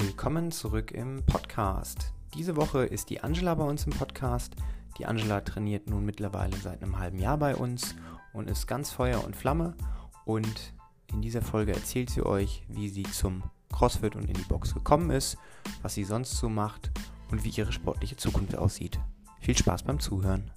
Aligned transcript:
Willkommen 0.00 0.52
zurück 0.52 0.92
im 0.92 1.26
Podcast. 1.26 2.12
Diese 2.34 2.54
Woche 2.54 2.84
ist 2.84 3.10
die 3.10 3.20
Angela 3.20 3.56
bei 3.56 3.64
uns 3.64 3.84
im 3.84 3.92
Podcast. 3.92 4.54
Die 4.96 5.06
Angela 5.06 5.40
trainiert 5.40 5.90
nun 5.90 6.04
mittlerweile 6.04 6.56
seit 6.56 6.84
einem 6.84 7.00
halben 7.00 7.18
Jahr 7.18 7.36
bei 7.36 7.56
uns 7.56 7.96
und 8.32 8.48
ist 8.48 8.68
ganz 8.68 8.92
Feuer 8.92 9.24
und 9.24 9.34
Flamme. 9.34 9.74
Und 10.24 10.72
in 11.12 11.20
dieser 11.20 11.42
Folge 11.42 11.72
erzählt 11.72 12.10
sie 12.10 12.24
euch, 12.24 12.62
wie 12.68 12.88
sie 12.88 13.02
zum 13.02 13.42
CrossFit 13.72 14.14
und 14.14 14.28
in 14.28 14.34
die 14.34 14.42
Box 14.42 14.72
gekommen 14.72 15.10
ist, 15.10 15.36
was 15.82 15.94
sie 15.94 16.04
sonst 16.04 16.30
so 16.36 16.48
macht 16.48 16.92
und 17.32 17.42
wie 17.42 17.50
ihre 17.50 17.72
sportliche 17.72 18.16
Zukunft 18.16 18.54
aussieht. 18.54 19.00
Viel 19.40 19.58
Spaß 19.58 19.82
beim 19.82 19.98
Zuhören. 19.98 20.48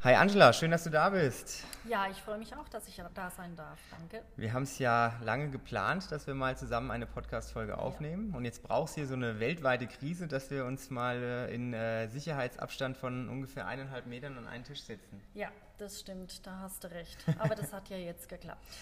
Hi 0.00 0.14
Angela, 0.14 0.54
schön, 0.54 0.70
dass 0.70 0.84
du 0.84 0.90
da 0.90 1.10
bist. 1.10 1.64
Ja, 1.88 2.06
ich 2.10 2.18
freue 2.18 2.36
mich 2.36 2.54
auch, 2.54 2.68
dass 2.68 2.86
ich 2.86 3.02
da 3.14 3.30
sein 3.30 3.56
darf. 3.56 3.78
Danke. 3.90 4.22
Wir 4.36 4.52
haben 4.52 4.64
es 4.64 4.78
ja 4.78 5.14
lange 5.24 5.48
geplant, 5.48 6.12
dass 6.12 6.26
wir 6.26 6.34
mal 6.34 6.54
zusammen 6.54 6.90
eine 6.90 7.06
Podcast-Folge 7.06 7.78
aufnehmen. 7.78 8.30
Ja. 8.30 8.36
Und 8.36 8.44
jetzt 8.44 8.62
braucht 8.62 8.90
es 8.90 8.94
hier 8.94 9.06
so 9.06 9.14
eine 9.14 9.40
weltweite 9.40 9.86
Krise, 9.86 10.28
dass 10.28 10.50
wir 10.50 10.66
uns 10.66 10.90
mal 10.90 11.16
äh, 11.16 11.54
in 11.54 11.72
äh, 11.72 12.08
Sicherheitsabstand 12.08 12.98
von 12.98 13.30
ungefähr 13.30 13.66
eineinhalb 13.66 14.06
Metern 14.06 14.36
an 14.36 14.46
einen 14.46 14.64
Tisch 14.64 14.82
setzen. 14.82 15.22
Ja, 15.32 15.48
das 15.78 16.00
stimmt, 16.00 16.46
da 16.46 16.58
hast 16.58 16.84
du 16.84 16.90
recht. 16.90 17.24
Aber 17.38 17.54
das 17.54 17.72
hat 17.72 17.88
ja 17.88 17.96
jetzt 17.96 18.28
geklappt. 18.28 18.64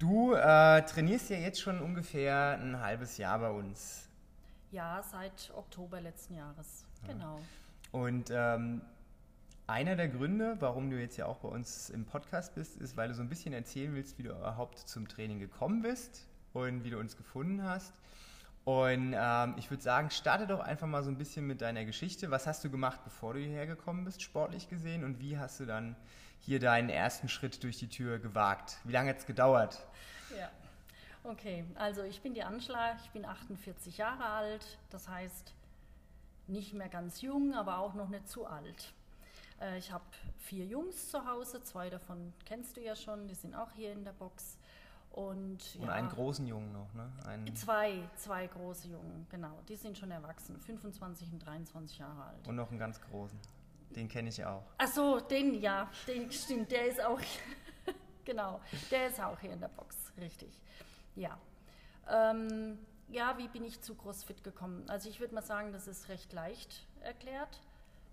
Du 0.00 0.32
äh, 0.32 0.82
trainierst 0.82 1.28
ja 1.28 1.38
jetzt 1.38 1.60
schon 1.60 1.80
ungefähr 1.80 2.56
ein 2.62 2.80
halbes 2.80 3.16
Jahr 3.16 3.40
bei 3.40 3.50
uns. 3.50 4.08
Ja, 4.70 5.02
seit 5.02 5.50
Oktober 5.56 6.00
letzten 6.00 6.36
Jahres. 6.36 6.84
Genau. 7.04 7.40
Und 7.90 8.30
ähm, 8.30 8.80
einer 9.68 9.96
der 9.96 10.08
Gründe, 10.08 10.56
warum 10.60 10.90
du 10.90 10.98
jetzt 10.98 11.18
ja 11.18 11.26
auch 11.26 11.38
bei 11.38 11.48
uns 11.48 11.90
im 11.90 12.06
Podcast 12.06 12.54
bist, 12.54 12.76
ist, 12.78 12.96
weil 12.96 13.08
du 13.08 13.14
so 13.14 13.22
ein 13.22 13.28
bisschen 13.28 13.52
erzählen 13.52 13.94
willst, 13.94 14.18
wie 14.18 14.22
du 14.22 14.30
überhaupt 14.30 14.78
zum 14.78 15.06
Training 15.06 15.38
gekommen 15.38 15.82
bist 15.82 16.26
und 16.54 16.84
wie 16.84 16.90
du 16.90 16.98
uns 16.98 17.16
gefunden 17.16 17.62
hast. 17.62 17.92
Und 18.64 19.14
ähm, 19.16 19.54
ich 19.58 19.70
würde 19.70 19.82
sagen, 19.82 20.10
starte 20.10 20.46
doch 20.46 20.60
einfach 20.60 20.86
mal 20.86 21.02
so 21.02 21.10
ein 21.10 21.18
bisschen 21.18 21.46
mit 21.46 21.60
deiner 21.60 21.84
Geschichte. 21.84 22.30
Was 22.30 22.46
hast 22.46 22.64
du 22.64 22.70
gemacht, 22.70 23.00
bevor 23.04 23.34
du 23.34 23.40
hierher 23.40 23.66
gekommen 23.66 24.04
bist, 24.04 24.22
sportlich 24.22 24.68
gesehen? 24.70 25.04
Und 25.04 25.20
wie 25.20 25.38
hast 25.38 25.60
du 25.60 25.66
dann 25.66 25.96
hier 26.40 26.60
deinen 26.60 26.88
ersten 26.88 27.28
Schritt 27.28 27.62
durch 27.62 27.78
die 27.78 27.88
Tür 27.88 28.18
gewagt? 28.18 28.78
Wie 28.84 28.92
lange 28.92 29.10
hat 29.10 29.18
es 29.18 29.26
gedauert? 29.26 29.86
Ja, 30.38 30.50
okay. 31.24 31.64
Also 31.74 32.02
ich 32.02 32.22
bin 32.22 32.32
die 32.32 32.42
Anschlag, 32.42 32.96
ich 33.04 33.10
bin 33.10 33.26
48 33.26 33.98
Jahre 33.98 34.24
alt. 34.24 34.78
Das 34.90 35.08
heißt, 35.08 35.52
nicht 36.46 36.72
mehr 36.72 36.88
ganz 36.88 37.20
jung, 37.20 37.54
aber 37.54 37.78
auch 37.78 37.92
noch 37.92 38.08
nicht 38.08 38.28
zu 38.28 38.46
alt. 38.46 38.94
Äh, 39.60 39.78
ich 39.78 39.92
habe 39.92 40.04
vier 40.38 40.64
Jungs 40.64 41.10
zu 41.10 41.24
Hause, 41.24 41.62
zwei 41.62 41.90
davon 41.90 42.32
kennst 42.44 42.76
du 42.76 42.80
ja 42.80 42.94
schon, 42.96 43.28
die 43.28 43.34
sind 43.34 43.54
auch 43.54 43.72
hier 43.72 43.92
in 43.92 44.04
der 44.04 44.12
Box. 44.12 44.58
Und, 45.10 45.76
und 45.80 45.88
einen 45.88 46.10
großen 46.10 46.46
Jungen 46.46 46.72
noch, 46.72 46.92
ne? 46.94 47.10
Einen 47.26 47.56
zwei, 47.56 48.08
zwei 48.16 48.46
große 48.46 48.88
Jungen, 48.88 49.26
genau. 49.30 49.58
Die 49.68 49.74
sind 49.74 49.98
schon 49.98 50.10
erwachsen, 50.10 50.60
25 50.60 51.32
und 51.32 51.44
23 51.44 51.98
Jahre 51.98 52.24
alt. 52.24 52.46
Und 52.46 52.56
noch 52.56 52.70
einen 52.70 52.78
ganz 52.78 53.00
großen. 53.00 53.38
Den 53.96 54.08
kenne 54.08 54.28
ich 54.28 54.44
auch. 54.44 54.62
Ach 54.76 54.86
so, 54.86 55.18
den, 55.18 55.60
ja, 55.60 55.90
den 56.06 56.30
stimmt. 56.30 56.70
Der 56.70 56.86
ist 56.86 57.02
auch, 57.02 57.20
genau, 58.24 58.60
der 58.90 59.08
ist 59.08 59.20
auch 59.20 59.40
hier 59.40 59.52
in 59.52 59.60
der 59.60 59.68
Box, 59.68 60.12
richtig. 60.18 60.60
Ja. 61.16 61.38
Ähm, 62.08 62.78
ja, 63.08 63.36
wie 63.38 63.48
bin 63.48 63.64
ich 63.64 63.80
zu 63.80 63.94
CrossFit 63.94 64.44
gekommen? 64.44 64.88
Also 64.88 65.08
ich 65.08 65.18
würde 65.20 65.34
mal 65.34 65.42
sagen, 65.42 65.72
das 65.72 65.88
ist 65.88 66.08
recht 66.08 66.32
leicht 66.32 66.86
erklärt. 67.00 67.60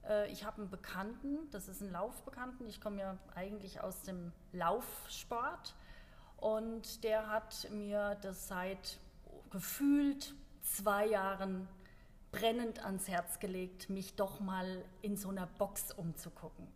Äh, 0.07 0.31
ich 0.31 0.45
habe 0.45 0.61
einen 0.61 0.69
Bekannten, 0.69 1.49
das 1.51 1.67
ist 1.67 1.81
ein 1.81 1.91
Laufbekannten. 1.91 2.67
Ich 2.67 2.81
komme 2.81 3.01
ja 3.01 3.17
eigentlich 3.35 3.81
aus 3.81 4.01
dem 4.01 4.31
Laufsport 4.51 5.75
und 6.37 7.03
der 7.03 7.29
hat 7.29 7.67
mir 7.71 8.17
das 8.21 8.47
seit 8.47 8.99
gefühlt 9.51 10.33
zwei 10.61 11.07
Jahren 11.07 11.67
brennend 12.31 12.83
ans 12.83 13.07
Herz 13.07 13.39
gelegt, 13.39 13.89
mich 13.89 14.15
doch 14.15 14.39
mal 14.39 14.83
in 15.01 15.15
so 15.15 15.29
einer 15.29 15.47
Box 15.47 15.91
umzugucken. 15.94 16.67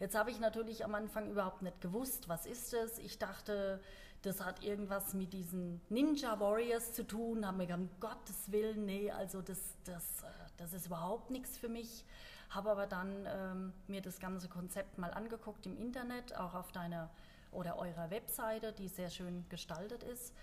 Jetzt 0.00 0.16
habe 0.16 0.30
ich 0.30 0.40
natürlich 0.40 0.84
am 0.84 0.94
Anfang 0.94 1.30
überhaupt 1.30 1.62
nicht 1.62 1.80
gewusst, 1.80 2.28
was 2.28 2.46
ist 2.46 2.74
es. 2.74 2.98
Ich 2.98 3.18
dachte, 3.18 3.80
das 4.22 4.44
hat 4.44 4.64
irgendwas 4.64 5.14
mit 5.14 5.32
diesen 5.32 5.80
Ninja 5.88 6.40
Warriors 6.40 6.92
zu 6.94 7.06
tun. 7.06 7.46
Habe 7.46 7.58
mir 7.58 7.66
gedacht, 7.66 7.80
um 7.80 7.90
Gottes 8.00 8.50
Willen, 8.50 8.86
nee, 8.86 9.10
also 9.10 9.40
das, 9.40 9.60
das, 9.84 10.22
äh, 10.22 10.26
das 10.56 10.72
ist 10.72 10.86
überhaupt 10.86 11.30
nichts 11.30 11.56
für 11.56 11.68
mich 11.68 12.04
habe 12.50 12.70
aber 12.70 12.86
dann 12.86 13.26
ähm, 13.26 13.72
mir 13.86 14.00
das 14.00 14.20
ganze 14.20 14.48
Konzept 14.48 14.98
mal 14.98 15.12
angeguckt 15.12 15.66
im 15.66 15.76
Internet, 15.76 16.36
auch 16.36 16.54
auf 16.54 16.72
deiner 16.72 17.10
oder 17.50 17.78
eurer 17.78 18.10
Webseite, 18.10 18.72
die 18.72 18.88
sehr 18.88 19.10
schön 19.10 19.44
gestaltet 19.48 20.02
ist 20.02 20.34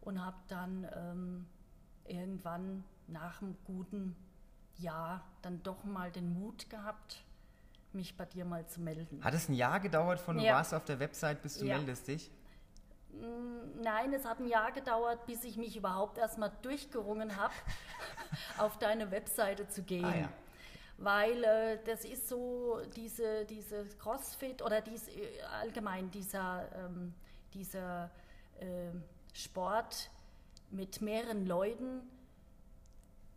und 0.00 0.24
habe 0.24 0.36
dann 0.48 0.88
ähm, 0.94 1.46
irgendwann 2.04 2.84
nach 3.06 3.42
einem 3.42 3.56
guten 3.64 4.16
Jahr 4.76 5.24
dann 5.42 5.62
doch 5.62 5.84
mal 5.84 6.10
den 6.10 6.32
Mut 6.38 6.68
gehabt, 6.70 7.24
mich 7.92 8.16
bei 8.16 8.26
dir 8.26 8.44
mal 8.44 8.66
zu 8.66 8.80
melden. 8.80 9.24
Hat 9.24 9.34
es 9.34 9.48
ein 9.48 9.54
Jahr 9.54 9.80
gedauert 9.80 10.20
von 10.20 10.36
du 10.36 10.44
ja. 10.44 10.54
warst 10.54 10.74
auf 10.74 10.84
der 10.84 11.00
Website 11.00 11.42
bis 11.42 11.58
du 11.58 11.66
ja. 11.66 11.76
meldest 11.76 12.06
dich? 12.06 12.30
Mm, 13.12 13.80
nein, 13.82 14.12
es 14.12 14.26
hat 14.26 14.40
ein 14.40 14.46
Jahr 14.46 14.70
gedauert, 14.72 15.24
bis 15.26 15.42
ich 15.44 15.56
mich 15.56 15.76
überhaupt 15.76 16.18
erstmal 16.18 16.52
durchgerungen 16.62 17.36
habe, 17.36 17.54
auf 18.58 18.78
deine 18.78 19.10
Webseite 19.10 19.68
zu 19.68 19.82
gehen. 19.82 20.04
Ah, 20.04 20.16
ja 20.16 20.28
weil 20.98 21.44
äh, 21.44 21.78
das 21.84 22.04
ist 22.04 22.28
so 22.28 22.80
diese, 22.96 23.44
diese 23.46 23.86
Crossfit 23.98 24.62
oder 24.62 24.80
dies, 24.80 25.08
äh, 25.08 25.40
allgemein 25.60 26.10
dieser, 26.10 26.68
ähm, 26.74 27.14
dieser 27.54 28.10
äh, 28.60 28.90
Sport 29.32 30.10
mit 30.70 31.00
mehreren 31.00 31.46
Leuten 31.46 32.02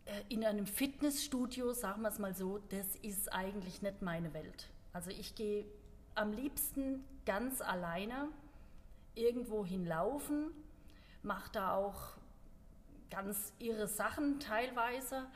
äh, 0.04 0.22
in 0.28 0.44
einem 0.44 0.66
Fitnessstudio, 0.66 1.72
sagen 1.72 2.02
wir 2.02 2.08
es 2.08 2.18
mal 2.18 2.34
so, 2.34 2.58
das 2.70 2.96
ist 2.96 3.32
eigentlich 3.32 3.80
nicht 3.80 4.02
meine 4.02 4.34
Welt. 4.34 4.68
Also 4.92 5.10
ich 5.10 5.36
gehe 5.36 5.64
am 6.16 6.32
liebsten 6.32 7.04
ganz 7.24 7.60
alleine 7.60 8.28
irgendwo 9.14 9.64
hinlaufen, 9.64 10.50
mache 11.22 11.50
da 11.52 11.76
auch 11.76 12.14
ganz 13.08 13.52
irre 13.60 13.86
Sachen 13.86 14.40
teilweise 14.40 15.26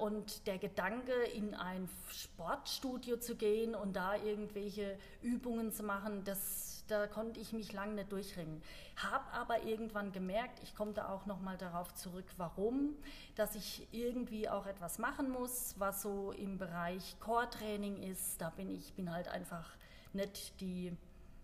und 0.00 0.46
der 0.46 0.58
Gedanke, 0.58 1.12
in 1.34 1.54
ein 1.54 1.88
Sportstudio 2.10 3.16
zu 3.16 3.34
gehen 3.34 3.74
und 3.74 3.94
da 3.94 4.16
irgendwelche 4.16 4.98
Übungen 5.22 5.72
zu 5.72 5.82
machen, 5.82 6.22
das, 6.24 6.84
da 6.88 7.06
konnte 7.06 7.40
ich 7.40 7.52
mich 7.54 7.72
lange 7.72 7.94
nicht 7.94 8.12
durchringen. 8.12 8.62
Habe 8.96 9.24
aber 9.32 9.62
irgendwann 9.62 10.12
gemerkt, 10.12 10.60
ich 10.62 10.74
komme 10.74 10.92
da 10.92 11.08
auch 11.08 11.24
nochmal 11.24 11.56
darauf 11.56 11.94
zurück, 11.94 12.26
warum, 12.36 12.94
dass 13.36 13.54
ich 13.54 13.86
irgendwie 13.90 14.50
auch 14.50 14.66
etwas 14.66 14.98
machen 14.98 15.30
muss, 15.30 15.74
was 15.78 16.02
so 16.02 16.32
im 16.32 16.58
Bereich 16.58 17.16
Core-Training 17.20 18.02
ist. 18.02 18.40
Da 18.42 18.50
bin 18.50 18.68
ich 18.68 18.92
bin 18.92 19.10
halt 19.10 19.28
einfach 19.28 19.68
nicht 20.12 20.60
die, 20.60 20.92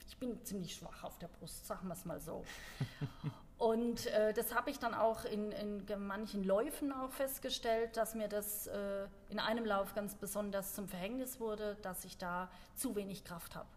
ich 0.07 0.17
bin 0.19 0.45
ziemlich 0.45 0.75
schwach 0.75 1.05
auf 1.05 1.19
der 1.19 1.29
Brust, 1.29 1.67
sagen 1.67 1.89
wir 1.89 1.95
es 1.95 2.05
mal 2.05 2.21
so. 2.21 2.45
Und 3.61 4.07
äh, 4.07 4.33
das 4.33 4.55
habe 4.55 4.71
ich 4.71 4.79
dann 4.79 4.95
auch 4.95 5.27
in, 5.27 5.53
in, 5.53 5.85
manchen 6.07 6.45
Läufen 6.45 6.93
auch 6.93 7.13
festgestellt, 7.13 7.95
dass 7.95 8.15
mir 8.15 8.27
das 8.27 8.69
äh, 8.69 9.07
in 9.29 9.39
einem 9.39 9.67
Lauf 9.67 9.95
ganz 9.95 10.15
besonders 10.15 10.75
zum 10.75 10.89
Verhängnis 10.89 11.41
wurde, 11.41 11.77
dass 11.83 12.07
ich 12.07 12.17
da 12.17 12.51
zu 12.75 12.97
wenig 12.97 13.23
Kraft 13.23 13.55
habe. 13.55 13.69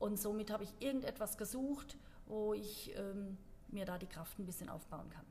Und 0.00 0.18
somit 0.18 0.50
habe 0.50 0.64
ich 0.64 0.74
irgendetwas 0.80 1.38
gesucht, 1.38 1.96
wo 2.26 2.52
ich 2.52 2.96
ähm, 2.98 3.38
mir 3.68 3.84
da 3.84 3.96
die 3.96 4.08
Kraft 4.08 4.40
ein 4.40 4.44
bisschen 4.44 4.68
aufbauen 4.68 5.08
kann. 5.10 5.24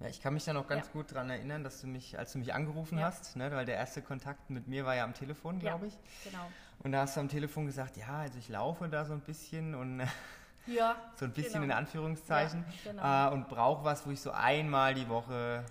Ja, 0.00 0.08
ich 0.08 0.22
kann 0.22 0.32
mich 0.32 0.46
da 0.46 0.54
noch 0.54 0.66
ganz 0.66 0.86
ja. 0.86 0.92
gut 0.94 1.12
daran 1.12 1.28
erinnern, 1.28 1.64
dass 1.64 1.82
du 1.82 1.88
mich, 1.88 2.18
als 2.18 2.32
du 2.32 2.38
mich 2.38 2.54
angerufen 2.54 2.96
ja. 2.96 3.04
hast, 3.04 3.36
ne, 3.36 3.50
weil 3.52 3.66
der 3.66 3.76
erste 3.76 4.00
Kontakt 4.00 4.48
mit 4.48 4.68
mir 4.68 4.86
war 4.86 4.96
ja 4.96 5.04
am 5.04 5.12
Telefon, 5.12 5.58
glaube 5.58 5.88
ich. 5.88 5.98
Genau. 6.24 6.50
Und 6.82 6.92
da 6.92 7.02
hast 7.02 7.18
du 7.18 7.20
am 7.20 7.28
Telefon 7.28 7.66
gesagt, 7.66 7.98
ja, 7.98 8.20
also 8.20 8.38
ich 8.38 8.48
laufe 8.48 8.88
da 8.88 9.04
so 9.04 9.12
ein 9.12 9.20
bisschen 9.20 9.74
und 9.74 10.00
ja, 10.66 10.96
so 11.16 11.24
ein 11.24 11.32
bisschen 11.32 11.62
genau. 11.62 11.64
in 11.64 11.72
Anführungszeichen. 11.72 12.64
Ja, 12.84 12.92
genau. 12.92 13.30
äh, 13.30 13.34
und 13.34 13.48
brauche 13.48 13.84
was, 13.84 14.06
wo 14.06 14.10
ich 14.10 14.20
so 14.20 14.30
einmal 14.30 14.94
die 14.94 15.08
Woche 15.08 15.64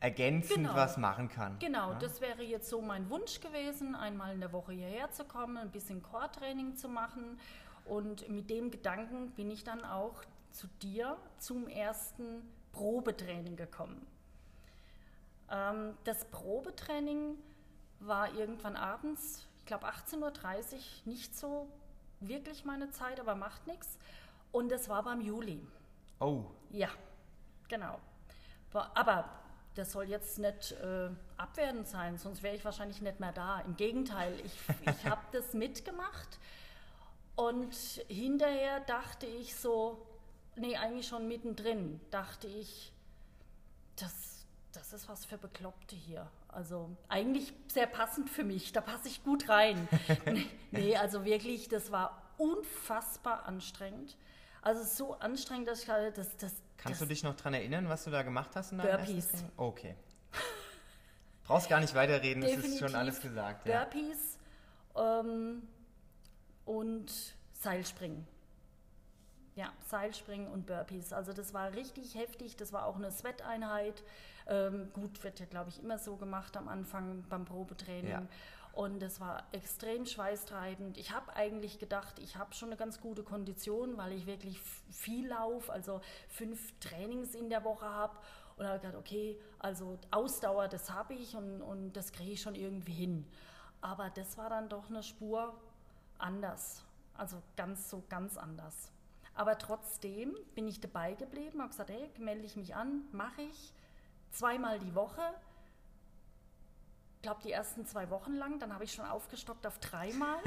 ergänzend 0.00 0.56
genau. 0.56 0.74
was 0.74 0.96
machen 0.96 1.28
kann. 1.28 1.58
Genau, 1.58 1.92
ja? 1.92 1.98
das 1.98 2.20
wäre 2.20 2.42
jetzt 2.42 2.68
so 2.68 2.80
mein 2.80 3.08
Wunsch 3.10 3.40
gewesen, 3.40 3.94
einmal 3.94 4.32
in 4.32 4.40
der 4.40 4.52
Woche 4.52 4.72
hierher 4.72 5.10
zu 5.10 5.24
kommen, 5.24 5.58
ein 5.58 5.70
bisschen 5.70 6.02
Core-Training 6.02 6.76
zu 6.76 6.88
machen. 6.88 7.38
Und 7.84 8.28
mit 8.28 8.50
dem 8.50 8.70
Gedanken 8.70 9.30
bin 9.32 9.50
ich 9.50 9.64
dann 9.64 9.84
auch 9.84 10.22
zu 10.52 10.66
dir 10.82 11.16
zum 11.38 11.68
ersten 11.68 12.42
Probetraining 12.72 13.56
gekommen. 13.56 14.06
Ähm, 15.50 15.94
das 16.04 16.24
Probetraining 16.26 17.36
war 18.00 18.32
irgendwann 18.34 18.76
abends, 18.76 19.46
ich 19.58 19.66
glaube 19.66 19.86
18.30 19.86 20.18
Uhr, 20.18 20.32
nicht 21.04 21.36
so 21.36 21.68
wirklich 22.20 22.64
meine 22.64 22.90
Zeit, 22.90 23.20
aber 23.20 23.34
macht 23.34 23.66
nichts. 23.66 23.98
Und 24.52 24.72
es 24.72 24.88
war 24.88 25.02
beim 25.02 25.20
Juli. 25.20 25.66
Oh. 26.18 26.44
Ja, 26.70 26.88
genau. 27.68 27.98
Aber 28.72 29.28
das 29.74 29.92
soll 29.92 30.08
jetzt 30.08 30.38
nicht 30.38 30.72
äh, 30.72 31.10
abwertend 31.36 31.86
sein, 31.86 32.18
sonst 32.18 32.42
wäre 32.42 32.54
ich 32.54 32.64
wahrscheinlich 32.64 33.00
nicht 33.00 33.20
mehr 33.20 33.32
da. 33.32 33.60
Im 33.60 33.76
Gegenteil, 33.76 34.34
ich, 34.44 34.54
ich 34.82 35.06
habe 35.06 35.22
das 35.32 35.52
mitgemacht 35.54 36.38
und 37.36 37.74
hinterher 38.08 38.80
dachte 38.80 39.26
ich 39.26 39.54
so, 39.54 40.06
nee, 40.56 40.76
eigentlich 40.76 41.06
schon 41.06 41.28
mittendrin, 41.28 42.00
dachte 42.10 42.46
ich, 42.48 42.92
das, 43.96 44.46
das 44.72 44.92
ist 44.92 45.08
was 45.08 45.24
für 45.24 45.38
Bekloppte 45.38 45.96
hier. 45.96 46.30
Also 46.52 46.96
eigentlich 47.08 47.52
sehr 47.68 47.86
passend 47.86 48.28
für 48.28 48.44
mich, 48.44 48.72
da 48.72 48.80
passe 48.80 49.08
ich 49.08 49.22
gut 49.22 49.48
rein. 49.48 49.88
nee, 50.72 50.96
also 50.96 51.24
wirklich, 51.24 51.68
das 51.68 51.92
war 51.92 52.20
unfassbar 52.38 53.46
anstrengend. 53.46 54.16
Also 54.62 54.82
so 54.82 55.14
anstrengend, 55.14 55.68
dass 55.68 55.80
ich 55.80 55.86
gerade 55.86 56.12
das, 56.12 56.36
das. 56.36 56.52
Kannst 56.76 57.00
das 57.00 57.06
du 57.08 57.14
dich 57.14 57.22
noch 57.22 57.36
daran 57.36 57.54
erinnern, 57.54 57.88
was 57.88 58.04
du 58.04 58.10
da 58.10 58.22
gemacht 58.22 58.50
hast 58.54 58.72
in 58.72 58.78
deinem 58.78 58.96
Burpees. 58.96 59.28
Okay. 59.56 59.94
Brauchst 61.44 61.68
gar 61.68 61.80
nicht 61.80 61.94
weiterreden, 61.94 62.42
es 62.42 62.64
ist 62.64 62.78
schon 62.78 62.94
alles 62.94 63.20
gesagt. 63.20 63.66
Ja. 63.66 63.84
Burpees 63.84 64.38
ähm, 64.96 65.62
und 66.64 67.12
Seilspringen. 67.52 68.26
Ja, 69.56 69.72
Seilspringen 69.88 70.48
und 70.48 70.66
Burpees. 70.66 71.12
Also 71.12 71.32
das 71.32 71.52
war 71.52 71.72
richtig 71.72 72.14
heftig. 72.14 72.56
Das 72.56 72.72
war 72.72 72.86
auch 72.86 72.96
eine 72.96 73.10
Sweat-Einheit. 73.10 74.02
Ähm, 74.50 74.90
gut, 74.92 75.22
wird 75.22 75.38
ja, 75.38 75.46
glaube 75.46 75.70
ich, 75.70 75.80
immer 75.80 75.98
so 75.98 76.16
gemacht 76.16 76.56
am 76.56 76.68
Anfang 76.68 77.24
beim 77.28 77.44
Probetraining. 77.44 78.10
Ja. 78.10 78.26
Und 78.72 79.00
es 79.02 79.20
war 79.20 79.44
extrem 79.52 80.06
schweißtreibend. 80.06 80.98
Ich 80.98 81.12
habe 81.12 81.34
eigentlich 81.34 81.78
gedacht, 81.78 82.18
ich 82.18 82.36
habe 82.36 82.52
schon 82.54 82.68
eine 82.68 82.76
ganz 82.76 83.00
gute 83.00 83.22
Kondition, 83.22 83.96
weil 83.96 84.12
ich 84.12 84.26
wirklich 84.26 84.60
viel 84.90 85.28
laufe, 85.28 85.72
also 85.72 86.00
fünf 86.28 86.72
Trainings 86.80 87.34
in 87.34 87.48
der 87.48 87.64
Woche 87.64 87.86
habe. 87.86 88.16
Und 88.56 88.66
habe 88.66 88.78
gedacht, 88.80 88.96
okay, 88.96 89.40
also 89.58 89.98
Ausdauer, 90.10 90.68
das 90.68 90.90
habe 90.90 91.14
ich 91.14 91.34
und, 91.34 91.62
und 91.62 91.92
das 91.94 92.12
kriege 92.12 92.32
ich 92.32 92.42
schon 92.42 92.54
irgendwie 92.54 92.92
hin. 92.92 93.26
Aber 93.80 94.10
das 94.10 94.36
war 94.36 94.50
dann 94.50 94.68
doch 94.68 94.90
eine 94.90 95.02
Spur 95.02 95.54
anders. 96.18 96.84
Also 97.14 97.40
ganz 97.56 97.88
so 97.88 98.02
ganz 98.08 98.36
anders. 98.36 98.92
Aber 99.34 99.56
trotzdem 99.58 100.36
bin 100.54 100.66
ich 100.68 100.80
dabei 100.80 101.14
geblieben, 101.14 101.60
habe 101.60 101.70
gesagt, 101.70 101.90
hey, 101.90 102.10
melde 102.18 102.44
ich 102.44 102.56
mich 102.56 102.74
an, 102.74 103.04
mache 103.12 103.42
ich 103.42 103.72
zweimal 104.30 104.78
die 104.78 104.94
Woche 104.94 105.22
glaube, 107.22 107.40
die 107.44 107.52
ersten 107.52 107.86
zwei 107.86 108.10
Wochen 108.10 108.34
lang. 108.34 108.58
Dann 108.58 108.72
habe 108.72 108.84
ich 108.84 108.92
schon 108.92 109.04
aufgestockt 109.04 109.66
auf 109.66 109.78
dreimal. 109.78 110.38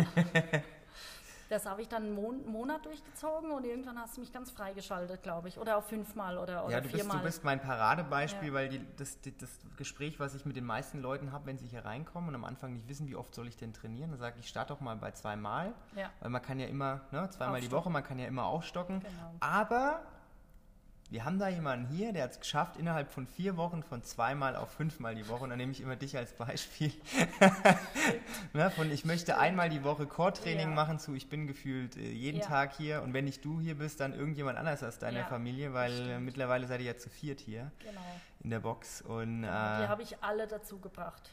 das 1.50 1.66
habe 1.66 1.82
ich 1.82 1.88
dann 1.88 2.04
einen 2.04 2.16
Mon 2.16 2.46
Monat 2.48 2.86
durchgezogen 2.86 3.52
und 3.52 3.64
irgendwann 3.66 4.00
hast 4.00 4.18
du 4.18 4.22
mich 4.22 4.32
ganz 4.32 4.52
freigeschaltet, 4.52 5.22
glaube 5.22 5.50
ich. 5.50 5.60
Oder 5.60 5.78
auf 5.78 5.88
fünfmal 5.88 6.38
oder, 6.38 6.66
oder 6.66 6.74
ja, 6.74 6.82
du 6.82 6.90
viermal. 6.90 7.18
Bist, 7.18 7.20
du 7.20 7.24
bist 7.24 7.44
mein 7.44 7.62
Paradebeispiel, 7.62 8.50
ja. 8.50 8.54
weil 8.54 8.70
die, 8.70 8.82
das, 8.98 9.20
die, 9.22 9.38
das 9.38 9.50
Gespräch, 9.78 10.20
was 10.20 10.34
ich 10.34 10.46
mit 10.46 10.56
den 10.56 10.66
meisten 10.66 11.00
Leuten 11.00 11.32
habe, 11.32 11.46
wenn 11.46 11.58
sie 11.58 11.68
hier 11.68 11.86
reinkommen 11.86 12.30
und 12.30 12.36
am 12.36 12.46
Anfang 12.46 12.74
nicht 12.74 12.88
wissen, 12.88 13.08
wie 13.08 13.16
oft 13.16 13.34
soll 13.36 13.48
ich 13.48 13.58
denn 13.58 13.74
trainieren, 13.74 14.12
dann 14.12 14.20
sage 14.20 14.40
ich, 14.40 14.48
starte 14.48 14.74
doch 14.74 14.80
mal 14.80 14.96
bei 14.96 15.12
zweimal. 15.12 15.74
Ja. 15.96 16.10
Weil 16.22 16.30
man 16.30 16.42
kann 16.42 16.60
ja 16.60 16.68
immer, 16.68 17.02
ne, 17.12 17.30
zweimal 17.30 17.62
die 17.62 17.72
Woche, 17.72 17.90
man 17.90 18.04
kann 18.04 18.18
ja 18.18 18.28
immer 18.28 18.46
aufstocken. 18.46 19.02
Genau. 19.02 19.36
Aber 19.40 20.02
wir 21.14 21.26
haben 21.26 21.38
da 21.38 21.48
jemanden 21.48 21.86
hier, 21.96 22.12
der 22.12 22.24
hat 22.24 22.32
es 22.32 22.40
geschafft, 22.40 22.76
innerhalb 22.76 23.12
von 23.12 23.28
vier 23.28 23.56
Wochen 23.56 23.84
von 23.84 24.04
zweimal 24.04 24.56
auf 24.56 24.72
fünfmal 24.72 25.14
die 25.14 25.28
Woche. 25.30 25.44
Und 25.44 25.52
dann 25.52 25.60
nehme 25.60 25.72
ich 25.72 25.80
immer 25.80 25.96
dich 25.96 26.18
als 26.18 26.34
Beispiel. 26.34 26.92
ne, 28.54 28.72
von 28.72 28.92
ich 28.92 29.06
möchte 29.06 29.38
einmal 29.38 29.70
die 29.70 29.84
Woche 29.84 30.08
Core-Training 30.08 30.70
ja. 30.70 30.76
machen 30.76 30.98
zu, 30.98 31.14
ich 31.14 31.30
bin 31.30 31.46
gefühlt 31.46 31.98
äh, 31.98 32.12
jeden 32.12 32.40
ja. 32.40 32.48
Tag 32.48 32.74
hier. 32.76 33.04
Und 33.04 33.14
wenn 33.14 33.26
nicht 33.26 33.46
du 33.46 33.60
hier 33.60 33.78
bist, 33.78 34.00
dann 34.00 34.16
irgendjemand 34.16 34.58
anders 34.58 34.82
aus 34.82 34.98
deiner 34.98 35.20
ja, 35.20 35.26
Familie, 35.26 35.72
weil 35.76 36.10
äh, 36.10 36.20
mittlerweile 36.20 36.66
seid 36.66 36.80
ihr 36.80 36.88
ja 36.88 36.98
zu 36.98 37.12
viert 37.12 37.40
hier 37.40 37.72
genau. 37.78 38.02
in 38.44 38.50
der 38.50 38.62
Box. 38.62 39.04
Und, 39.04 39.44
äh, 39.44 39.48
die 39.48 39.88
habe 39.88 40.02
ich 40.02 40.24
alle 40.24 40.48
dazu 40.48 40.80
gebracht. 40.80 41.30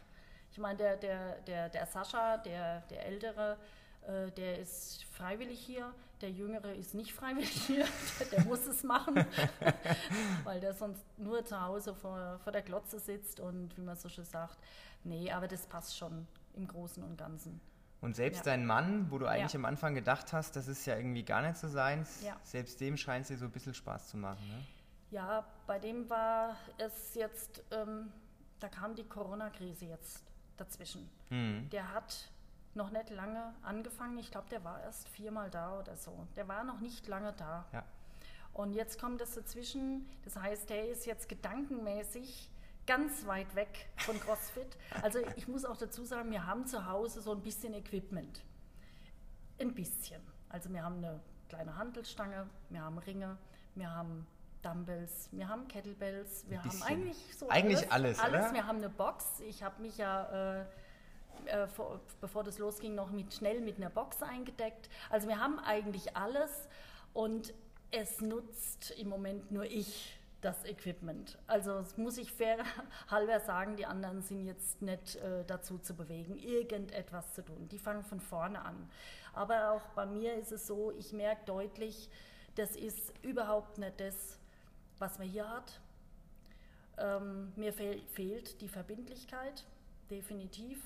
Ich 0.52 0.58
meine, 0.58 0.76
der, 0.76 0.96
der, 0.98 1.36
der, 1.46 1.68
der 1.70 1.86
Sascha, 1.86 2.36
der, 2.36 2.82
der 2.90 3.06
Ältere, 3.06 3.56
äh, 4.06 4.30
der 4.32 4.58
ist 4.58 5.04
freiwillig 5.04 5.58
hier. 5.58 5.90
Der 6.20 6.30
Jüngere 6.30 6.74
ist 6.74 6.94
nicht 6.94 7.14
freiwillig 7.14 7.50
hier, 7.66 7.86
der 8.32 8.44
muss 8.44 8.66
es 8.66 8.82
machen, 8.82 9.24
weil 10.44 10.60
der 10.60 10.74
sonst 10.74 11.02
nur 11.18 11.44
zu 11.44 11.60
Hause 11.60 11.94
vor, 11.94 12.38
vor 12.44 12.52
der 12.52 12.62
Glotze 12.62 12.98
sitzt 12.98 13.40
und 13.40 13.74
wie 13.76 13.80
man 13.80 13.96
so 13.96 14.08
schön 14.08 14.24
sagt, 14.24 14.58
nee, 15.02 15.30
aber 15.32 15.48
das 15.48 15.66
passt 15.66 15.96
schon 15.96 16.26
im 16.54 16.68
Großen 16.68 17.02
und 17.02 17.16
Ganzen. 17.16 17.60
Und 18.02 18.16
selbst 18.16 18.38
ja. 18.38 18.52
dein 18.52 18.66
Mann, 18.66 19.10
wo 19.10 19.18
du 19.18 19.26
eigentlich 19.26 19.52
ja. 19.52 19.58
am 19.58 19.64
Anfang 19.64 19.94
gedacht 19.94 20.32
hast, 20.32 20.56
das 20.56 20.68
ist 20.68 20.86
ja 20.86 20.96
irgendwie 20.96 21.22
gar 21.22 21.42
nicht 21.42 21.56
so 21.56 21.68
seins, 21.68 22.22
ja. 22.22 22.36
selbst 22.42 22.80
dem 22.80 22.96
scheint 22.96 23.22
es 23.22 23.28
dir 23.28 23.36
so 23.36 23.46
ein 23.46 23.50
bisschen 23.50 23.74
Spaß 23.74 24.08
zu 24.08 24.16
machen. 24.16 24.46
Ne? 24.48 24.64
Ja, 25.10 25.44
bei 25.66 25.78
dem 25.78 26.08
war 26.08 26.56
es 26.78 27.14
jetzt, 27.14 27.62
ähm, 27.70 28.12
da 28.58 28.68
kam 28.68 28.94
die 28.94 29.04
Corona-Krise 29.04 29.86
jetzt 29.86 30.24
dazwischen. 30.56 31.08
Mhm. 31.30 31.68
Der 31.70 31.92
hat 31.92 32.30
noch 32.74 32.90
nicht 32.90 33.10
lange 33.10 33.54
angefangen. 33.62 34.18
Ich 34.18 34.30
glaube, 34.30 34.48
der 34.50 34.64
war 34.64 34.80
erst 34.82 35.08
viermal 35.08 35.50
da 35.50 35.78
oder 35.78 35.96
so. 35.96 36.26
Der 36.36 36.48
war 36.48 36.64
noch 36.64 36.80
nicht 36.80 37.06
lange 37.08 37.32
da. 37.32 37.66
Ja. 37.72 37.84
Und 38.52 38.74
jetzt 38.74 39.00
kommt 39.00 39.20
es 39.20 39.34
dazwischen. 39.34 40.08
Das 40.24 40.36
heißt, 40.36 40.70
der 40.70 40.88
ist 40.88 41.06
jetzt 41.06 41.28
gedankenmäßig 41.28 42.50
ganz 42.86 43.26
weit 43.26 43.54
weg 43.54 43.88
von 43.98 44.18
CrossFit. 44.20 44.76
Also 45.02 45.20
ich 45.36 45.48
muss 45.48 45.64
auch 45.64 45.76
dazu 45.76 46.04
sagen, 46.04 46.30
wir 46.30 46.46
haben 46.46 46.66
zu 46.66 46.86
Hause 46.86 47.20
so 47.20 47.32
ein 47.32 47.42
bisschen 47.42 47.74
Equipment. 47.74 48.42
Ein 49.60 49.74
bisschen. 49.74 50.20
Also 50.48 50.72
wir 50.72 50.82
haben 50.82 50.96
eine 50.96 51.20
kleine 51.48 51.76
Handelstange, 51.76 52.48
wir 52.70 52.82
haben 52.82 52.98
Ringe, 52.98 53.38
wir 53.74 53.90
haben 53.90 54.26
Dumbbells, 54.62 55.28
wir 55.32 55.48
haben 55.48 55.68
Kettlebells, 55.68 56.48
wir 56.48 56.62
haben 56.62 56.82
eigentlich 56.82 57.36
so 57.36 57.48
eigentlich 57.48 57.90
alles, 57.92 58.18
alles. 58.18 58.34
alles. 58.34 58.52
Wir 58.52 58.66
haben 58.66 58.78
eine 58.78 58.90
Box. 58.90 59.40
Ich 59.40 59.62
habe 59.62 59.80
mich 59.80 59.96
ja 59.96 60.60
äh, 60.60 60.66
äh, 61.46 61.66
vor, 61.66 62.00
bevor 62.20 62.44
das 62.44 62.58
losging, 62.58 62.94
noch 62.94 63.10
mit, 63.10 63.34
schnell 63.34 63.60
mit 63.60 63.76
einer 63.76 63.90
Box 63.90 64.22
eingedeckt. 64.22 64.88
Also 65.10 65.28
wir 65.28 65.38
haben 65.38 65.58
eigentlich 65.58 66.16
alles 66.16 66.68
und 67.12 67.52
es 67.90 68.20
nutzt 68.20 68.92
im 68.92 69.08
Moment 69.08 69.50
nur 69.50 69.64
ich 69.64 70.16
das 70.40 70.64
Equipment. 70.64 71.38
Also 71.46 71.74
das 71.74 71.96
muss 71.96 72.16
ich 72.16 72.32
fair 72.32 72.58
halber 73.10 73.40
sagen, 73.40 73.76
die 73.76 73.86
anderen 73.86 74.22
sind 74.22 74.46
jetzt 74.46 74.80
nicht 74.80 75.16
äh, 75.16 75.44
dazu 75.46 75.78
zu 75.78 75.94
bewegen, 75.94 76.38
irgendetwas 76.38 77.34
zu 77.34 77.44
tun. 77.44 77.68
Die 77.68 77.78
fangen 77.78 78.04
von 78.04 78.20
vorne 78.20 78.64
an. 78.64 78.90
Aber 79.32 79.72
auch 79.72 79.86
bei 79.94 80.06
mir 80.06 80.34
ist 80.34 80.52
es 80.52 80.66
so, 80.66 80.92
ich 80.92 81.12
merke 81.12 81.44
deutlich, 81.46 82.08
das 82.54 82.74
ist 82.74 83.12
überhaupt 83.22 83.78
nicht 83.78 84.00
das, 84.00 84.38
was 84.98 85.18
man 85.18 85.28
hier 85.28 85.48
hat. 85.48 85.80
Ähm, 86.98 87.52
mir 87.56 87.72
fehl, 87.72 88.00
fehlt 88.12 88.60
die 88.60 88.68
Verbindlichkeit, 88.68 89.64
definitiv 90.10 90.78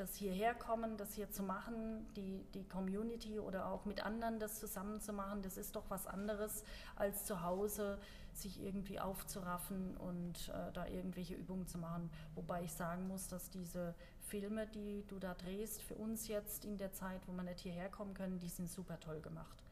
das 0.00 0.14
hierher 0.14 0.54
kommen, 0.54 0.96
das 0.96 1.12
hier 1.12 1.30
zu 1.30 1.42
machen, 1.42 2.06
die, 2.16 2.44
die 2.54 2.64
Community 2.64 3.38
oder 3.38 3.66
auch 3.66 3.84
mit 3.84 4.04
anderen 4.04 4.40
das 4.40 4.58
zusammen 4.58 5.00
zu 5.00 5.12
machen, 5.12 5.42
das 5.42 5.58
ist 5.58 5.76
doch 5.76 5.84
was 5.90 6.06
anderes 6.06 6.64
als 6.96 7.26
zu 7.26 7.42
Hause 7.42 7.98
sich 8.32 8.62
irgendwie 8.62 8.98
aufzuraffen 8.98 9.96
und 9.98 10.48
äh, 10.48 10.72
da 10.72 10.86
irgendwelche 10.86 11.34
Übungen 11.34 11.66
zu 11.66 11.78
machen. 11.78 12.10
Wobei 12.34 12.62
ich 12.62 12.72
sagen 12.72 13.08
muss, 13.08 13.28
dass 13.28 13.50
diese 13.50 13.94
Filme, 14.28 14.66
die 14.68 15.04
du 15.08 15.18
da 15.18 15.34
drehst, 15.34 15.82
für 15.82 15.96
uns 15.96 16.28
jetzt 16.28 16.64
in 16.64 16.78
der 16.78 16.92
Zeit, 16.92 17.20
wo 17.26 17.32
wir 17.32 17.42
nicht 17.42 17.60
hierher 17.60 17.90
kommen 17.90 18.14
können, 18.14 18.38
die 18.38 18.48
sind 18.48 18.70
super 18.70 18.98
toll 19.00 19.20
gemacht. 19.20 19.62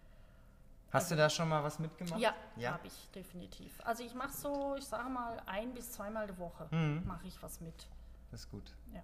Hast 0.91 1.05
also, 1.05 1.15
du 1.15 1.21
da 1.21 1.31
schon 1.31 1.49
mal 1.49 1.63
was 1.63 1.79
mitgemacht? 1.79 2.21
Ja, 2.21 2.35
ja. 2.57 2.73
habe 2.73 2.87
ich 2.87 3.11
definitiv. 3.15 3.81
Also 3.85 4.03
ich 4.03 4.15
mache 4.15 4.33
so, 4.33 4.75
ich 4.77 4.87
sage 4.87 5.09
mal, 5.09 5.41
ein 5.47 5.73
bis 5.73 5.93
zweimal 5.93 6.27
die 6.27 6.37
Woche 6.39 6.67
mhm. 6.71 7.07
mache 7.07 7.27
ich 7.27 7.43
was 7.43 7.61
mit. 7.61 7.87
Das 8.31 8.41
ist 8.41 8.51
gut. 8.51 8.75
Ja. 8.93 9.03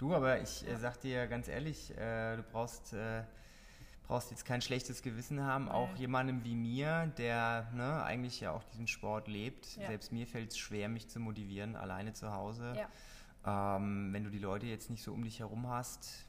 Du, 0.00 0.14
aber 0.14 0.40
ich 0.40 0.66
äh, 0.66 0.76
sag 0.76 0.98
dir 1.02 1.26
ganz 1.26 1.46
ehrlich, 1.46 1.94
äh, 1.98 2.36
du 2.36 2.42
brauchst, 2.42 2.94
äh, 2.94 3.22
brauchst 4.08 4.30
jetzt 4.30 4.46
kein 4.46 4.62
schlechtes 4.62 5.02
Gewissen 5.02 5.44
haben. 5.44 5.66
Nee. 5.66 5.72
Auch 5.72 5.94
jemandem 5.94 6.42
wie 6.42 6.54
mir, 6.54 7.12
der 7.18 7.68
ne, 7.74 8.02
eigentlich 8.02 8.40
ja 8.40 8.52
auch 8.52 8.64
diesen 8.64 8.86
Sport 8.86 9.28
lebt. 9.28 9.76
Ja. 9.76 9.88
Selbst 9.88 10.10
mir 10.10 10.26
fällt 10.26 10.52
es 10.52 10.58
schwer, 10.58 10.88
mich 10.88 11.08
zu 11.08 11.20
motivieren, 11.20 11.76
alleine 11.76 12.14
zu 12.14 12.32
Hause. 12.32 12.72
Ja. 13.44 13.76
Ähm, 13.76 14.08
wenn 14.14 14.24
du 14.24 14.30
die 14.30 14.38
Leute 14.38 14.64
jetzt 14.64 14.88
nicht 14.88 15.02
so 15.02 15.12
um 15.12 15.22
dich 15.22 15.40
herum 15.40 15.68
hast, 15.68 16.24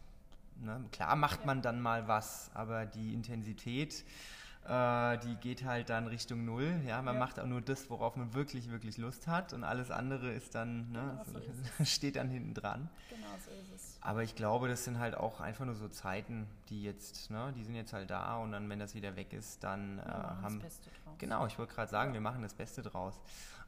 ne, 0.59 0.83
klar 0.91 1.15
macht 1.15 1.39
ja. 1.39 1.45
man 1.45 1.61
dann 1.61 1.79
mal 1.79 2.09
was, 2.09 2.51
aber 2.53 2.85
die 2.85 3.13
Intensität 3.13 4.03
äh, 4.67 5.17
die 5.19 5.35
geht 5.35 5.65
halt 5.65 5.89
dann 5.89 6.07
Richtung 6.07 6.45
Null. 6.45 6.81
Ja, 6.85 7.01
man 7.01 7.15
ja. 7.15 7.19
macht 7.19 7.39
auch 7.39 7.45
nur 7.45 7.61
das, 7.61 7.89
worauf 7.89 8.15
man 8.15 8.33
wirklich, 8.33 8.69
wirklich 8.69 8.97
Lust 8.97 9.27
hat 9.27 9.53
und 9.53 9.63
alles 9.63 9.91
andere 9.91 10.31
ist 10.31 10.55
dann, 10.55 10.91
ne, 10.91 11.21
genau 11.25 11.41
so 11.77 11.83
steht 11.85 12.15
dann 12.15 12.29
hinten 12.29 12.53
dran. 12.53 12.89
Genau 13.09 13.27
so 13.43 13.51
ist 13.51 13.71
es. 13.75 13.97
Aber 14.01 14.23
ich 14.23 14.35
glaube, 14.35 14.67
das 14.67 14.83
sind 14.83 14.99
halt 14.99 15.15
auch 15.15 15.41
einfach 15.41 15.65
nur 15.65 15.75
so 15.75 15.87
Zeiten, 15.87 16.47
die 16.69 16.83
jetzt, 16.83 17.29
ne, 17.31 17.53
die 17.55 17.63
sind 17.63 17.75
jetzt 17.75 17.93
halt 17.93 18.09
da 18.09 18.37
und 18.37 18.51
dann, 18.51 18.69
wenn 18.69 18.79
das 18.79 18.95
wieder 18.95 19.15
weg 19.15 19.33
ist, 19.33 19.63
dann 19.63 19.99
äh, 19.99 20.03
haben. 20.03 20.59
Das 20.59 20.75
Beste 20.75 20.89
draus. 21.03 21.15
Genau, 21.17 21.47
ich 21.47 21.57
wollte 21.57 21.73
gerade 21.73 21.89
sagen, 21.89 22.13
wir 22.13 22.21
machen 22.21 22.41
das 22.41 22.53
Beste 22.53 22.81
draus. 22.81 23.19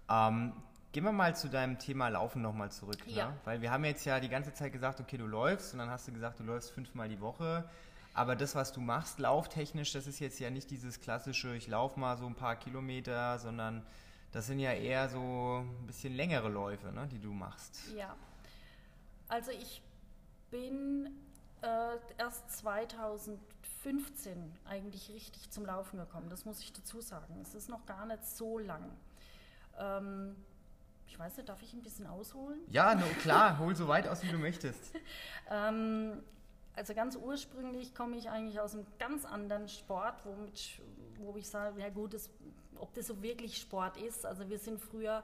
Ähm, 0.10 0.54
Gehen 0.94 1.06
wir 1.06 1.12
mal 1.12 1.36
zu 1.36 1.50
deinem 1.50 1.80
Thema 1.80 2.10
Laufen 2.10 2.44
nochmal 2.44 2.72
zurück. 2.72 3.08
Ne? 3.08 3.14
Ja. 3.14 3.30
Ne? 3.30 3.38
Weil 3.46 3.62
wir 3.62 3.72
haben 3.72 3.84
jetzt 3.84 4.06
ja 4.06 4.20
die 4.20 4.30
ganze 4.30 4.54
Zeit 4.54 4.72
gesagt, 4.72 5.02
okay, 5.02 5.18
du 5.18 5.26
läufst 5.26 5.74
und 5.74 5.80
dann 5.80 5.90
hast 5.90 6.08
du 6.08 6.12
gesagt, 6.12 6.40
du 6.40 6.44
läufst 6.44 6.70
fünfmal 6.70 7.10
die 7.10 7.20
Woche. 7.20 7.68
Aber 8.14 8.36
das, 8.36 8.56
was 8.56 8.72
du 8.72 8.82
machst, 8.82 9.20
lauftechnisch, 9.20 9.92
das 9.92 10.08
ist 10.08 10.20
jetzt 10.20 10.40
ja 10.40 10.50
nicht 10.50 10.70
dieses 10.70 11.02
klassische, 11.02 11.56
ich 11.56 11.68
laufe 11.68 12.00
mal 12.00 12.18
so 12.18 12.26
ein 12.28 12.36
paar 12.36 12.56
Kilometer, 12.56 13.40
sondern 13.40 13.86
das 14.32 14.48
sind 14.48 14.60
ja 14.60 14.72
eher 14.72 15.10
so 15.10 15.64
ein 15.64 15.88
bisschen 15.88 16.14
längere 16.14 16.50
Läufe, 16.50 16.92
ne, 16.92 17.08
die 17.08 17.20
du 17.20 17.32
machst. 17.34 17.80
Ja. 17.96 18.16
Also 19.28 19.52
ich 19.52 19.82
bin 20.52 21.10
äh, 21.62 21.98
erst 22.18 22.52
2005 22.52 23.40
15 23.84 24.58
eigentlich 24.66 25.10
richtig 25.10 25.52
zum 25.52 25.66
Laufen 25.66 26.00
gekommen. 26.00 26.30
Das 26.30 26.46
muss 26.46 26.60
ich 26.62 26.72
dazu 26.72 27.02
sagen. 27.02 27.40
Es 27.42 27.54
ist 27.54 27.70
noch 27.70 27.86
gar 27.86 28.06
nicht 28.06 28.26
so 28.26 28.58
lang. 28.58 28.90
Ähm, 29.78 30.36
ich 31.06 31.20
weiß 31.20 31.36
nicht, 31.38 31.50
darf 31.50 31.62
ich 31.62 31.74
ein 31.74 31.84
bisschen 31.84 32.08
ausholen? 32.08 32.60
Ja, 32.70 32.96
no, 32.96 33.06
klar, 33.22 33.60
hol 33.60 33.76
so 33.76 33.88
weit 33.90 34.08
aus, 34.08 34.24
wie 34.24 34.30
du 34.30 34.38
möchtest. 34.38 34.94
ähm, 35.52 36.24
also 36.76 36.94
ganz 36.94 37.16
ursprünglich 37.16 37.94
komme 37.94 38.18
ich 38.18 38.30
eigentlich 38.30 38.60
aus 38.60 38.74
einem 38.74 38.86
ganz 39.00 39.26
anderen 39.26 39.68
Sport, 39.68 40.26
womit, 40.26 40.82
wo 41.20 41.36
ich 41.38 41.48
sage, 41.48 41.80
ja 41.80 41.90
gut, 41.90 42.14
das, 42.14 42.30
ob 42.80 42.94
das 42.94 43.08
so 43.08 43.22
wirklich 43.22 43.58
Sport 43.58 43.98
ist. 43.98 44.26
Also 44.26 44.50
wir 44.50 44.58
sind 44.58 44.82
früher 44.82 45.24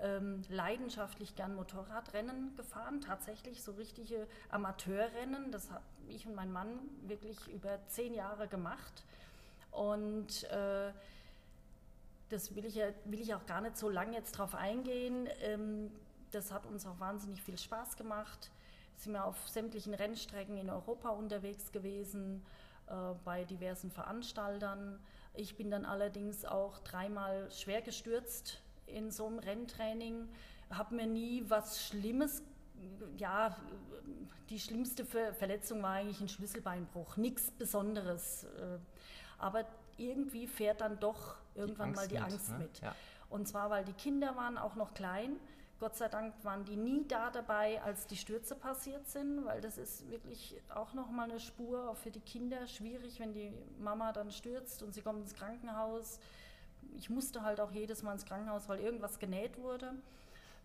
ähm, 0.00 0.42
leidenschaftlich 0.48 1.36
gern 1.36 1.54
Motorradrennen 1.54 2.54
gefahren, 2.56 3.00
tatsächlich 3.00 3.62
so 3.62 3.72
richtige 3.72 4.26
Amateurrennen. 4.50 5.52
Das 5.52 5.70
habe 5.70 5.84
ich 6.08 6.26
und 6.26 6.34
mein 6.34 6.52
Mann 6.52 6.78
wirklich 7.02 7.46
über 7.48 7.78
zehn 7.88 8.14
Jahre 8.14 8.48
gemacht. 8.48 9.04
Und 9.70 10.44
äh, 10.44 10.92
das 12.28 12.54
will 12.54 12.64
ich, 12.64 12.74
ja, 12.74 12.88
will 13.04 13.20
ich 13.20 13.34
auch 13.34 13.46
gar 13.46 13.60
nicht 13.60 13.76
so 13.76 13.88
lange 13.88 14.16
jetzt 14.16 14.32
drauf 14.32 14.54
eingehen. 14.54 15.28
Ähm, 15.42 15.90
das 16.32 16.52
hat 16.52 16.66
uns 16.66 16.86
auch 16.86 16.98
wahnsinnig 17.00 17.42
viel 17.42 17.58
Spaß 17.58 17.96
gemacht. 17.96 18.50
Sind 18.98 19.12
wir 19.12 19.24
auf 19.24 19.48
sämtlichen 19.48 19.94
Rennstrecken 19.94 20.58
in 20.58 20.70
Europa 20.70 21.10
unterwegs 21.10 21.72
gewesen, 21.72 22.44
äh, 22.88 23.14
bei 23.24 23.44
diversen 23.44 23.90
Veranstaltern. 23.90 24.98
Ich 25.34 25.56
bin 25.56 25.70
dann 25.70 25.84
allerdings 25.84 26.44
auch 26.44 26.80
dreimal 26.80 27.50
schwer 27.52 27.80
gestürzt 27.80 28.60
in 28.86 29.10
so 29.10 29.26
einem 29.26 29.38
Renntraining, 29.38 30.28
habe 30.70 30.94
mir 30.96 31.06
nie 31.06 31.44
was 31.48 31.86
Schlimmes, 31.86 32.42
ja, 33.16 33.56
die 34.50 34.58
schlimmste 34.58 35.04
Verletzung 35.04 35.82
war 35.82 35.92
eigentlich 35.92 36.20
ein 36.20 36.28
Schlüsselbeinbruch, 36.28 37.16
nichts 37.16 37.50
Besonderes. 37.50 38.44
Äh, 38.44 38.78
aber 39.38 39.64
irgendwie 39.96 40.46
fährt 40.46 40.80
dann 40.80 40.98
doch 40.98 41.36
irgendwann 41.54 41.90
die 41.90 41.96
mal 41.96 42.08
die 42.08 42.14
mit, 42.14 42.22
Angst 42.22 42.50
ne? 42.50 42.58
mit. 42.58 42.80
Ja. 42.80 42.94
Und 43.28 43.46
zwar, 43.46 43.70
weil 43.70 43.84
die 43.84 43.92
Kinder 43.92 44.36
waren 44.36 44.56
auch 44.56 44.74
noch 44.74 44.94
klein. 44.94 45.36
Gott 45.80 45.94
sei 45.94 46.08
Dank 46.08 46.34
waren 46.42 46.64
die 46.64 46.76
nie 46.76 47.06
da 47.06 47.30
dabei, 47.30 47.80
als 47.82 48.06
die 48.06 48.16
Stürze 48.16 48.56
passiert 48.56 49.06
sind, 49.08 49.44
weil 49.44 49.60
das 49.60 49.78
ist 49.78 50.10
wirklich 50.10 50.60
auch 50.74 50.92
nochmal 50.92 51.30
eine 51.30 51.38
Spur, 51.38 51.88
auch 51.88 51.96
für 51.96 52.10
die 52.10 52.20
Kinder 52.20 52.66
schwierig, 52.66 53.20
wenn 53.20 53.32
die 53.32 53.52
Mama 53.78 54.12
dann 54.12 54.32
stürzt 54.32 54.82
und 54.82 54.92
sie 54.92 55.02
kommt 55.02 55.20
ins 55.20 55.34
Krankenhaus. 55.34 56.18
Ich 56.96 57.10
musste 57.10 57.42
halt 57.42 57.60
auch 57.60 57.70
jedes 57.70 58.02
Mal 58.02 58.14
ins 58.14 58.24
Krankenhaus, 58.24 58.68
weil 58.68 58.80
irgendwas 58.80 59.20
genäht 59.20 59.56
wurde. 59.58 59.92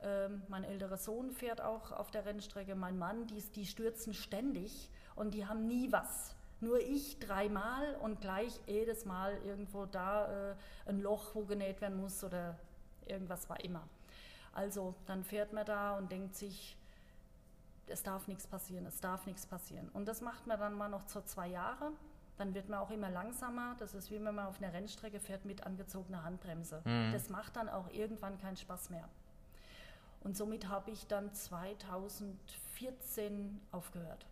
Ähm, 0.02 0.42
mein 0.48 0.64
älterer 0.64 0.98
Sohn 0.98 1.32
fährt 1.32 1.62
auch 1.62 1.92
auf 1.92 2.10
der 2.10 2.26
Rennstrecke, 2.26 2.74
mein 2.74 2.98
Mann, 2.98 3.28
die, 3.28 3.42
die 3.56 3.68
stürzen 3.68 4.16
ständig 4.16 4.90
und 5.16 5.36
die 5.36 5.46
haben 5.46 5.68
nie 5.68 5.92
was. 5.92 6.36
Nur 6.60 6.80
ich 6.80 7.20
dreimal 7.20 7.96
und 8.02 8.20
gleich 8.20 8.60
jedes 8.66 9.06
Mal 9.06 9.38
irgendwo 9.46 9.86
da 9.86 10.52
äh, 10.52 10.56
ein 10.88 11.02
Loch, 11.02 11.36
wo 11.36 11.44
genäht 11.46 11.82
werden 11.82 11.98
muss 12.02 12.24
oder 12.24 12.58
irgendwas 13.06 13.48
war 13.48 13.64
immer. 13.64 13.88
Also 14.54 14.96
dann 15.06 15.24
fährt 15.24 15.54
man 15.54 15.66
da 15.66 15.98
und 15.98 16.12
denkt 16.12 16.36
sich, 16.36 16.78
es 17.88 18.04
darf 18.04 18.28
nichts 18.28 18.48
passieren, 18.48 18.86
es 18.86 19.00
darf 19.02 19.26
nichts 19.26 19.46
passieren. 19.46 19.90
Und 19.90 20.08
das 20.08 20.22
macht 20.22 20.48
man 20.48 20.58
dann 20.60 20.74
mal 20.74 20.90
noch 20.90 21.06
zur 21.06 21.26
zwei 21.26 21.48
Jahre. 21.48 21.92
Dann 22.38 22.54
wird 22.54 22.70
man 22.70 22.80
auch 22.80 22.92
immer 22.92 23.10
langsamer. 23.10 23.76
Das 23.78 23.94
ist 23.94 24.10
wie 24.10 24.24
wenn 24.24 24.36
man 24.36 24.48
auf 24.48 24.62
einer 24.62 24.74
Rennstrecke 24.74 25.20
fährt 25.20 25.46
mit 25.46 25.66
angezogener 25.66 26.24
Handbremse. 26.24 26.82
Mhm. 26.86 27.12
Das 27.12 27.30
macht 27.30 27.56
dann 27.56 27.70
auch 27.70 27.90
irgendwann 27.90 28.38
keinen 28.38 28.58
Spaß 28.58 28.90
mehr. 28.90 29.08
Und 30.22 30.38
somit 30.38 30.70
habe 30.70 30.92
ich 30.92 31.08
dann 31.08 31.34
2014 31.34 33.60
aufgehört 33.72 34.26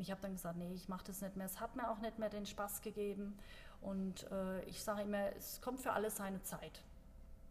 ich 0.00 0.10
habe 0.10 0.20
dann 0.20 0.32
gesagt, 0.32 0.56
nee, 0.56 0.72
ich 0.72 0.88
mache 0.88 1.04
das 1.06 1.20
nicht 1.20 1.36
mehr. 1.36 1.46
Es 1.46 1.60
hat 1.60 1.76
mir 1.76 1.90
auch 1.90 1.98
nicht 1.98 2.18
mehr 2.18 2.30
den 2.30 2.46
Spaß 2.46 2.80
gegeben. 2.80 3.38
Und 3.80 4.30
äh, 4.30 4.62
ich 4.64 4.82
sage 4.82 5.02
immer, 5.02 5.34
es 5.36 5.60
kommt 5.60 5.80
für 5.80 5.92
alles 5.92 6.16
seine 6.16 6.42
Zeit. 6.42 6.82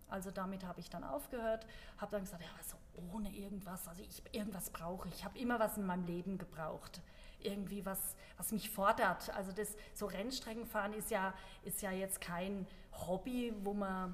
Also 0.09 0.31
damit 0.31 0.65
habe 0.65 0.79
ich 0.79 0.89
dann 0.89 1.03
aufgehört, 1.03 1.65
habe 1.97 2.11
dann 2.11 2.21
gesagt, 2.21 2.43
ja, 2.43 2.49
also 2.57 2.77
ohne 3.13 3.31
irgendwas, 3.31 3.87
also 3.87 4.01
ich 4.01 4.23
irgendwas 4.33 4.69
brauche 4.69 5.07
ich. 5.07 5.15
Ich 5.15 5.25
habe 5.25 5.37
immer 5.37 5.59
was 5.59 5.77
in 5.77 5.85
meinem 5.85 6.05
Leben 6.05 6.37
gebraucht. 6.37 7.01
Irgendwie 7.41 7.85
was, 7.85 8.15
was 8.37 8.51
mich 8.51 8.69
fordert. 8.69 9.33
Also 9.35 9.51
das 9.51 9.75
so 9.93 10.07
Rennstreckenfahren 10.07 10.93
ist 10.93 11.09
ja, 11.11 11.33
ist 11.63 11.81
ja 11.81 11.91
jetzt 11.91 12.19
kein 12.19 12.67
Hobby, 12.91 13.53
wo 13.63 13.73
man 13.73 14.13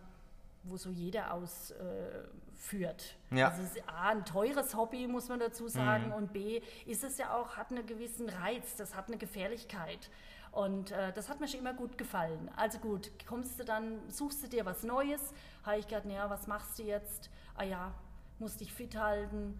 wo 0.67 0.77
so 0.77 0.89
jeder 0.89 1.33
ausführt. 1.33 3.15
Äh, 3.31 3.37
ja. 3.37 3.49
Also 3.49 3.63
es 3.63 3.75
ist 3.75 3.83
A, 3.87 4.09
ein 4.09 4.25
teures 4.25 4.75
Hobby, 4.75 5.07
muss 5.07 5.29
man 5.29 5.39
dazu 5.39 5.67
sagen, 5.67 6.07
mhm. 6.07 6.13
und 6.13 6.33
B, 6.33 6.61
ist 6.85 7.03
es 7.03 7.17
ja 7.17 7.35
auch, 7.35 7.55
hat 7.55 7.71
einen 7.71 7.85
gewissen 7.85 8.29
Reiz, 8.29 8.75
das 8.75 8.95
hat 8.95 9.07
eine 9.07 9.17
Gefährlichkeit. 9.17 10.09
Und 10.55 10.91
äh, 10.91 11.11
das 11.11 11.27
hat 11.27 11.41
mir 11.41 11.49
schon 11.49 11.59
immer 11.59 11.73
gut 11.73 11.97
gefallen. 11.97 12.49
Also 12.55 12.77
gut, 12.77 13.11
kommst 13.27 13.59
du 13.59 13.65
dann, 13.65 13.99
suchst 14.09 14.41
du 14.41 14.47
dir 14.47 14.65
was 14.65 14.83
Neues, 14.83 15.33
habe 15.63 15.79
ich 15.79 15.85
gedacht, 15.85 16.05
naja, 16.05 16.29
was 16.29 16.47
machst 16.47 16.79
du 16.79 16.83
jetzt? 16.83 17.29
Ah 17.57 17.65
ja, 17.65 17.91
musst 18.39 18.61
dich 18.61 18.73
fit 18.73 18.95
halten, 18.95 19.59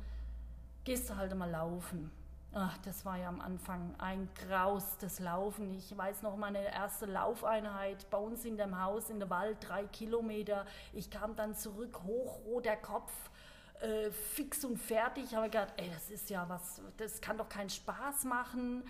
gehst 0.86 1.10
du 1.10 1.18
halt 1.18 1.36
mal 1.36 1.52
laufen. 1.52 2.12
Ach, 2.54 2.78
das 2.86 3.04
war 3.04 3.18
ja 3.18 3.28
am 3.28 3.42
Anfang 3.42 3.94
ein 3.98 4.30
Graus, 4.48 4.98
das 5.02 5.20
Laufen. 5.20 5.74
Ich 5.74 5.98
weiß 5.98 6.22
noch 6.22 6.38
meine 6.38 6.64
erste 6.74 7.08
Laufeinheit 7.08 8.10
bei 8.10 8.18
uns 8.18 8.46
in 8.46 8.56
dem 8.56 8.82
Haus, 8.82 9.10
in 9.10 9.20
der 9.20 9.30
Wald, 9.30 9.58
drei 9.60 9.84
Kilometer. 9.88 10.66
Ich 10.94 11.10
kam 11.10 11.36
dann 11.36 11.56
zurück, 11.56 12.04
hochroter 12.06 12.78
Kopf, 12.78 13.12
äh, 13.82 14.12
fix 14.12 14.64
und 14.64 14.78
fertig. 14.78 15.26
Ich 15.26 15.36
habe 15.36 15.48
gedacht, 15.48 15.74
ey, 15.76 15.90
das 15.94 16.10
ist 16.10 16.30
ja 16.30 16.48
was, 16.48 16.82
das 16.96 17.20
kann 17.20 17.38
doch 17.38 17.50
keinen 17.50 17.70
Spaß 17.70 18.24
machen. 18.24 18.84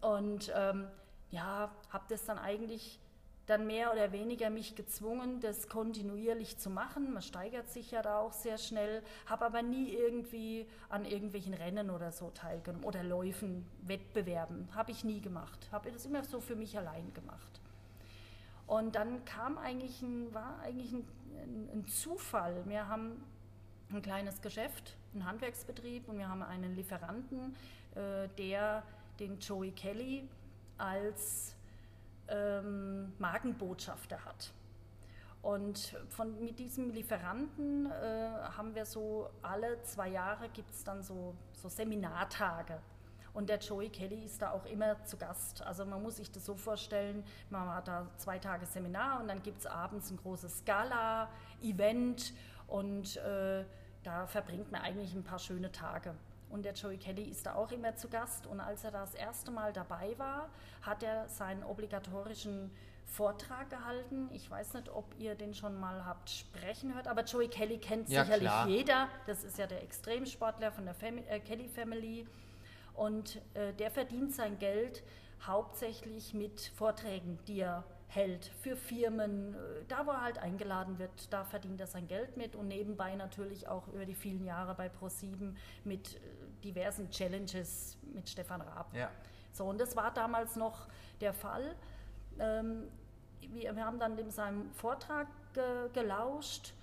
Und 0.00 0.50
ähm, 0.56 0.86
ja, 1.34 1.70
habe 1.90 2.04
das 2.08 2.24
dann 2.24 2.38
eigentlich 2.38 2.98
dann 3.46 3.66
mehr 3.66 3.92
oder 3.92 4.12
weniger 4.12 4.48
mich 4.48 4.74
gezwungen, 4.74 5.40
das 5.40 5.68
kontinuierlich 5.68 6.56
zu 6.56 6.70
machen. 6.70 7.12
Man 7.12 7.20
steigert 7.20 7.68
sich 7.68 7.90
ja 7.90 8.00
da 8.00 8.18
auch 8.18 8.32
sehr 8.32 8.56
schnell, 8.56 9.02
habe 9.26 9.44
aber 9.44 9.62
nie 9.62 9.90
irgendwie 9.90 10.66
an 10.88 11.04
irgendwelchen 11.04 11.52
Rennen 11.52 11.90
oder 11.90 12.10
so 12.10 12.30
teilgenommen 12.30 12.84
oder 12.84 13.02
Läufen, 13.02 13.66
Wettbewerben. 13.82 14.68
Habe 14.74 14.92
ich 14.92 15.04
nie 15.04 15.20
gemacht. 15.20 15.68
Habe 15.72 15.92
das 15.92 16.06
immer 16.06 16.24
so 16.24 16.40
für 16.40 16.56
mich 16.56 16.78
allein 16.78 17.12
gemacht. 17.12 17.60
Und 18.66 18.94
dann 18.94 19.26
kam 19.26 19.58
eigentlich 19.58 20.00
ein, 20.00 20.32
war 20.32 20.58
eigentlich 20.60 20.92
ein, 20.92 21.04
ein, 21.70 21.86
Zufall. 21.86 22.64
Wir 22.66 22.88
haben 22.88 23.22
ein 23.92 24.00
kleines 24.00 24.40
Geschäft, 24.40 24.96
einen 25.12 25.26
Handwerksbetrieb 25.26 26.08
und 26.08 26.16
wir 26.16 26.30
haben 26.30 26.42
einen 26.42 26.74
Lieferanten, 26.74 27.54
äh, 27.94 28.28
der 28.38 28.82
den 29.20 29.38
Joey 29.38 29.72
Kelly 29.72 30.26
als 30.78 31.54
ähm, 32.28 33.12
Markenbotschafter 33.18 34.24
hat. 34.24 34.52
Und 35.42 35.94
von, 36.08 36.42
mit 36.42 36.58
diesem 36.58 36.90
Lieferanten 36.90 37.86
äh, 37.86 37.90
haben 38.56 38.74
wir 38.74 38.86
so 38.86 39.28
alle 39.42 39.82
zwei 39.82 40.08
Jahre 40.08 40.48
gibt 40.48 40.70
es 40.70 40.84
dann 40.84 41.02
so, 41.02 41.34
so 41.52 41.68
Seminartage. 41.68 42.78
Und 43.34 43.50
der 43.50 43.58
Joey 43.58 43.90
Kelly 43.90 44.24
ist 44.24 44.40
da 44.40 44.52
auch 44.52 44.64
immer 44.64 45.04
zu 45.04 45.18
Gast. 45.18 45.60
Also 45.62 45.84
man 45.84 46.02
muss 46.02 46.16
sich 46.16 46.30
das 46.30 46.46
so 46.46 46.54
vorstellen, 46.54 47.24
man 47.50 47.68
hat 47.68 47.88
da 47.88 48.06
zwei 48.16 48.38
Tage 48.38 48.64
Seminar 48.64 49.20
und 49.20 49.28
dann 49.28 49.42
gibt 49.42 49.58
es 49.58 49.66
abends 49.66 50.10
ein 50.10 50.16
großes 50.16 50.64
Gala-Event 50.64 52.32
und 52.68 53.16
äh, 53.16 53.64
da 54.04 54.26
verbringt 54.26 54.70
man 54.70 54.82
eigentlich 54.82 55.14
ein 55.14 55.24
paar 55.24 55.40
schöne 55.40 55.72
Tage. 55.72 56.14
Und 56.54 56.64
der 56.64 56.72
Joey 56.72 56.98
Kelly 56.98 57.24
ist 57.24 57.46
da 57.46 57.56
auch 57.56 57.72
immer 57.72 57.96
zu 57.96 58.08
Gast. 58.08 58.46
Und 58.46 58.60
als 58.60 58.84
er 58.84 58.92
das 58.92 59.12
erste 59.16 59.50
Mal 59.50 59.72
dabei 59.72 60.14
war, 60.18 60.48
hat 60.82 61.02
er 61.02 61.28
seinen 61.28 61.64
obligatorischen 61.64 62.70
Vortrag 63.06 63.70
gehalten. 63.70 64.30
Ich 64.32 64.48
weiß 64.48 64.74
nicht, 64.74 64.88
ob 64.88 65.04
ihr 65.18 65.34
den 65.34 65.52
schon 65.54 65.74
mal 65.80 66.04
habt 66.04 66.30
sprechen 66.30 66.94
hört, 66.94 67.08
aber 67.08 67.24
Joey 67.24 67.48
Kelly 67.48 67.78
kennt 67.78 68.08
ja, 68.08 68.22
sicherlich 68.22 68.48
klar. 68.48 68.68
jeder. 68.68 69.08
Das 69.26 69.42
ist 69.42 69.58
ja 69.58 69.66
der 69.66 69.82
Extremsportler 69.82 70.70
von 70.70 70.84
der 70.84 70.94
Fam 70.94 71.18
äh, 71.18 71.40
Kelly 71.40 71.66
Family. 71.66 72.24
Und 72.94 73.40
äh, 73.54 73.72
der 73.72 73.90
verdient 73.90 74.32
sein 74.32 74.56
Geld 74.60 75.02
hauptsächlich 75.44 76.34
mit 76.34 76.70
Vorträgen, 76.76 77.40
die 77.48 77.62
er 77.62 77.82
hält 78.14 78.46
für 78.60 78.76
Firmen. 78.76 79.54
Äh, 79.54 79.84
da, 79.88 80.06
wo 80.06 80.10
er 80.10 80.22
halt 80.22 80.38
eingeladen 80.38 80.98
wird, 80.98 81.32
da 81.32 81.44
verdient 81.44 81.80
er 81.80 81.86
sein 81.86 82.06
Geld 82.06 82.36
mit 82.36 82.54
und 82.54 82.68
nebenbei 82.68 83.14
natürlich 83.14 83.68
auch 83.68 83.88
über 83.88 84.06
die 84.06 84.14
vielen 84.14 84.44
Jahre 84.44 84.74
bei 84.74 84.88
ProSieben 84.88 85.56
mit 85.84 86.14
äh, 86.14 86.18
diversen 86.62 87.10
Challenges 87.10 87.98
mit 88.12 88.28
Stefan 88.28 88.60
Raab. 88.60 88.94
Ja. 88.94 89.10
So, 89.52 89.64
und 89.64 89.80
das 89.80 89.96
war 89.96 90.12
damals 90.12 90.56
noch 90.56 90.88
der 91.20 91.32
Fall. 91.32 91.74
Ähm, 92.38 92.88
wir, 93.40 93.76
wir, 93.76 93.84
haben 93.84 93.98
dann 93.98 94.16
dem 94.16 94.30
seinem 94.30 94.72
Vortrag 94.72 95.28
ge 95.52 95.88
gelauscht 95.92 96.72
ähm, 96.72 96.78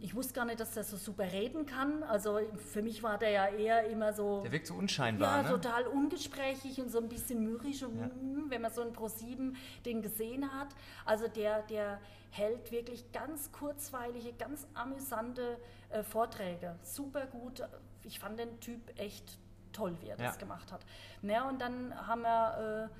ich 0.00 0.14
wusste 0.14 0.32
gar 0.32 0.44
nicht, 0.44 0.60
dass 0.60 0.74
der 0.74 0.84
so 0.84 0.96
super 0.96 1.24
reden 1.24 1.66
kann. 1.66 2.04
Also 2.04 2.38
für 2.72 2.82
mich 2.82 3.02
war 3.02 3.18
der 3.18 3.30
ja 3.30 3.46
eher 3.48 3.84
immer 3.88 4.12
so. 4.12 4.42
Der 4.42 4.52
wirkt 4.52 4.68
so 4.68 4.74
unscheinbar. 4.74 5.38
Ja, 5.38 5.42
ne? 5.42 5.48
total 5.48 5.86
ungesprächig 5.88 6.80
und 6.80 6.88
so 6.90 6.98
ein 6.98 7.08
bisschen 7.08 7.42
mürrisch, 7.42 7.80
ja. 7.80 7.88
Hm, 7.88 8.46
wenn 8.48 8.62
man 8.62 8.72
so 8.72 8.82
ein 8.82 8.92
Pro7 8.94 9.54
den 9.84 10.02
gesehen 10.02 10.52
hat. 10.52 10.68
Also 11.04 11.26
der, 11.26 11.62
der 11.62 12.00
hält 12.30 12.70
wirklich 12.70 13.10
ganz 13.10 13.50
kurzweilige, 13.50 14.32
ganz 14.34 14.68
amüsante 14.74 15.58
äh, 15.90 16.04
Vorträge. 16.04 16.76
Super 16.82 17.26
gut. 17.26 17.62
Ich 18.04 18.20
fand 18.20 18.38
den 18.38 18.60
Typ 18.60 18.80
echt 19.00 19.38
toll, 19.72 19.96
wie 20.00 20.10
er 20.10 20.18
ja. 20.18 20.26
das 20.26 20.38
gemacht 20.38 20.70
hat. 20.70 20.86
Ja, 21.22 21.48
und 21.48 21.60
dann 21.60 21.92
haben 22.06 22.22
wir. 22.22 22.88
Äh, 22.90 22.94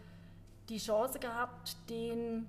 die 0.68 0.78
Chance 0.78 1.18
gehabt, 1.18 1.76
den 1.90 2.46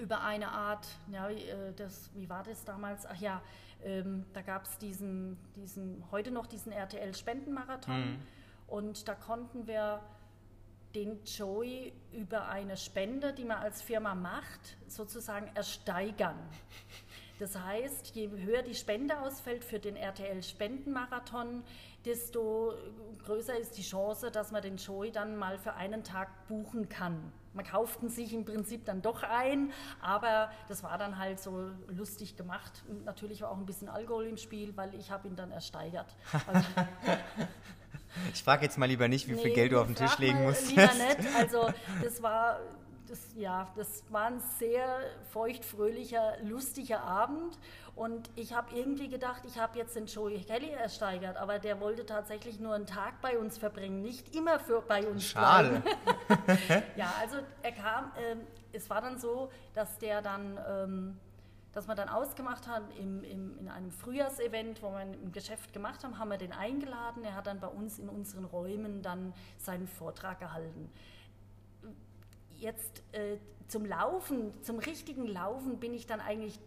über 0.00 0.22
eine 0.22 0.48
Art, 0.48 0.86
ja, 1.10 1.28
äh, 1.28 1.72
das, 1.76 2.10
wie 2.14 2.28
war 2.28 2.42
das 2.42 2.64
damals? 2.64 3.06
Ach 3.06 3.16
ja, 3.16 3.42
ähm, 3.84 4.24
da 4.32 4.42
gab 4.42 4.64
es 4.64 4.78
diesen, 4.78 5.36
diesen, 5.56 6.04
heute 6.10 6.30
noch 6.30 6.46
diesen 6.46 6.72
RTL-Spendenmarathon 6.72 8.12
mhm. 8.12 8.18
und 8.68 9.08
da 9.08 9.14
konnten 9.14 9.66
wir 9.66 10.00
den 10.94 11.24
Joey 11.24 11.92
über 12.12 12.48
eine 12.48 12.76
Spende, 12.76 13.32
die 13.32 13.44
man 13.44 13.58
als 13.58 13.82
Firma 13.82 14.14
macht, 14.14 14.76
sozusagen 14.88 15.50
ersteigern. 15.54 16.36
Das 17.38 17.58
heißt, 17.58 18.14
je 18.14 18.28
höher 18.30 18.62
die 18.62 18.74
Spende 18.74 19.18
ausfällt 19.18 19.64
für 19.64 19.80
den 19.80 19.96
RTL-Spendenmarathon, 19.96 21.64
desto 22.04 22.74
größer 23.24 23.58
ist 23.58 23.76
die 23.78 23.82
Chance, 23.82 24.30
dass 24.30 24.52
man 24.52 24.62
den 24.62 24.76
Joey 24.76 25.10
dann 25.10 25.36
mal 25.36 25.58
für 25.58 25.74
einen 25.74 26.04
Tag 26.04 26.46
buchen 26.46 26.88
kann. 26.88 27.32
Man 27.54 27.64
kauften 27.64 28.08
sich 28.08 28.32
im 28.32 28.44
Prinzip 28.44 28.84
dann 28.84 29.02
doch 29.02 29.22
ein, 29.22 29.72
aber 30.00 30.50
das 30.68 30.82
war 30.82 30.96
dann 30.98 31.18
halt 31.18 31.40
so 31.40 31.70
lustig 31.88 32.36
gemacht. 32.36 32.82
Und 32.88 33.04
natürlich 33.04 33.42
war 33.42 33.50
auch 33.50 33.58
ein 33.58 33.66
bisschen 33.66 33.88
Alkohol 33.88 34.26
im 34.26 34.36
Spiel, 34.36 34.76
weil 34.76 34.94
ich 34.94 35.10
habe 35.10 35.28
ihn 35.28 35.36
dann 35.36 35.50
ersteigert. 35.50 36.16
Also 36.46 36.66
ich 38.32 38.42
frage 38.42 38.64
jetzt 38.64 38.78
mal 38.78 38.86
lieber 38.86 39.08
nicht, 39.08 39.28
wie 39.28 39.32
nee, 39.32 39.42
viel 39.42 39.52
Geld 39.52 39.72
du 39.72 39.80
auf 39.80 39.86
den 39.86 39.96
Tisch 39.96 40.18
legen 40.18 40.42
musst. 40.42 40.70
Lieber 40.70 40.82
nicht. 40.94 41.36
Also 41.36 41.70
das 42.02 42.22
war 42.22 42.60
das, 43.12 43.20
ja, 43.36 43.68
das 43.76 44.04
war 44.08 44.26
ein 44.26 44.40
sehr 44.58 45.00
feuchtfröhlicher, 45.32 46.38
lustiger 46.42 47.02
Abend. 47.02 47.58
Und 47.94 48.30
ich 48.36 48.54
habe 48.54 48.74
irgendwie 48.74 49.08
gedacht, 49.08 49.42
ich 49.46 49.58
habe 49.58 49.78
jetzt 49.78 49.94
den 49.96 50.06
Joey 50.06 50.40
Kelly 50.40 50.70
ersteigert, 50.70 51.36
aber 51.36 51.58
der 51.58 51.78
wollte 51.78 52.06
tatsächlich 52.06 52.58
nur 52.58 52.74
einen 52.74 52.86
Tag 52.86 53.20
bei 53.20 53.38
uns 53.38 53.58
verbringen, 53.58 54.00
nicht 54.00 54.34
immer 54.34 54.58
für, 54.58 54.80
bei 54.80 55.06
uns 55.06 55.24
Schade. 55.24 55.82
ja, 56.96 57.12
also 57.20 57.36
er 57.62 57.72
kam, 57.72 58.12
äh, 58.16 58.36
es 58.72 58.88
war 58.88 59.02
dann 59.02 59.18
so, 59.18 59.50
dass 59.74 59.98
der 59.98 60.22
dann, 60.22 60.58
ähm, 60.66 61.18
dass 61.72 61.86
wir 61.86 61.94
dann 61.94 62.08
ausgemacht 62.08 62.66
haben 62.66 62.90
im, 62.98 63.24
im, 63.24 63.58
in 63.58 63.68
einem 63.68 63.90
Frühjahrsevent, 63.90 64.82
wo 64.82 64.90
wir 64.90 65.02
im 65.02 65.30
Geschäft 65.30 65.74
gemacht 65.74 66.02
haben, 66.02 66.18
haben 66.18 66.30
wir 66.30 66.38
den 66.38 66.52
eingeladen. 66.52 67.24
Er 67.24 67.34
hat 67.34 67.46
dann 67.46 67.60
bei 67.60 67.68
uns 67.68 67.98
in 67.98 68.08
unseren 68.08 68.46
Räumen 68.46 69.02
dann 69.02 69.34
seinen 69.58 69.86
Vortrag 69.86 70.40
gehalten 70.40 70.90
jetzt 72.62 73.02
äh, 73.12 73.36
zum 73.68 73.84
Laufen, 73.84 74.52
zum 74.62 74.78
richtigen 74.78 75.26
Laufen 75.26 75.78
bin 75.78 75.92
ich 75.92 76.06
dann 76.06 76.20
eigentlich 76.20 76.58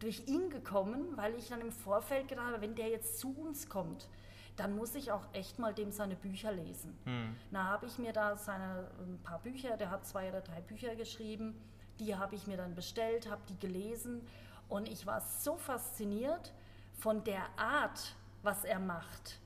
durch 0.00 0.26
ihn 0.26 0.50
gekommen, 0.50 1.16
weil 1.16 1.34
ich 1.36 1.48
dann 1.48 1.60
im 1.60 1.70
Vorfeld 1.70 2.28
gedacht 2.28 2.48
habe, 2.48 2.60
wenn 2.60 2.74
der 2.74 2.88
jetzt 2.88 3.20
zu 3.20 3.32
uns 3.38 3.68
kommt, 3.68 4.08
dann 4.56 4.74
muss 4.74 4.94
ich 4.94 5.12
auch 5.12 5.26
echt 5.32 5.58
mal 5.58 5.72
dem 5.72 5.92
seine 5.92 6.16
Bücher 6.16 6.52
lesen. 6.52 6.98
Mhm. 7.04 7.36
Da 7.50 7.64
habe 7.64 7.86
ich 7.86 7.98
mir 7.98 8.12
da 8.12 8.36
seine 8.36 8.90
ein 8.98 9.20
paar 9.22 9.38
Bücher, 9.38 9.76
der 9.76 9.90
hat 9.90 10.06
zwei 10.06 10.28
oder 10.28 10.40
drei 10.40 10.60
Bücher 10.60 10.96
geschrieben, 10.96 11.54
die 11.98 12.16
habe 12.16 12.34
ich 12.34 12.46
mir 12.46 12.56
dann 12.56 12.74
bestellt, 12.74 13.30
habe 13.30 13.42
die 13.48 13.58
gelesen 13.58 14.26
und 14.68 14.88
ich 14.88 15.06
war 15.06 15.20
so 15.20 15.56
fasziniert 15.56 16.52
von 16.98 17.24
der 17.24 17.42
Art, 17.56 18.14
was 18.42 18.64
er 18.64 18.78
macht, 18.78 19.38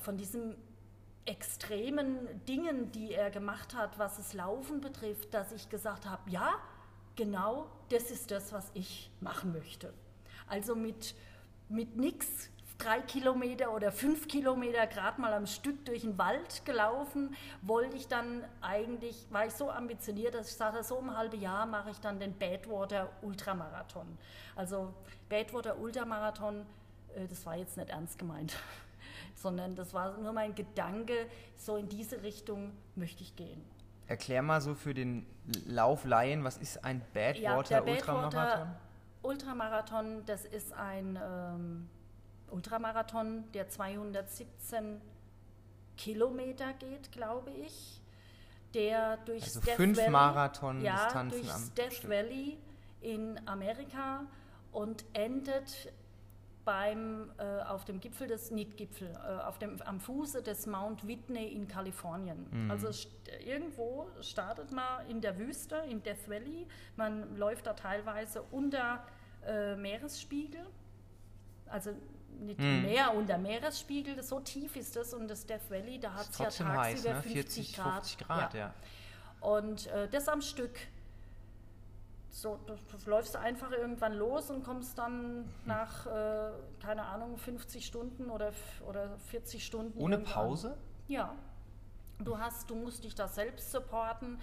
von 0.00 0.16
diesem 0.16 0.56
extremen 1.26 2.44
Dingen, 2.46 2.92
die 2.92 3.12
er 3.12 3.30
gemacht 3.30 3.74
hat, 3.74 3.98
was 3.98 4.16
das 4.16 4.32
Laufen 4.32 4.80
betrifft, 4.80 5.34
dass 5.34 5.52
ich 5.52 5.68
gesagt 5.68 6.06
habe, 6.06 6.30
ja, 6.30 6.54
genau 7.16 7.66
das 7.88 8.10
ist 8.10 8.30
das, 8.30 8.52
was 8.52 8.70
ich 8.74 9.10
machen 9.20 9.52
möchte. 9.52 9.92
Also 10.46 10.74
mit, 10.74 11.14
mit 11.68 11.96
nichts 11.96 12.50
drei 12.78 13.00
Kilometer 13.00 13.72
oder 13.72 13.90
fünf 13.90 14.28
Kilometer 14.28 14.86
gerade 14.86 15.20
mal 15.20 15.32
am 15.32 15.46
Stück 15.46 15.84
durch 15.86 16.02
den 16.02 16.18
Wald 16.18 16.64
gelaufen, 16.64 17.34
wollte 17.62 17.96
ich 17.96 18.06
dann 18.06 18.44
eigentlich, 18.60 19.26
war 19.30 19.46
ich 19.46 19.54
so 19.54 19.70
ambitioniert, 19.70 20.34
dass 20.34 20.50
ich 20.50 20.56
sagte, 20.56 20.82
so 20.84 20.98
im 20.98 21.16
halben 21.16 21.40
Jahr 21.40 21.64
mache 21.66 21.90
ich 21.90 22.00
dann 22.00 22.20
den 22.20 22.36
Badwater 22.36 23.10
Ultramarathon. 23.22 24.18
Also 24.54 24.92
Badwater 25.28 25.78
Ultramarathon, 25.78 26.66
äh, 27.14 27.26
das 27.26 27.46
war 27.46 27.56
jetzt 27.56 27.76
nicht 27.76 27.88
ernst 27.88 28.18
gemeint 28.18 28.54
sondern 29.34 29.74
das 29.74 29.94
war 29.94 30.16
nur 30.18 30.32
mein 30.32 30.54
Gedanke, 30.54 31.28
so 31.56 31.76
in 31.76 31.88
diese 31.88 32.22
Richtung 32.22 32.72
möchte 32.94 33.22
ich 33.22 33.36
gehen. 33.36 33.62
Erklär 34.08 34.42
mal 34.42 34.60
so 34.60 34.74
für 34.74 34.94
den 34.94 35.26
Lauflaien, 35.66 36.44
was 36.44 36.58
ist 36.58 36.84
ein 36.84 37.02
Badwater 37.12 37.84
ja, 37.86 37.92
Ultramarathon? 37.92 38.30
Badwater 38.32 38.80
Ultramarathon, 39.22 40.24
das 40.26 40.44
ist 40.44 40.72
ein 40.72 41.18
ähm, 41.20 41.88
Ultramarathon, 42.50 43.44
der 43.52 43.68
217 43.68 45.00
Kilometer 45.96 46.72
geht, 46.74 47.10
glaube 47.10 47.50
ich, 47.50 48.00
der 48.74 49.16
durch 49.18 49.42
also 49.42 49.60
Death 49.60 49.76
fünf 49.76 49.98
Valley, 49.98 50.10
Marathon-Distanzen 50.10 51.44
ja, 51.44 51.52
durch 51.52 51.74
Death 51.74 51.92
Stück. 51.94 52.10
Valley 52.10 52.58
in 53.00 53.40
Amerika 53.46 54.26
und 54.72 55.04
endet 55.12 55.92
beim, 56.66 57.30
äh, 57.38 57.62
auf 57.62 57.84
dem 57.84 58.00
Gipfel 58.00 58.26
des, 58.26 58.50
nicht 58.50 58.76
Gipfel, 58.76 59.08
äh, 59.14 59.42
auf 59.44 59.58
dem, 59.58 59.80
am 59.82 60.00
Fuße 60.00 60.42
des 60.42 60.66
Mount 60.66 61.06
Whitney 61.06 61.46
in 61.46 61.68
Kalifornien. 61.68 62.46
Mhm. 62.50 62.70
Also 62.70 62.92
st 62.92 63.08
irgendwo 63.46 64.08
startet 64.20 64.72
man 64.72 65.06
in 65.08 65.20
der 65.20 65.38
Wüste, 65.38 65.76
in 65.88 66.02
Death 66.02 66.28
Valley, 66.28 66.66
man 66.96 67.36
läuft 67.36 67.66
da 67.66 67.72
teilweise 67.72 68.42
unter 68.50 69.04
äh, 69.46 69.76
Meeresspiegel, 69.76 70.66
also 71.66 71.92
nicht 72.40 72.58
mhm. 72.58 72.82
mehr 72.82 73.14
unter 73.14 73.38
Meeresspiegel, 73.38 74.20
so 74.22 74.40
tief 74.40 74.74
ist 74.74 74.96
das 74.96 75.14
und 75.14 75.28
das 75.28 75.46
Death 75.46 75.70
Valley, 75.70 76.00
da 76.00 76.14
hat 76.14 76.28
es 76.28 76.38
ja 76.38 76.44
tagsüber 76.46 76.76
heiß, 76.76 77.04
ne? 77.04 77.22
50 77.22 77.32
40, 77.32 77.76
Grad. 77.76 78.06
50 78.06 78.18
Grad 78.18 78.54
ja. 78.54 78.60
ja. 78.60 78.74
Und 79.40 79.86
äh, 79.86 80.08
das 80.08 80.28
am 80.28 80.42
Stück 80.42 80.76
so, 82.30 82.58
das, 82.66 82.78
das 82.92 83.06
läufst 83.06 83.34
du 83.34 83.38
einfach 83.38 83.70
irgendwann 83.70 84.14
los 84.14 84.50
und 84.50 84.62
kommst 84.62 84.98
dann 84.98 85.48
nach, 85.64 86.06
äh, 86.06 86.50
keine 86.82 87.04
Ahnung, 87.04 87.36
50 87.38 87.86
Stunden 87.86 88.30
oder, 88.30 88.52
oder 88.86 89.16
40 89.30 89.64
Stunden. 89.64 89.98
Ohne 89.98 90.18
Pause? 90.18 90.76
Ja. 91.08 91.34
Du 92.18 92.38
hast, 92.38 92.70
du 92.70 92.74
musst 92.74 93.04
dich 93.04 93.14
da 93.14 93.28
selbst 93.28 93.70
supporten. 93.70 94.38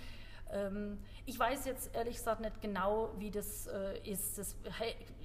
Ähm, 0.51 0.99
ich 1.25 1.37
weiß 1.37 1.65
jetzt 1.65 1.95
ehrlich 1.95 2.17
gesagt 2.17 2.41
nicht 2.41 2.61
genau, 2.61 3.11
wie 3.17 3.31
das 3.31 3.67
äh, 3.67 3.97
ist. 4.09 4.37
Das, 4.37 4.55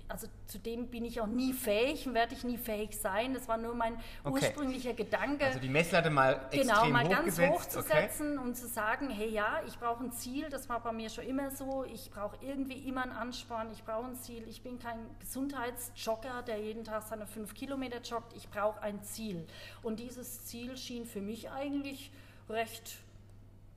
also 0.09 0.27
zu 0.47 0.59
dem 0.59 0.88
bin 0.88 1.05
ich 1.05 1.21
auch 1.21 1.27
nie 1.27 1.53
fähig 1.53 2.07
und 2.07 2.14
werde 2.14 2.35
ich 2.35 2.42
nie 2.42 2.57
fähig 2.57 2.99
sein. 2.99 3.35
Das 3.35 3.47
war 3.47 3.59
nur 3.59 3.75
mein 3.75 3.94
okay. 4.25 4.47
ursprünglicher 4.47 4.94
Gedanke. 4.94 5.44
Also 5.44 5.59
die 5.59 5.68
Messlatte 5.68 6.09
mal 6.11 6.40
extrem 6.51 6.62
Genau, 6.62 6.88
mal 6.88 7.09
ganz 7.09 7.38
hoch 7.38 7.64
zu 7.66 7.83
setzen 7.83 8.38
okay. 8.38 8.49
und 8.49 8.57
zu 8.57 8.66
sagen, 8.66 9.11
hey 9.11 9.29
ja, 9.29 9.61
ich 9.66 9.79
brauche 9.79 10.03
ein 10.03 10.12
Ziel. 10.12 10.49
Das 10.49 10.68
war 10.68 10.81
bei 10.81 10.92
mir 10.92 11.11
schon 11.11 11.25
immer 11.25 11.51
so. 11.51 11.85
Ich 11.85 12.11
brauche 12.11 12.37
irgendwie 12.40 12.88
immer 12.88 13.03
einen 13.03 13.12
Ansporn. 13.12 13.71
Ich 13.73 13.85
brauche 13.85 14.07
ein 14.07 14.16
Ziel. 14.16 14.49
Ich 14.49 14.62
bin 14.62 14.79
kein 14.79 14.99
Gesundheitsjogger, 15.21 16.42
der 16.42 16.59
jeden 16.59 16.85
Tag 16.85 17.03
seine 17.03 17.27
fünf 17.27 17.55
Kilometer 17.55 18.01
joggt. 18.01 18.35
Ich 18.35 18.49
brauche 18.49 18.81
ein 18.81 19.03
Ziel. 19.03 19.47
Und 19.83 20.01
dieses 20.01 20.47
Ziel 20.47 20.77
schien 20.77 21.05
für 21.05 21.21
mich 21.21 21.51
eigentlich 21.51 22.11
recht 22.49 22.97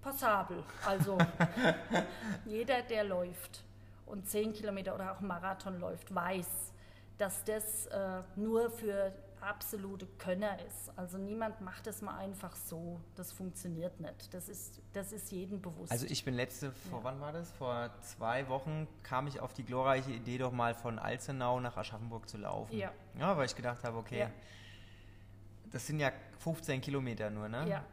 passabel. 0.02 0.64
Also 0.86 1.18
jeder, 2.46 2.82
der 2.84 3.04
läuft 3.04 3.64
und 4.12 4.28
10 4.28 4.54
Kilometer 4.54 4.94
oder 4.94 5.14
auch 5.14 5.22
Marathon 5.22 5.80
läuft, 5.80 6.14
weiß, 6.14 6.74
dass 7.18 7.44
das 7.44 7.88
äh, 7.88 8.22
nur 8.36 8.70
für 8.70 9.14
absolute 9.42 10.06
Könner 10.18 10.58
ist. 10.68 10.92
Also 10.96 11.18
niemand 11.18 11.62
macht 11.62 11.88
es 11.88 12.02
mal 12.02 12.18
einfach 12.18 12.56
so. 12.56 13.00
Das 13.16 13.32
funktioniert 13.32 14.00
nicht. 14.00 14.34
Das 14.34 14.50
ist, 14.50 14.82
das 14.94 15.12
ist 15.12 15.32
jedem 15.32 15.62
bewusst. 15.62 15.92
Also 15.92 16.06
ich 16.06 16.24
bin 16.24 16.36
letzte, 16.36 16.72
vor 16.72 17.00
ja. 17.00 17.06
wann 17.06 17.22
war 17.22 17.32
das? 17.32 17.52
Vor 17.54 17.90
zwei 18.02 18.48
Wochen 18.50 18.88
kam 19.02 19.26
ich 19.28 19.40
auf 19.40 19.54
die 19.54 19.64
glorreiche 19.64 20.12
Idee, 20.12 20.38
doch 20.38 20.52
mal 20.52 20.76
von 20.76 21.00
Alzenau 21.00 21.60
nach 21.60 21.78
Aschaffenburg 21.78 22.30
zu 22.30 22.38
laufen. 22.38 22.78
Ja. 22.78 22.92
Ja, 23.20 23.36
weil 23.36 23.46
ich 23.46 23.56
gedacht 23.56 23.84
habe, 23.84 23.98
okay, 23.98 24.20
ja. 24.20 24.32
das 25.72 25.88
sind 25.88 26.00
ja 26.00 26.12
15 26.40 26.82
Kilometer 26.82 27.30
nur, 27.32 27.50
ne? 27.50 27.68
Ja 27.68 27.84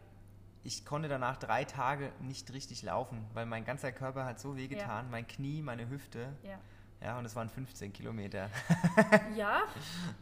ich 0.65 0.85
konnte 0.85 1.09
danach 1.09 1.37
drei 1.37 1.65
Tage 1.65 2.13
nicht 2.21 2.53
richtig 2.53 2.83
laufen, 2.83 3.25
weil 3.35 3.47
mein 3.47 3.65
ganzer 3.65 3.93
Körper 3.93 4.25
hat 4.25 4.41
so 4.41 4.57
wehgetan, 4.57 5.07
ja. 5.07 5.11
mein 5.11 5.27
Knie, 5.27 5.63
meine 5.63 5.89
Hüfte. 5.89 6.33
Ja. 6.43 6.59
Ja, 7.01 7.17
und 7.17 7.25
es 7.25 7.37
waren 7.37 7.49
15 7.49 7.93
Kilometer. 7.93 8.51
ja, 9.37 9.63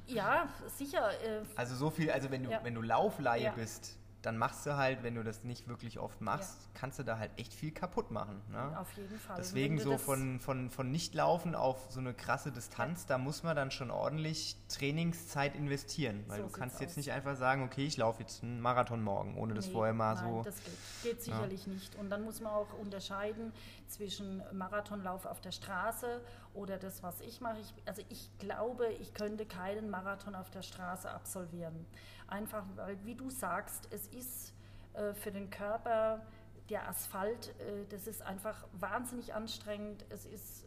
ja, 0.07 0.47
sicher. 0.67 1.11
Äh, 1.25 1.43
also 1.57 1.75
so 1.75 1.89
viel, 1.89 2.11
also 2.11 2.31
wenn 2.31 2.45
du, 2.45 2.51
ja. 2.51 2.61
wenn 2.63 2.75
du 2.75 2.83
Laufleihe 2.83 3.45
ja. 3.45 3.53
bist, 3.53 3.97
dann 4.27 4.39
machst 4.39 4.67
du 4.67 4.77
halt, 4.77 5.05
wenn 5.05 5.15
du 5.15 5.23
das 5.23 5.45
nicht 5.45 5.69
wirklich 5.69 6.01
oft 6.01 6.21
machst, 6.21 6.65
ja. 6.65 6.71
kannst 6.75 6.99
du 6.99 7.05
da 7.05 7.17
halt 7.17 7.31
echt 7.37 7.55
viel 7.55 7.71
kaputt 7.71 8.11
machen. 8.11 8.43
Ne? 8.51 8.77
Auf 8.77 8.93
jeden 8.95 9.17
Fall. 9.21 9.37
Deswegen 9.39 9.79
so 9.79 9.99
von, 9.99 10.41
von, 10.41 10.69
von 10.69 10.91
Nicht-Laufen 10.91 11.55
auf 11.55 11.87
so 11.91 12.01
eine 12.01 12.13
krasse 12.13 12.51
Distanz, 12.51 13.03
ja. 13.03 13.11
da 13.11 13.19
muss 13.19 13.45
man 13.45 13.55
dann 13.55 13.71
schon 13.71 13.93
ordentlich 13.93 14.57
Trainingszeit 14.69 15.55
investieren, 15.55 16.25
weil 16.27 16.41
so 16.41 16.49
du 16.49 16.53
kannst 16.53 16.81
jetzt 16.81 16.91
aus. 16.91 16.97
nicht 16.97 17.13
einfach 17.13 17.37
sagen, 17.37 17.63
okay, 17.63 17.87
ich 17.87 17.97
laufe 17.99 18.21
jetzt 18.21 18.43
einen 18.43 18.61
Marathon 18.61 19.01
morgen, 19.01 19.37
ohne 19.37 19.53
nee, 19.53 19.59
das 19.59 19.69
vorher 19.69 19.95
mal 19.95 20.15
nein, 20.15 20.25
so... 20.25 20.43
das 20.43 20.57
geht, 20.65 20.75
geht 21.05 21.23
sicherlich 21.23 21.67
ja. 21.67 21.73
nicht. 21.73 21.95
Und 21.95 22.11
dann 22.11 22.25
muss 22.25 22.41
man 22.41 22.53
auch 22.53 22.73
unterscheiden 22.81 23.53
zwischen 23.87 24.43
Marathonlauf 24.53 25.27
auf 25.27 25.41
der 25.41 25.53
Straße 25.53 26.21
oder 26.53 26.79
das, 26.79 27.05
was 27.05 27.21
ich 27.21 27.41
mache. 27.41 27.61
Ich, 27.61 27.73
also 27.87 28.03
ich 28.09 28.29
glaube, 28.39 28.89
ich 29.01 29.15
könnte 29.15 29.47
keinen 29.47 29.89
Marathon 29.89 30.35
auf 30.35 30.51
der 30.51 30.63
Straße 30.63 31.09
absolvieren. 31.09 31.87
Einfach, 32.29 32.65
weil, 32.75 33.03
wie 33.05 33.15
du 33.15 33.31
sagst, 33.31 33.89
es 33.91 34.07
ist 34.09 34.53
äh, 34.95 35.15
für 35.15 35.31
den 35.31 35.51
Körper 35.51 36.23
der 36.69 36.89
Asphalt, 36.89 37.55
äh, 37.61 37.85
das 37.89 38.07
ist 38.07 38.23
einfach 38.23 38.67
wahnsinnig 38.73 39.35
anstrengend. 39.35 40.05
Es 40.09 40.27
ist 40.27 40.65
äh, 40.65 40.67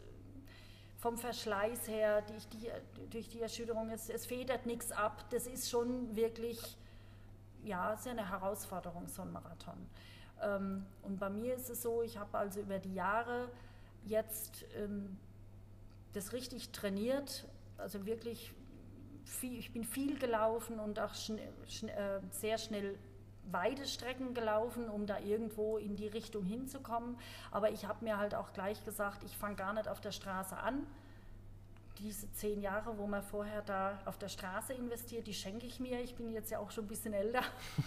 vom 0.97 1.17
Verschleiß 1.17 1.87
her, 1.87 2.21
durch 2.21 2.47
die, 2.49 2.69
durch 3.09 3.29
die 3.29 3.41
Erschütterung, 3.41 3.89
es, 3.89 4.09
es 4.09 4.25
federt 4.25 4.65
nichts 4.65 4.91
ab. 4.91 5.25
Das 5.31 5.47
ist 5.47 5.69
schon 5.69 6.15
wirklich, 6.15 6.77
ja, 7.63 7.95
sehr 7.97 8.13
eine 8.13 8.29
Herausforderung, 8.29 9.07
so 9.07 9.21
ein 9.21 9.31
Marathon. 9.31 9.89
Ähm, 10.41 10.85
und 11.01 11.19
bei 11.19 11.29
mir 11.29 11.55
ist 11.55 11.69
es 11.69 11.81
so, 11.81 12.01
ich 12.01 12.17
habe 12.17 12.37
also 12.37 12.61
über 12.61 12.79
die 12.79 12.93
Jahre 12.93 13.49
jetzt 14.05 14.65
ähm, 14.75 15.17
das 16.13 16.33
richtig 16.33 16.71
trainiert, 16.71 17.45
also 17.77 18.05
wirklich 18.05 18.53
viel, 19.29 19.59
ich 19.59 19.71
bin 19.71 19.83
viel 19.83 20.17
gelaufen 20.17 20.79
und 20.79 20.99
auch 20.99 21.13
schn, 21.13 21.39
schn, 21.67 21.89
äh, 21.89 22.19
sehr 22.31 22.57
schnell 22.57 22.97
Weidestrecken 23.51 24.33
gelaufen, 24.33 24.89
um 24.89 25.05
da 25.05 25.19
irgendwo 25.19 25.77
in 25.77 25.95
die 25.95 26.07
Richtung 26.07 26.45
hinzukommen. 26.45 27.17
Aber 27.51 27.71
ich 27.71 27.85
habe 27.85 28.03
mir 28.03 28.17
halt 28.17 28.35
auch 28.35 28.53
gleich 28.53 28.83
gesagt, 28.83 29.23
ich 29.23 29.35
fange 29.35 29.55
gar 29.55 29.73
nicht 29.73 29.87
auf 29.87 30.01
der 30.01 30.11
Straße 30.11 30.57
an. 30.57 30.85
Diese 31.97 32.31
zehn 32.31 32.61
Jahre, 32.61 32.97
wo 32.97 33.07
man 33.07 33.23
vorher 33.23 33.61
da 33.61 33.99
auf 34.05 34.17
der 34.17 34.29
Straße 34.29 34.73
investiert, 34.73 35.27
die 35.27 35.33
schenke 35.33 35.65
ich 35.65 35.79
mir. 35.79 35.99
Ich 36.01 36.15
bin 36.15 36.31
jetzt 36.31 36.49
ja 36.49 36.59
auch 36.59 36.71
schon 36.71 36.85
ein 36.85 36.87
bisschen 36.87 37.13
älter. 37.13 37.41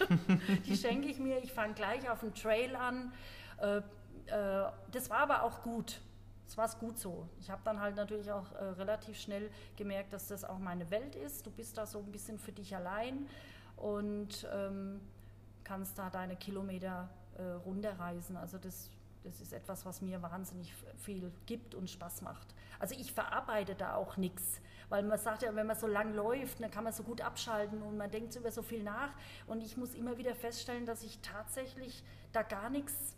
die 0.65 0.75
schenke 0.75 1.07
ich 1.07 1.19
mir. 1.19 1.39
Ich 1.39 1.51
fange 1.51 1.73
gleich 1.73 2.09
auf 2.09 2.19
dem 2.19 2.33
Trail 2.33 2.75
an. 2.75 3.11
Äh, 3.59 3.77
äh, 3.77 3.81
das 4.91 5.09
war 5.09 5.19
aber 5.19 5.43
auch 5.43 5.63
gut. 5.63 5.99
Das 6.45 6.57
war 6.57 6.65
es 6.65 6.77
gut 6.77 6.99
so. 6.99 7.27
Ich 7.39 7.49
habe 7.49 7.61
dann 7.63 7.79
halt 7.79 7.95
natürlich 7.95 8.31
auch 8.31 8.51
äh, 8.53 8.63
relativ 8.63 9.17
schnell 9.19 9.49
gemerkt, 9.75 10.13
dass 10.13 10.27
das 10.27 10.43
auch 10.43 10.59
meine 10.59 10.89
Welt 10.91 11.15
ist. 11.15 11.45
Du 11.45 11.51
bist 11.51 11.77
da 11.77 11.85
so 11.85 11.99
ein 11.99 12.11
bisschen 12.11 12.37
für 12.37 12.51
dich 12.51 12.75
allein 12.75 13.27
und 13.77 14.47
ähm, 14.53 15.01
kannst 15.63 15.97
da 15.97 16.09
deine 16.09 16.35
Kilometer 16.35 17.09
äh, 17.37 17.43
runterreisen. 17.43 18.37
Also 18.37 18.57
das, 18.57 18.89
das 19.23 19.39
ist 19.41 19.53
etwas, 19.53 19.85
was 19.85 20.01
mir 20.01 20.21
wahnsinnig 20.21 20.73
viel 20.97 21.31
gibt 21.45 21.75
und 21.75 21.89
Spaß 21.89 22.21
macht. 22.21 22.53
Also 22.79 22.95
ich 22.99 23.13
verarbeite 23.13 23.75
da 23.75 23.95
auch 23.95 24.17
nichts, 24.17 24.59
weil 24.89 25.03
man 25.03 25.17
sagt 25.17 25.43
ja, 25.43 25.55
wenn 25.55 25.67
man 25.67 25.77
so 25.77 25.87
lang 25.87 26.13
läuft, 26.13 26.59
dann 26.59 26.69
kann 26.69 26.83
man 26.83 26.93
so 26.93 27.03
gut 27.03 27.21
abschalten 27.21 27.81
und 27.81 27.97
man 27.97 28.11
denkt 28.11 28.35
über 28.35 28.51
so 28.51 28.61
viel 28.61 28.83
nach. 28.83 29.11
Und 29.47 29.63
ich 29.63 29.77
muss 29.77 29.95
immer 29.95 30.17
wieder 30.17 30.35
feststellen, 30.35 30.85
dass 30.85 31.03
ich 31.03 31.19
tatsächlich 31.21 32.03
da 32.31 32.41
gar 32.43 32.69
nichts 32.69 33.15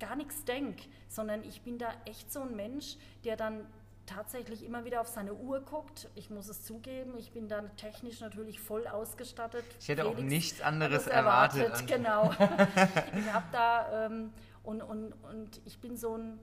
gar 0.00 0.16
nichts 0.16 0.44
denke, 0.44 0.84
sondern 1.08 1.44
ich 1.44 1.62
bin 1.62 1.78
da 1.78 1.92
echt 2.04 2.32
so 2.32 2.40
ein 2.40 2.56
Mensch, 2.56 2.96
der 3.24 3.36
dann 3.36 3.66
tatsächlich 4.06 4.64
immer 4.64 4.84
wieder 4.84 5.00
auf 5.00 5.06
seine 5.06 5.34
Uhr 5.34 5.60
guckt. 5.60 6.08
Ich 6.16 6.30
muss 6.30 6.48
es 6.48 6.64
zugeben, 6.64 7.16
ich 7.16 7.32
bin 7.32 7.48
dann 7.48 7.74
technisch 7.76 8.20
natürlich 8.20 8.58
voll 8.58 8.86
ausgestattet. 8.86 9.64
Ich 9.78 9.88
hätte 9.88 10.02
Felix 10.02 10.18
auch 10.18 10.22
nichts 10.22 10.60
anderes 10.60 11.06
erwartet. 11.06 11.62
erwartet 11.62 11.86
genau. 11.86 12.32
ich 13.18 13.32
habe 13.32 13.46
da 13.52 14.06
ähm, 14.06 14.32
und, 14.62 14.82
und, 14.82 15.12
und 15.12 15.60
ich 15.64 15.80
bin 15.80 15.96
so 15.96 16.16
ein, 16.16 16.38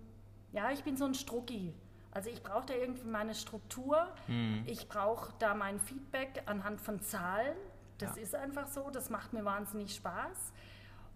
ja, 0.53 0.71
ich 0.71 0.83
bin 0.83 0.95
so 0.95 1.05
ein 1.05 1.13
Strucki. 1.13 1.73
Also 2.11 2.29
ich 2.29 2.41
brauche 2.41 2.65
da 2.65 2.73
irgendwie 2.73 3.07
meine 3.07 3.35
Struktur. 3.35 4.07
Mhm. 4.27 4.63
Ich 4.65 4.87
brauche 4.87 5.33
da 5.39 5.53
mein 5.53 5.79
Feedback 5.79 6.43
anhand 6.45 6.81
von 6.81 7.01
Zahlen. 7.01 7.55
Das 7.97 8.15
ja. 8.15 8.23
ist 8.23 8.35
einfach 8.35 8.67
so. 8.67 8.89
Das 8.89 9.09
macht 9.09 9.33
mir 9.33 9.45
wahnsinnig 9.45 9.93
Spaß. 9.93 10.53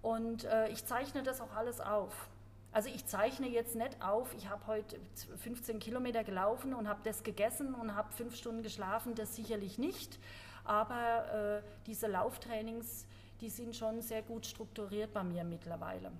Und 0.01 0.45
äh, 0.45 0.69
ich 0.69 0.85
zeichne 0.85 1.23
das 1.23 1.41
auch 1.41 1.53
alles 1.55 1.79
auf. 1.79 2.29
Also 2.71 2.89
ich 2.89 3.05
zeichne 3.05 3.49
jetzt 3.49 3.75
nicht 3.75 4.01
auf, 4.01 4.33
ich 4.37 4.49
habe 4.49 4.65
heute 4.67 4.97
15 5.39 5.79
Kilometer 5.79 6.23
gelaufen 6.23 6.73
und 6.73 6.87
habe 6.87 7.01
das 7.03 7.23
gegessen 7.23 7.75
und 7.75 7.95
habe 7.95 8.13
fünf 8.13 8.35
Stunden 8.35 8.63
geschlafen, 8.63 9.13
das 9.13 9.35
sicherlich 9.35 9.77
nicht. 9.77 10.19
Aber 10.63 11.61
äh, 11.63 11.69
diese 11.85 12.07
Lauftrainings, 12.07 13.05
die 13.41 13.49
sind 13.49 13.75
schon 13.75 14.01
sehr 14.01 14.21
gut 14.21 14.45
strukturiert 14.45 15.11
bei 15.13 15.23
mir 15.23 15.43
mittlerweile. 15.43 16.11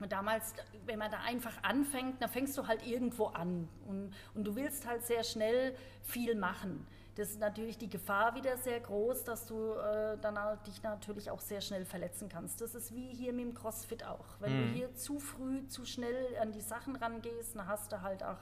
Und 0.00 0.12
damals, 0.12 0.54
wenn 0.84 0.98
man 0.98 1.10
da 1.10 1.18
einfach 1.20 1.62
anfängt, 1.62 2.20
dann 2.22 2.28
fängst 2.28 2.56
du 2.58 2.66
halt 2.66 2.86
irgendwo 2.86 3.26
an 3.26 3.68
und, 3.86 4.12
und 4.34 4.44
du 4.44 4.54
willst 4.56 4.86
halt 4.86 5.04
sehr 5.04 5.24
schnell 5.24 5.74
viel 6.02 6.34
machen 6.34 6.86
das 7.18 7.30
ist 7.30 7.40
natürlich 7.40 7.76
die 7.76 7.90
Gefahr 7.90 8.36
wieder 8.36 8.56
sehr 8.58 8.78
groß, 8.78 9.24
dass 9.24 9.44
du 9.44 9.72
äh, 9.72 10.16
dann 10.18 10.38
dich 10.64 10.80
natürlich 10.84 11.32
auch 11.32 11.40
sehr 11.40 11.60
schnell 11.60 11.84
verletzen 11.84 12.28
kannst. 12.28 12.60
Das 12.60 12.76
ist 12.76 12.94
wie 12.94 13.08
hier 13.12 13.32
mit 13.32 13.44
dem 13.44 13.54
CrossFit 13.54 14.04
auch. 14.04 14.24
Wenn 14.38 14.56
mhm. 14.56 14.68
du 14.68 14.74
hier 14.74 14.94
zu 14.94 15.18
früh, 15.18 15.66
zu 15.66 15.84
schnell 15.84 16.36
an 16.40 16.52
die 16.52 16.60
Sachen 16.60 16.94
rangehst, 16.94 17.56
dann 17.56 17.66
hast 17.66 17.90
du 17.90 18.02
halt 18.02 18.22
auch 18.22 18.38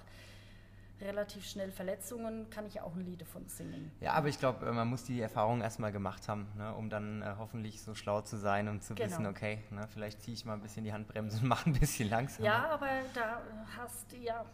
relativ 1.01 1.45
schnell 1.45 1.71
Verletzungen, 1.71 2.49
kann 2.49 2.67
ich 2.67 2.81
auch 2.81 2.95
ein 2.95 3.05
Lied 3.05 3.21
davon 3.21 3.47
singen. 3.49 3.91
Ja, 4.01 4.13
aber 4.13 4.29
ich 4.29 4.39
glaube, 4.39 4.67
äh, 4.67 4.73
man 4.73 4.89
muss 4.89 5.05
die 5.05 5.21
Erfahrung 5.21 5.61
erstmal 5.61 5.93
gemacht 5.93 6.29
haben, 6.29 6.49
ne, 6.57 6.75
um 6.75 6.89
dann 6.89 7.23
äh, 7.23 7.35
hoffentlich 7.39 7.83
so 7.83 7.95
schlau 7.95 8.23
zu 8.23 8.37
sein 8.39 8.69
und 8.69 8.83
zu 8.83 8.95
genau. 8.95 9.11
wissen, 9.11 9.27
okay, 9.27 9.63
ne, 9.71 9.87
vielleicht 9.93 10.23
ziehe 10.23 10.35
ich 10.35 10.45
mal 10.45 10.55
ein 10.55 10.63
bisschen 10.63 10.85
die 10.85 10.93
Handbremse 10.93 11.39
und 11.39 11.45
mache 11.49 11.71
ein 11.71 11.79
bisschen 11.79 12.09
langsamer. 12.09 12.47
Ja, 12.47 12.69
aber 12.71 12.89
da 13.15 13.43
hast 13.77 14.13
ja, 14.13 14.45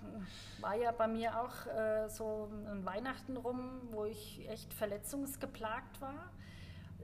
war 0.60 0.74
ja 0.74 0.90
bei 0.90 1.06
mir 1.06 1.40
auch 1.40 1.66
äh, 1.66 2.08
so 2.08 2.50
ein 2.66 2.84
Weihnachten 2.84 3.36
rum, 3.36 3.80
wo 3.90 4.04
ich 4.04 4.48
echt 4.48 4.74
verletzungsgeplagt 4.74 6.00
war, 6.00 6.30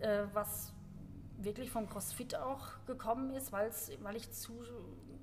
äh, 0.00 0.24
was 0.32 0.72
wirklich 1.38 1.70
vom 1.70 1.88
CrossFit 1.88 2.34
auch 2.34 2.66
gekommen 2.86 3.32
ist, 3.34 3.52
weil 3.52 3.70
ich 4.16 4.32
zu, 4.32 4.64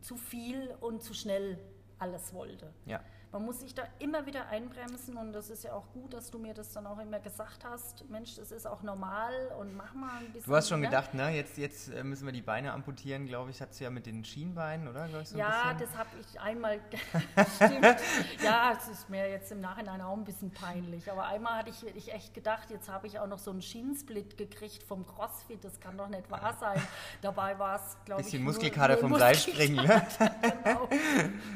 zu 0.02 0.16
viel 0.16 0.74
und 0.80 1.04
zu 1.04 1.14
schnell 1.14 1.60
alles 2.00 2.34
wollte. 2.34 2.74
Ja. 2.86 3.02
Man 3.36 3.44
muss 3.44 3.60
sich 3.60 3.76
da 3.76 3.84
immer 4.00 4.26
wieder 4.26 4.48
einbremsen 4.48 5.18
und 5.18 5.34
das 5.34 5.50
ist 5.50 5.66
ja 5.66 5.74
auch 5.74 5.92
gut, 5.92 6.14
dass 6.14 6.32
du 6.32 6.40
mir 6.40 6.54
das 6.54 6.72
dann 6.72 6.88
auch 6.88 7.00
immer 7.00 7.20
gesagt 7.20 7.66
hast. 7.66 8.10
Mensch, 8.10 8.36
das 8.38 8.50
ist 8.50 8.66
auch 8.66 8.82
normal 8.82 9.34
und 9.60 9.76
mach 9.76 9.94
mal 9.94 10.20
ein 10.20 10.32
bisschen. 10.32 10.50
Du 10.50 10.56
hast 10.56 10.70
schon 10.70 10.80
ne? 10.80 10.88
gedacht, 10.88 11.14
ne? 11.14 11.32
Jetzt, 11.32 11.58
jetzt 11.58 11.90
äh, 11.90 12.06
müssen 12.06 12.26
wir 12.26 12.32
die 12.32 12.42
Beine 12.42 12.72
amputieren, 12.72 13.26
glaube 13.26 13.52
ich, 13.52 13.60
hat 13.60 13.78
du 13.78 13.84
ja 13.84 13.90
mit 13.90 14.06
den 14.06 14.24
Schienbeinen, 14.24 14.88
oder? 14.88 15.10
Ich, 15.22 15.28
so 15.28 15.38
ja, 15.38 15.74
das 15.78 15.98
habe 15.98 16.08
ich 16.18 16.40
einmal. 16.40 16.80
Ja, 18.42 18.78
es 18.78 18.88
ist 18.88 19.10
mir 19.10 19.30
jetzt 19.30 19.52
im 19.52 19.60
Nachhinein 19.60 20.02
auch 20.02 20.16
ein 20.16 20.24
bisschen 20.24 20.52
peinlich. 20.52 21.12
Aber 21.12 21.26
einmal 21.26 21.58
hatte 21.58 21.72
ich, 21.72 21.84
ich 21.96 22.14
echt 22.14 22.34
gedacht, 22.34 22.70
jetzt 22.70 22.88
habe 22.88 23.08
ich 23.08 23.20
auch 23.20 23.28
noch 23.28 23.40
so 23.40 23.52
einen 23.52 23.62
Schienensplit 23.62 24.38
gekriegt 24.38 24.84
vom 24.84 25.06
CrossFit. 25.06 25.64
Das 25.64 25.80
kann 25.82 25.98
doch 25.98 26.08
nicht 26.08 26.30
wahr 26.32 26.56
sein. 26.60 26.82
Dabei 27.22 27.60
war 27.60 27.76
es, 27.76 27.98
glaube 28.06 28.22
ich. 28.22 28.28
Bisschen 28.28 28.44
Muskelkater 28.44 28.98
vom 28.98 29.14
Seilspringen, 29.16 29.86
ne? 29.86 30.08
genau. 30.64 30.88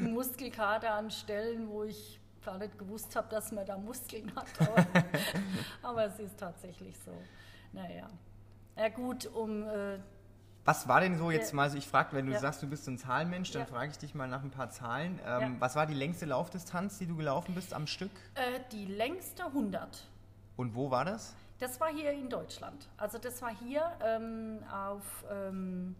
Muskelkater 0.00 0.92
an 0.92 1.10
Stellen, 1.10 1.69
wo 1.70 1.84
ich 1.84 2.20
gar 2.44 2.58
nicht 2.58 2.78
gewusst 2.78 3.14
habe, 3.16 3.28
dass 3.28 3.52
man 3.52 3.66
da 3.66 3.76
Muskeln 3.76 4.32
hat. 4.34 4.46
Aber, 4.60 4.86
aber 5.82 6.04
es 6.06 6.18
ist 6.18 6.38
tatsächlich 6.38 6.96
so. 7.04 7.12
Naja. 7.72 8.08
Ja 8.76 8.88
gut, 8.88 9.26
um... 9.26 9.68
Äh, 9.68 9.98
was 10.64 10.86
war 10.86 11.00
denn 11.00 11.16
so 11.16 11.30
jetzt 11.30 11.54
mal, 11.54 11.64
also 11.64 11.78
ich 11.78 11.88
frage, 11.88 12.14
wenn 12.14 12.26
du 12.26 12.32
ja. 12.32 12.38
sagst, 12.38 12.62
du 12.62 12.66
bist 12.66 12.84
so 12.84 12.90
ein 12.90 12.98
Zahlenmensch, 12.98 13.50
dann 13.50 13.62
ja. 13.62 13.66
frage 13.66 13.90
ich 13.90 13.98
dich 13.98 14.14
mal 14.14 14.28
nach 14.28 14.42
ein 14.42 14.50
paar 14.50 14.70
Zahlen. 14.70 15.18
Ähm, 15.26 15.40
ja. 15.40 15.50
Was 15.58 15.74
war 15.74 15.86
die 15.86 15.94
längste 15.94 16.26
Laufdistanz, 16.26 16.98
die 16.98 17.06
du 17.06 17.16
gelaufen 17.16 17.54
bist 17.54 17.72
am 17.72 17.86
Stück? 17.86 18.10
Äh, 18.34 18.60
die 18.70 18.84
längste 18.84 19.46
100. 19.46 20.06
Und 20.56 20.74
wo 20.74 20.90
war 20.90 21.04
das? 21.04 21.34
Das 21.58 21.80
war 21.80 21.88
hier 21.88 22.12
in 22.12 22.28
Deutschland. 22.28 22.88
Also 22.96 23.18
das 23.18 23.40
war 23.42 23.54
hier 23.56 23.90
ähm, 24.02 24.62
auf... 24.70 25.24
Ähm, 25.30 25.96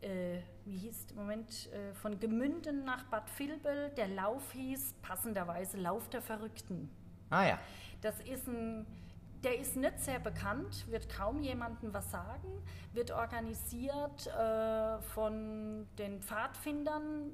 äh, 0.00 0.38
wie 0.64 0.76
hieß 0.76 1.06
im 1.10 1.16
Moment, 1.16 1.72
äh, 1.72 1.94
von 1.94 2.18
Gemünden 2.18 2.84
nach 2.84 3.04
Bad 3.04 3.28
Vilbel. 3.38 3.90
Der 3.96 4.08
Lauf 4.08 4.52
hieß 4.52 4.94
passenderweise 5.02 5.76
Lauf 5.78 6.08
der 6.08 6.22
Verrückten. 6.22 6.90
Ah 7.30 7.46
ja. 7.46 7.58
Das 8.00 8.20
ist 8.20 8.46
ein, 8.46 8.86
der 9.42 9.58
ist 9.58 9.76
nicht 9.76 10.00
sehr 10.00 10.18
bekannt, 10.18 10.86
wird 10.90 11.08
kaum 11.08 11.40
jemandem 11.40 11.92
was 11.92 12.10
sagen, 12.10 12.48
wird 12.92 13.10
organisiert 13.10 14.26
äh, 14.26 15.00
von 15.00 15.86
den 15.98 16.22
Pfadfindern 16.22 17.32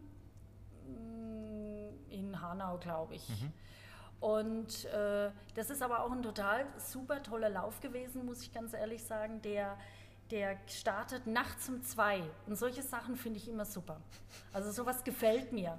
mm, 0.87 2.11
in 2.11 2.41
Hanau, 2.41 2.79
glaube 2.79 3.15
ich. 3.17 3.29
Mhm. 3.29 3.53
Und 4.21 4.87
äh, 4.87 5.31
das 5.55 5.69
ist 5.69 5.83
aber 5.83 6.03
auch 6.03 6.11
ein 6.11 6.23
total 6.23 6.67
super 6.79 7.23
toller 7.23 7.51
Lauf 7.51 7.81
gewesen, 7.81 8.25
muss 8.25 8.41
ich 8.41 8.53
ganz 8.55 8.73
ehrlich 8.73 9.05
sagen, 9.05 9.43
der 9.43 9.77
der 10.31 10.59
startet 10.67 11.27
nachts 11.27 11.69
um 11.69 11.83
zwei. 11.83 12.23
Und 12.47 12.57
solche 12.57 12.83
Sachen 12.83 13.17
finde 13.17 13.39
ich 13.39 13.49
immer 13.49 13.65
super. 13.65 14.01
Also 14.53 14.71
sowas 14.71 15.05
gefällt 15.05 15.53
mir. 15.53 15.79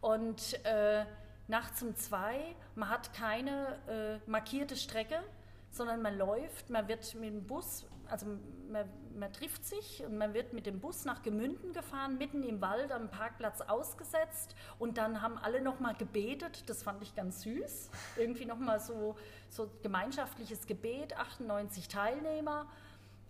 Und 0.00 0.64
äh, 0.64 1.04
nachts 1.48 1.82
um 1.82 1.96
zwei, 1.96 2.54
man 2.74 2.88
hat 2.88 3.12
keine 3.14 3.78
äh, 4.26 4.30
markierte 4.30 4.76
Strecke, 4.76 5.22
sondern 5.70 6.02
man 6.02 6.16
läuft, 6.16 6.70
man 6.70 6.88
wird 6.88 7.14
mit 7.14 7.30
dem 7.30 7.46
Bus, 7.46 7.86
also 8.08 8.26
man, 8.70 8.88
man, 9.18 9.32
trifft 9.32 9.64
sich 9.64 10.02
und 10.04 10.16
man 10.16 10.32
wird 10.32 10.52
mit 10.52 10.66
dem 10.66 10.80
Bus 10.80 11.04
nach 11.04 11.22
Gemünden 11.22 11.72
gefahren, 11.72 12.18
mitten 12.18 12.42
im 12.42 12.60
Wald 12.60 12.92
am 12.92 13.10
Parkplatz 13.10 13.60
ausgesetzt 13.60 14.54
und 14.78 14.96
dann 14.96 15.22
haben 15.22 15.36
alle 15.38 15.60
nochmal 15.60 15.94
gebetet, 15.94 16.68
das 16.68 16.82
fand 16.82 17.02
ich 17.02 17.14
ganz 17.14 17.42
süß, 17.42 17.90
irgendwie 18.16 18.46
nochmal 18.46 18.80
so, 18.80 19.16
so 19.50 19.70
gemeinschaftliches 19.82 20.66
Gebet, 20.66 21.16
98 21.16 21.88
Teilnehmer 21.88 22.66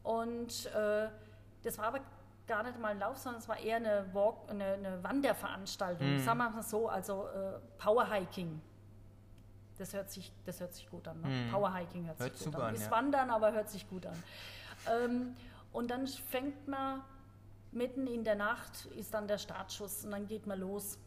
und 0.06 0.66
äh, 0.66 1.08
das 1.64 1.78
war 1.78 1.86
aber 1.86 2.00
gar 2.46 2.62
nicht 2.62 2.78
mal 2.78 2.88
ein 2.88 3.00
Lauf, 3.00 3.18
sondern 3.18 3.42
es 3.42 3.48
war 3.48 3.58
eher 3.58 3.76
eine, 3.76 4.06
Walk, 4.12 4.36
eine, 4.48 4.64
eine 4.74 5.02
Wanderveranstaltung. 5.02 6.14
Mhm. 6.14 6.18
Sagen 6.20 6.38
wir 6.38 6.50
mal 6.50 6.62
so, 6.62 6.88
also 6.88 7.26
äh, 7.26 7.58
Powerhiking. 7.76 8.62
Das 9.78 9.92
hört 9.92 10.08
sich, 10.10 10.32
das 10.44 10.60
hört 10.60 10.72
sich 10.74 10.88
gut 10.88 11.08
an. 11.08 11.20
Ne? 11.22 11.28
Mhm. 11.28 11.50
Powerhiking 11.50 12.06
hört, 12.06 12.20
hört 12.20 12.36
sich 12.36 12.46
gut 12.46 12.54
an. 12.54 12.62
an. 12.62 12.74
Ist 12.76 12.84
ja. 12.84 12.90
Wandern, 12.92 13.30
aber 13.30 13.52
hört 13.52 13.68
sich 13.68 13.88
gut 13.88 14.06
an. 14.06 14.22
Ähm, 14.88 15.34
und 15.72 15.90
dann 15.90 16.06
fängt 16.06 16.68
man 16.68 17.02
mitten 17.72 18.06
in 18.06 18.22
der 18.22 18.36
Nacht 18.36 18.86
ist 18.96 19.12
dann 19.12 19.26
der 19.26 19.38
Startschuss 19.38 20.04
und 20.04 20.12
dann 20.12 20.28
geht 20.28 20.46
man 20.46 20.60
los. 20.60 20.98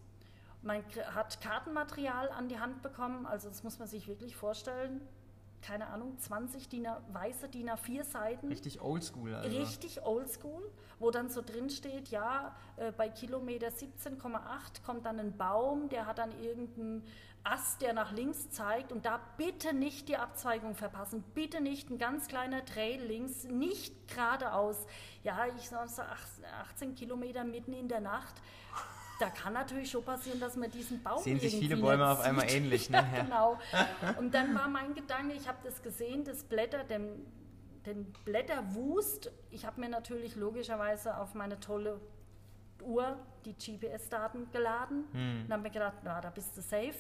Man 0.62 0.84
hat 1.16 1.40
Kartenmaterial 1.40 2.30
an 2.32 2.50
die 2.50 2.60
Hand 2.60 2.82
bekommen, 2.82 3.26
also 3.26 3.48
das 3.48 3.64
muss 3.64 3.80
man 3.80 3.88
sich 3.88 4.10
wirklich 4.10 4.36
vorstellen. 4.36 5.00
Keine 5.62 5.88
Ahnung, 5.88 6.17
20 6.17 6.69
DIN 6.69 6.88
weiße 7.12 7.50
DIN 7.50 7.69
A4 7.69 8.04
Seiten. 8.04 8.48
Richtig 8.48 8.82
oldschool. 8.82 9.36
Also. 9.36 9.58
Richtig 9.58 10.06
oldschool, 10.06 10.72
wo 11.00 11.12
dann 11.12 11.30
so 11.30 11.41
drin 11.41 11.69
steht, 11.69 12.10
ja, 12.10 12.56
äh, 12.78 12.91
bei 12.91 13.10
Kilometer 13.10 13.67
17,8 13.67 14.84
kommt 14.86 15.06
dann 15.06 15.19
ein 15.19 15.38
Baum, 15.38 15.89
der 15.89 16.06
hat 16.06 16.17
dann 16.17 16.32
irgendeinen 16.41 17.04
Ast, 17.43 17.82
der 17.82 17.93
nach 17.93 18.12
links 18.12 18.50
zeigt 18.50 18.91
und 18.91 19.06
da 19.06 19.19
bitte 19.38 19.74
nicht 19.74 20.10
die 20.10 20.17
Abzweigung 20.17 20.76
verpassen, 20.76 21.24
bitte 21.34 21.62
nicht 21.62 21.89
ein 21.89 21.98
ganz 21.98 22.28
kleiner 22.28 22.65
Trail 22.65 23.02
links, 23.02 23.45
nicht 23.45 24.08
geradeaus. 24.08 24.86
Ja, 25.24 25.45
ich 25.58 25.69
sage 25.69 25.89
so 25.89 26.02
18 26.02 26.95
Kilometer 26.95 27.43
mitten 27.43 27.74
in 27.74 27.88
der 27.88 28.02
Nacht 28.02 28.36
da 29.20 29.30
kann 29.30 29.54
natürlich 29.54 29.92
schon 29.92 30.04
passieren, 30.04 30.40
dass 30.40 30.56
man 30.56 30.72
diesen 30.72 31.04
Baum 31.04 31.22
Sehen 31.22 31.40
sich 31.40 31.58
viele 31.58 31.78
Bäume 31.78 32.08
auf 32.08 32.22
einmal 32.22 32.50
ähnlich, 32.50 32.90
ne? 32.90 32.98
ja, 32.98 33.22
genau. 33.22 33.60
Und 34.18 34.34
dann 34.34 34.56
war 34.56 34.68
mein 34.68 34.96
Gedanke, 34.96 35.34
ich 35.34 35.48
habe 35.48 35.58
das 35.64 35.82
gesehen, 35.82 36.24
das 36.24 36.44
Blätter, 36.44 36.84
den, 36.86 37.26
den 37.86 38.12
Blätterwust. 38.26 39.32
Ich 39.52 39.66
habe 39.66 39.82
mir 39.82 39.90
natürlich 39.90 40.36
logischerweise 40.36 41.18
auf 41.18 41.34
meine 41.34 41.60
tolle 41.60 42.00
Uhr 42.82 43.18
die 43.46 43.54
GPS-Daten 43.54 44.52
geladen 44.52 45.06
hm. 45.12 45.46
und 45.46 45.52
habe 45.52 45.64
mir 45.64 45.72
gedacht, 45.72 45.98
na, 46.04 46.22
da 46.22 46.30
bist 46.30 46.56
du 46.56 46.62
safe. 46.62 46.96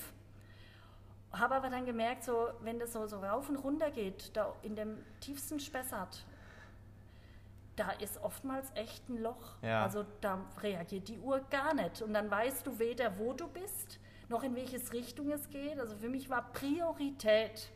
Habe 1.31 1.55
aber 1.55 1.69
dann 1.69 1.85
gemerkt, 1.85 2.23
so, 2.23 2.49
wenn 2.61 2.79
das 2.79 2.93
so, 2.93 3.05
so 3.07 3.17
rauf 3.17 3.49
und 3.49 3.57
runter 3.57 3.91
geht, 3.91 4.35
da 4.35 4.53
in 4.63 4.75
dem 4.75 4.97
tiefsten 5.21 5.59
Spessart, 5.59 6.25
da 7.79 7.91
ist 7.91 8.21
oftmals 8.21 8.69
echt 8.75 9.07
ein 9.09 9.21
Loch. 9.21 9.57
Ja. 9.61 9.83
Also 9.83 10.05
da 10.21 10.39
reagiert 10.61 11.07
die 11.07 11.17
Uhr 11.19 11.39
gar 11.49 11.73
nicht. 11.73 12.01
Und 12.01 12.13
dann 12.13 12.29
weißt 12.29 12.67
du 12.67 12.77
weder, 12.77 13.17
wo 13.17 13.33
du 13.33 13.47
bist, 13.47 13.99
noch 14.27 14.43
in 14.43 14.55
welche 14.55 14.79
Richtung 14.91 15.31
es 15.31 15.49
geht. 15.49 15.79
Also 15.79 15.95
für 15.95 16.09
mich 16.09 16.29
war 16.29 16.51
Priorität, 16.51 17.69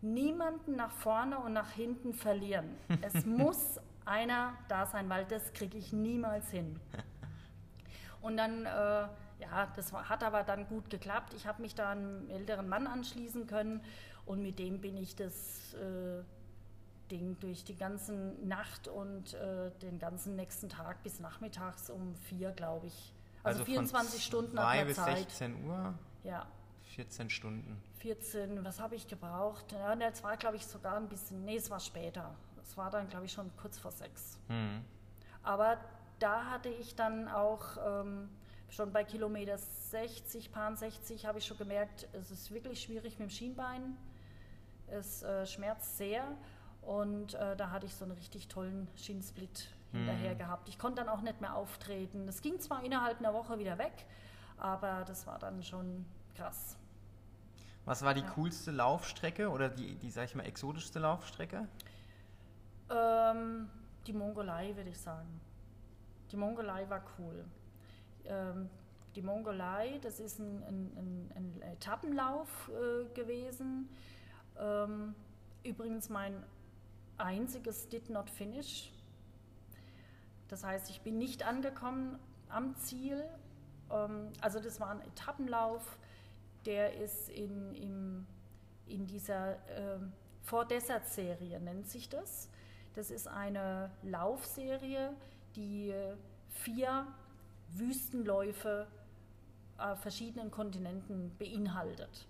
niemanden 0.00 0.76
nach 0.76 0.90
vorne 0.90 1.38
und 1.38 1.52
nach 1.52 1.70
hinten 1.70 2.14
verlieren. 2.14 2.76
es 3.02 3.26
muss 3.26 3.78
einer 4.04 4.54
da 4.68 4.86
sein, 4.86 5.08
weil 5.10 5.26
das 5.26 5.52
kriege 5.52 5.76
ich 5.76 5.92
niemals 5.92 6.50
hin. 6.50 6.80
Und 8.22 8.36
dann, 8.36 8.64
äh, 8.64 8.68
ja, 8.68 9.72
das 9.76 9.92
hat 9.92 10.24
aber 10.24 10.42
dann 10.42 10.66
gut 10.68 10.88
geklappt. 10.88 11.34
Ich 11.34 11.46
habe 11.46 11.60
mich 11.60 11.74
da 11.74 11.90
einem 11.90 12.30
älteren 12.30 12.68
Mann 12.68 12.86
anschließen 12.86 13.46
können 13.46 13.82
und 14.24 14.40
mit 14.42 14.58
dem 14.58 14.80
bin 14.80 14.96
ich 14.96 15.16
das 15.16 15.74
äh, 15.74 16.22
Ding 17.12 17.38
durch 17.40 17.62
die 17.62 17.76
ganze 17.76 18.14
Nacht 18.42 18.88
und 18.88 19.34
äh, 19.34 19.70
den 19.82 19.98
ganzen 19.98 20.34
nächsten 20.34 20.70
Tag 20.70 21.02
bis 21.02 21.20
nachmittags 21.20 21.90
um 21.90 22.16
vier, 22.16 22.52
glaube 22.52 22.86
ich. 22.86 23.12
Also, 23.42 23.60
also 23.60 23.72
24 23.72 24.24
Stunden 24.24 24.58
ab 24.58 24.72
der 24.72 24.84
bis 24.86 24.96
Zeit. 24.96 25.18
16 25.18 25.64
Uhr? 25.66 25.94
Ja. 26.24 26.46
14 26.94 27.28
Stunden. 27.28 27.82
14, 27.98 28.64
was 28.64 28.80
habe 28.80 28.94
ich 28.94 29.06
gebraucht? 29.06 29.72
Ja, 29.72 29.94
das 29.94 30.24
war, 30.24 30.36
glaube 30.38 30.56
ich, 30.56 30.66
sogar 30.66 30.96
ein 30.96 31.08
bisschen, 31.08 31.44
nee, 31.44 31.56
es 31.56 31.70
war 31.70 31.80
später. 31.80 32.34
Es 32.62 32.76
war 32.76 32.90
dann, 32.90 33.08
glaube 33.08 33.26
ich, 33.26 33.32
schon 33.32 33.50
kurz 33.56 33.78
vor 33.78 33.90
sechs. 33.90 34.38
Mhm. 34.48 34.82
Aber 35.42 35.78
da 36.18 36.46
hatte 36.46 36.70
ich 36.70 36.94
dann 36.94 37.28
auch 37.28 37.76
ähm, 37.84 38.30
schon 38.70 38.90
bei 38.90 39.04
Kilometer 39.04 39.58
60, 39.58 40.50
Paar 40.50 40.74
60, 40.74 41.26
habe 41.26 41.38
ich 41.38 41.46
schon 41.46 41.58
gemerkt, 41.58 42.08
es 42.14 42.30
ist 42.30 42.50
wirklich 42.52 42.80
schwierig 42.80 43.18
mit 43.18 43.28
dem 43.28 43.30
Schienbein. 43.30 43.98
Es 44.86 45.22
äh, 45.22 45.46
schmerzt 45.46 45.98
sehr. 45.98 46.24
Und 46.82 47.34
äh, 47.34 47.56
da 47.56 47.70
hatte 47.70 47.86
ich 47.86 47.94
so 47.94 48.04
einen 48.04 48.12
richtig 48.12 48.48
tollen 48.48 48.88
Schienensplit 48.96 49.68
hinterher 49.92 50.34
mhm. 50.34 50.38
gehabt. 50.38 50.68
Ich 50.68 50.78
konnte 50.78 51.02
dann 51.02 51.08
auch 51.08 51.20
nicht 51.20 51.40
mehr 51.40 51.54
auftreten. 51.54 52.26
Es 52.28 52.42
ging 52.42 52.58
zwar 52.60 52.84
innerhalb 52.84 53.18
einer 53.18 53.34
Woche 53.34 53.58
wieder 53.58 53.78
weg, 53.78 53.92
aber 54.56 55.04
das 55.06 55.26
war 55.26 55.38
dann 55.38 55.62
schon 55.62 56.04
krass. 56.34 56.76
Was 57.84 58.02
war 58.02 58.14
die 58.14 58.20
ja. 58.20 58.30
coolste 58.30 58.70
Laufstrecke 58.70 59.50
oder 59.50 59.68
die, 59.68 59.96
die, 59.96 60.10
sag 60.10 60.24
ich 60.24 60.34
mal, 60.34 60.44
exotischste 60.44 60.98
Laufstrecke? 60.98 61.68
Ähm, 62.90 63.68
die 64.06 64.12
Mongolei, 64.12 64.74
würde 64.76 64.90
ich 64.90 64.98
sagen. 64.98 65.40
Die 66.30 66.36
Mongolei 66.36 66.88
war 66.88 67.02
cool. 67.18 67.44
Ähm, 68.24 68.70
die 69.14 69.22
Mongolei, 69.22 69.98
das 70.00 70.20
ist 70.20 70.38
ein, 70.38 70.62
ein, 70.62 70.92
ein, 70.96 71.32
ein 71.34 71.62
Etappenlauf 71.72 72.70
äh, 72.70 73.12
gewesen. 73.14 73.88
Ähm, 74.58 75.14
übrigens 75.64 76.08
mein 76.08 76.42
einziges 77.18 77.88
Did 77.88 78.10
Not 78.10 78.30
Finish. 78.30 78.92
Das 80.48 80.64
heißt, 80.64 80.90
ich 80.90 81.00
bin 81.00 81.18
nicht 81.18 81.46
angekommen 81.46 82.18
am 82.48 82.76
Ziel. 82.76 83.24
Ähm, 83.90 84.32
also 84.40 84.60
das 84.60 84.80
war 84.80 84.90
ein 84.90 85.00
Etappenlauf, 85.02 85.98
der 86.66 86.94
ist 86.96 87.28
in, 87.28 87.74
in, 87.74 88.26
in 88.86 89.06
dieser 89.06 89.52
äh, 89.68 89.98
Four 90.42 90.64
Desert 90.64 91.06
Serie, 91.08 91.60
nennt 91.60 91.88
sich 91.88 92.08
das. 92.08 92.48
Das 92.94 93.10
ist 93.10 93.26
eine 93.28 93.90
Laufserie, 94.02 95.14
die 95.56 95.94
vier 96.50 97.06
Wüstenläufe 97.70 98.86
auf 99.78 100.00
verschiedenen 100.00 100.50
Kontinenten 100.50 101.34
beinhaltet. 101.38 102.26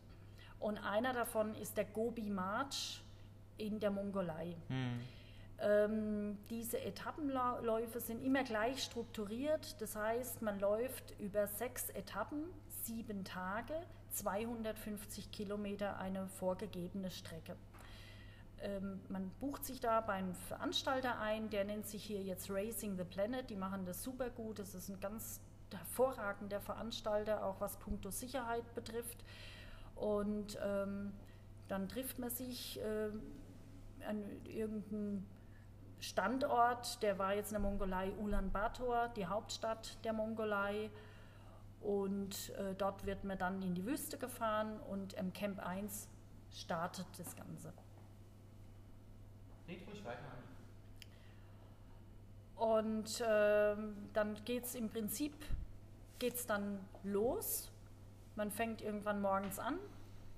Und 0.60 0.78
einer 0.78 1.12
davon 1.12 1.54
ist 1.56 1.76
der 1.76 1.84
Gobi 1.84 2.30
March 2.30 3.02
in 3.62 3.80
der 3.80 3.90
Mongolei. 3.90 4.56
Hm. 4.68 5.00
Ähm, 5.62 6.38
diese 6.50 6.80
Etappenläufe 6.82 8.00
sind 8.00 8.20
immer 8.24 8.42
gleich 8.42 8.82
strukturiert. 8.82 9.80
Das 9.80 9.94
heißt, 9.94 10.42
man 10.42 10.58
läuft 10.58 11.14
über 11.20 11.46
sechs 11.46 11.88
Etappen, 11.90 12.42
sieben 12.82 13.24
Tage, 13.24 13.74
250 14.10 15.30
Kilometer 15.30 15.98
eine 15.98 16.26
vorgegebene 16.26 17.12
Strecke. 17.12 17.54
Ähm, 18.60 19.00
man 19.08 19.30
bucht 19.38 19.64
sich 19.64 19.78
da 19.78 20.00
beim 20.00 20.34
Veranstalter 20.34 21.20
ein, 21.20 21.48
der 21.50 21.64
nennt 21.64 21.86
sich 21.86 22.02
hier 22.02 22.22
jetzt 22.22 22.50
Racing 22.50 22.96
the 22.96 23.04
Planet. 23.04 23.48
Die 23.48 23.56
machen 23.56 23.84
das 23.86 24.02
super 24.02 24.30
gut. 24.30 24.58
Das 24.58 24.74
ist 24.74 24.88
ein 24.88 24.98
ganz 24.98 25.40
hervorragender 25.72 26.60
Veranstalter, 26.60 27.44
auch 27.44 27.60
was 27.60 27.76
puncto 27.76 28.10
Sicherheit 28.10 28.74
betrifft. 28.74 29.22
Und 29.94 30.58
ähm, 30.60 31.12
dann 31.68 31.88
trifft 31.88 32.18
man 32.18 32.30
sich. 32.30 32.80
Äh, 32.80 33.10
an 34.08 34.24
irgendeinem 34.44 35.26
Standort, 36.00 37.02
der 37.02 37.18
war 37.18 37.34
jetzt 37.34 37.52
in 37.52 37.54
der 37.54 37.60
Mongolei 37.60 38.12
Ulaanbaatar, 38.18 39.10
die 39.10 39.26
Hauptstadt 39.26 39.98
der 40.04 40.12
Mongolei. 40.12 40.90
Und 41.80 42.50
äh, 42.50 42.74
dort 42.76 43.06
wird 43.06 43.24
man 43.24 43.38
dann 43.38 43.62
in 43.62 43.74
die 43.74 43.84
Wüste 43.84 44.18
gefahren 44.18 44.78
und 44.80 45.14
im 45.14 45.32
Camp 45.32 45.58
1 45.58 46.08
startet 46.50 47.06
das 47.18 47.34
Ganze. 47.34 47.72
Red 49.68 49.86
ruhig 49.88 50.04
weiter. 50.04 50.20
Und 52.56 53.20
äh, 53.20 53.76
dann 54.12 54.44
geht 54.44 54.64
es 54.64 54.74
im 54.74 54.88
Prinzip 54.88 55.34
geht's 56.20 56.46
dann 56.46 56.78
los. 57.02 57.72
Man 58.36 58.52
fängt 58.52 58.80
irgendwann 58.80 59.20
morgens 59.20 59.58
an, 59.58 59.80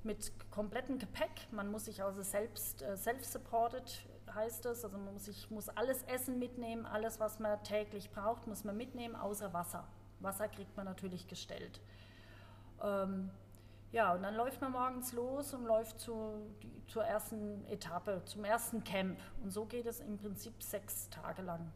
mit 0.04 0.32
komplettem 0.50 0.98
Gepäck. 0.98 1.48
Man 1.50 1.70
muss 1.70 1.86
sich 1.86 2.02
also 2.02 2.22
selbst, 2.22 2.82
äh, 2.82 2.96
self-supported 2.96 4.06
heißt 4.34 4.66
es, 4.66 4.84
also 4.84 4.96
man 4.98 5.14
muss, 5.14 5.26
sich, 5.26 5.50
muss 5.50 5.68
alles 5.68 6.02
Essen 6.04 6.38
mitnehmen, 6.38 6.86
alles, 6.86 7.20
was 7.20 7.38
man 7.38 7.62
täglich 7.62 8.10
braucht, 8.10 8.46
muss 8.46 8.64
man 8.64 8.76
mitnehmen, 8.76 9.14
außer 9.14 9.52
Wasser. 9.52 9.86
Wasser 10.20 10.48
kriegt 10.48 10.76
man 10.76 10.86
natürlich 10.86 11.28
gestellt. 11.28 11.80
Ähm, 12.82 13.30
ja, 13.92 14.12
und 14.12 14.22
dann 14.22 14.34
läuft 14.34 14.60
man 14.60 14.72
morgens 14.72 15.12
los 15.12 15.54
und 15.54 15.64
läuft 15.64 16.00
zu, 16.00 16.50
die, 16.62 16.84
zur 16.86 17.04
ersten 17.04 17.64
Etappe, 17.66 18.22
zum 18.24 18.44
ersten 18.44 18.82
Camp. 18.82 19.20
Und 19.42 19.50
so 19.52 19.66
geht 19.66 19.86
es 19.86 20.00
im 20.00 20.18
Prinzip 20.18 20.60
sechs 20.62 21.08
Tage 21.10 21.42
lang. 21.42 21.70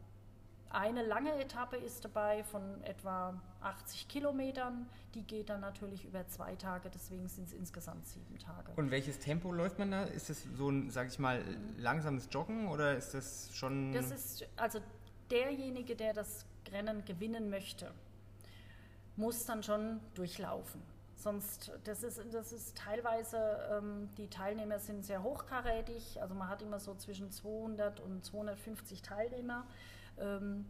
Eine 0.71 1.03
lange 1.03 1.33
Etappe 1.39 1.77
ist 1.77 2.05
dabei 2.05 2.43
von 2.43 2.83
etwa 2.83 3.41
80 3.61 4.07
Kilometern. 4.07 4.87
Die 5.15 5.23
geht 5.23 5.49
dann 5.49 5.61
natürlich 5.61 6.05
über 6.05 6.27
zwei 6.27 6.55
Tage, 6.55 6.91
deswegen 6.93 7.27
sind 7.27 7.47
es 7.47 7.53
insgesamt 7.53 8.05
sieben 8.05 8.37
Tage. 8.37 8.71
Und 8.75 8.91
welches 8.91 9.17
Tempo 9.17 9.51
läuft 9.51 9.79
man 9.79 9.89
da? 9.89 10.03
Ist 10.03 10.29
das 10.29 10.43
so 10.57 10.69
ein, 10.69 10.91
sag 10.91 11.07
ich 11.07 11.17
mal, 11.17 11.43
langsames 11.77 12.29
Joggen 12.31 12.67
oder 12.67 12.95
ist 12.95 13.15
das 13.15 13.49
schon. 13.55 13.93
Das 13.93 14.11
ist, 14.11 14.45
also 14.57 14.79
derjenige, 15.31 15.95
der 15.95 16.13
das 16.13 16.45
Rennen 16.71 17.03
gewinnen 17.03 17.49
möchte, 17.49 17.91
muss 19.15 19.45
dann 19.45 19.63
schon 19.63 19.99
durchlaufen. 20.13 20.81
Sonst, 21.15 21.71
das 21.83 22.03
ist, 22.03 22.21
das 22.31 22.53
ist 22.53 22.77
teilweise, 22.77 23.37
ähm, 23.71 24.09
die 24.17 24.29
Teilnehmer 24.29 24.79
sind 24.79 25.03
sehr 25.03 25.21
hochkarätig, 25.21 26.21
also 26.21 26.33
man 26.33 26.47
hat 26.47 26.61
immer 26.61 26.79
so 26.79 26.95
zwischen 26.95 27.29
200 27.31 27.99
und 27.99 28.23
250 28.23 29.01
Teilnehmer. 29.01 29.65
Ähm, 30.19 30.65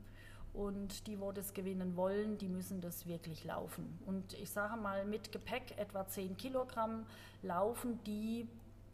und 0.53 1.05
die, 1.05 1.19
wo 1.19 1.31
das 1.31 1.53
gewinnen 1.53 1.95
wollen, 1.95 2.38
die 2.38 2.49
müssen 2.49 2.81
das 2.81 3.05
wirklich 3.05 3.43
laufen. 3.43 3.99
Und 4.05 4.33
ich 4.33 4.49
sage 4.49 4.77
mal, 4.77 5.05
mit 5.05 5.31
Gepäck 5.31 5.77
etwa 5.77 6.07
10 6.07 6.38
Kilogramm 6.38 7.05
laufen 7.43 8.03
die 8.03 8.47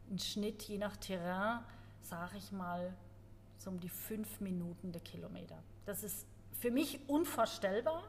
im 0.09 0.19
Schnitt, 0.19 0.63
je 0.63 0.77
nach 0.77 0.97
Terrain, 0.97 1.59
sage 2.01 2.37
ich 2.37 2.51
mal, 2.51 2.93
so 3.57 3.71
um 3.71 3.79
die 3.79 3.89
5 3.89 4.41
Minuten 4.41 4.91
der 4.91 5.01
Kilometer. 5.01 5.57
Das 5.85 6.03
ist 6.03 6.27
für 6.59 6.71
mich 6.71 6.99
unvorstellbar, 7.07 8.03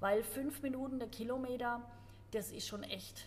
weil 0.00 0.22
fünf 0.22 0.62
Minuten 0.62 0.98
der 0.98 1.08
Kilometer, 1.08 1.80
das 2.30 2.50
ist 2.50 2.66
schon 2.66 2.82
echt. 2.82 3.26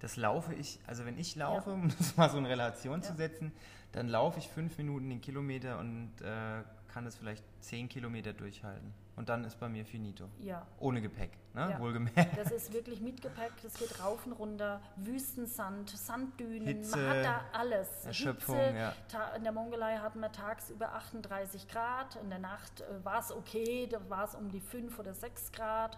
Das 0.00 0.16
laufe 0.16 0.54
ich, 0.54 0.78
also 0.86 1.04
wenn 1.04 1.18
ich 1.18 1.36
laufe, 1.36 1.70
um 1.72 1.88
das 1.96 2.16
mal 2.16 2.30
so 2.30 2.38
in 2.38 2.46
Relation 2.46 3.00
ja. 3.00 3.02
zu 3.02 3.14
setzen, 3.14 3.52
dann 3.92 4.08
laufe 4.08 4.38
ich 4.38 4.48
fünf 4.48 4.78
Minuten 4.78 5.10
den 5.10 5.20
Kilometer 5.20 5.78
und 5.78 6.12
äh, 6.20 6.62
kann 6.98 7.06
es 7.06 7.14
vielleicht 7.14 7.44
zehn 7.60 7.88
Kilometer 7.88 8.32
durchhalten. 8.32 8.92
Und 9.14 9.28
dann 9.28 9.44
ist 9.44 9.60
bei 9.60 9.68
mir 9.68 9.86
finito. 9.86 10.24
Ja. 10.40 10.66
Ohne 10.80 11.00
Gepäck, 11.00 11.30
ne? 11.54 11.70
Ja. 11.70 11.78
wohlgemerkt. 11.78 12.36
Das 12.36 12.50
ist 12.50 12.72
wirklich 12.72 13.00
mit 13.00 13.22
Gepäck, 13.22 13.52
das 13.62 13.74
geht 13.74 14.02
rauf 14.02 14.26
und 14.26 14.32
runter, 14.32 14.80
Wüstensand, 14.96 15.90
Sanddünen, 15.90 16.66
Hitze, 16.66 16.96
man 16.96 17.08
hat 17.10 17.24
da 17.24 17.40
alles. 17.52 18.04
Erschöpfung, 18.04 18.56
Hitze, 18.56 18.76
ja. 18.76 19.28
In 19.36 19.44
der 19.44 19.52
Mongolei 19.52 19.98
hatten 19.98 20.18
wir 20.18 20.32
tagsüber 20.32 20.92
38 20.94 21.68
Grad, 21.68 22.16
in 22.16 22.30
der 22.30 22.40
Nacht 22.40 22.80
äh, 22.80 23.04
war 23.04 23.20
es 23.20 23.30
okay, 23.30 23.86
da 23.86 24.00
war 24.10 24.24
es 24.24 24.34
um 24.34 24.50
die 24.50 24.60
5 24.60 24.98
oder 24.98 25.14
6 25.14 25.52
Grad. 25.52 25.96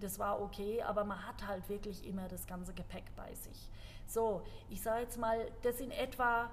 Das 0.00 0.18
war 0.18 0.40
okay, 0.40 0.80
aber 0.82 1.04
man 1.04 1.26
hat 1.26 1.46
halt 1.46 1.68
wirklich 1.68 2.06
immer 2.06 2.26
das 2.26 2.46
ganze 2.46 2.72
Gepäck 2.72 3.04
bei 3.16 3.34
sich. 3.34 3.70
So, 4.06 4.46
ich 4.70 4.80
sage 4.80 5.02
jetzt 5.02 5.18
mal, 5.18 5.50
das 5.60 5.78
in 5.80 5.90
etwa, 5.90 6.48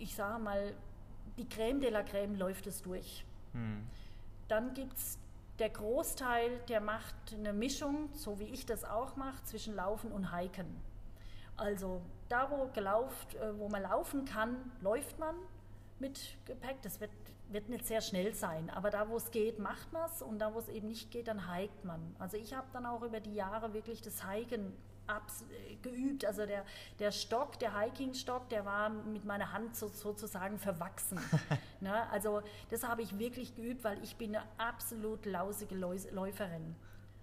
ich 0.00 0.16
sage 0.16 0.42
mal, 0.42 0.74
die 1.38 1.48
Creme 1.48 1.80
de 1.80 1.90
la 1.90 2.02
Creme 2.02 2.36
läuft 2.36 2.66
es 2.66 2.82
durch. 2.82 3.24
Hm. 3.52 3.86
Dann 4.48 4.74
gibt 4.74 4.96
es 4.96 5.18
der 5.58 5.70
Großteil, 5.70 6.58
der 6.68 6.80
macht 6.80 7.14
eine 7.32 7.52
Mischung, 7.52 8.08
so 8.14 8.38
wie 8.38 8.44
ich 8.44 8.66
das 8.66 8.84
auch 8.84 9.16
mache, 9.16 9.42
zwischen 9.44 9.74
Laufen 9.74 10.10
und 10.10 10.36
Hiken. 10.36 10.66
Also 11.56 12.00
da, 12.28 12.50
wo, 12.50 12.66
gelauft, 12.72 13.34
äh, 13.34 13.58
wo 13.58 13.68
man 13.68 13.82
laufen 13.82 14.24
kann, 14.24 14.56
läuft 14.80 15.18
man 15.18 15.34
mit 15.98 16.36
Gepäck. 16.44 16.80
Das 16.82 17.00
wird, 17.00 17.10
wird 17.52 17.68
nicht 17.68 17.86
sehr 17.86 18.00
schnell 18.00 18.34
sein, 18.34 18.70
aber 18.70 18.90
da, 18.90 19.08
wo 19.08 19.16
es 19.16 19.30
geht, 19.30 19.58
macht 19.58 19.92
man 19.92 20.08
es 20.10 20.22
und 20.22 20.38
da, 20.38 20.54
wo 20.54 20.58
es 20.58 20.68
eben 20.68 20.88
nicht 20.88 21.10
geht, 21.10 21.28
dann 21.28 21.52
hiked 21.52 21.84
man. 21.84 22.14
Also 22.18 22.36
ich 22.36 22.54
habe 22.54 22.66
dann 22.72 22.86
auch 22.86 23.02
über 23.02 23.20
die 23.20 23.34
Jahre 23.34 23.74
wirklich 23.74 24.02
das 24.02 24.28
Hiken 24.28 24.72
geübt. 25.82 26.24
Also 26.24 26.46
der, 26.46 26.64
der 26.98 27.12
Stock, 27.12 27.58
der 27.58 27.78
Hiking-Stock, 27.78 28.48
der 28.48 28.64
war 28.64 28.88
mit 28.88 29.24
meiner 29.24 29.52
Hand 29.52 29.76
so, 29.76 29.88
sozusagen 29.88 30.58
verwachsen. 30.58 31.18
ne? 31.80 32.08
Also 32.10 32.42
das 32.70 32.84
habe 32.84 33.02
ich 33.02 33.18
wirklich 33.18 33.54
geübt, 33.54 33.84
weil 33.84 34.02
ich 34.02 34.16
bin 34.16 34.34
eine 34.34 34.44
absolut 34.58 35.26
lausige 35.26 35.74
Läuferin. 35.74 36.74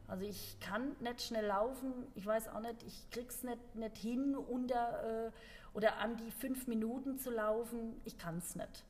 Also 0.08 0.26
ich 0.26 0.60
kann 0.60 0.96
nicht 1.00 1.22
schnell 1.22 1.46
laufen, 1.46 1.94
ich 2.16 2.26
weiß 2.26 2.50
auch 2.50 2.62
nicht, 2.62 2.82
ich 2.84 3.10
krieg's 3.12 3.44
nicht, 3.44 3.76
nicht 3.76 3.98
hin 3.98 4.36
unter 4.36 5.28
äh, 5.28 5.32
oder 5.74 5.98
an 5.98 6.18
die 6.18 6.32
fünf 6.32 6.66
Minuten 6.68 7.20
zu 7.20 7.30
laufen, 7.30 8.02
ich 8.06 8.18
kann 8.18 8.40
es 8.40 8.56
nicht. 8.56 8.84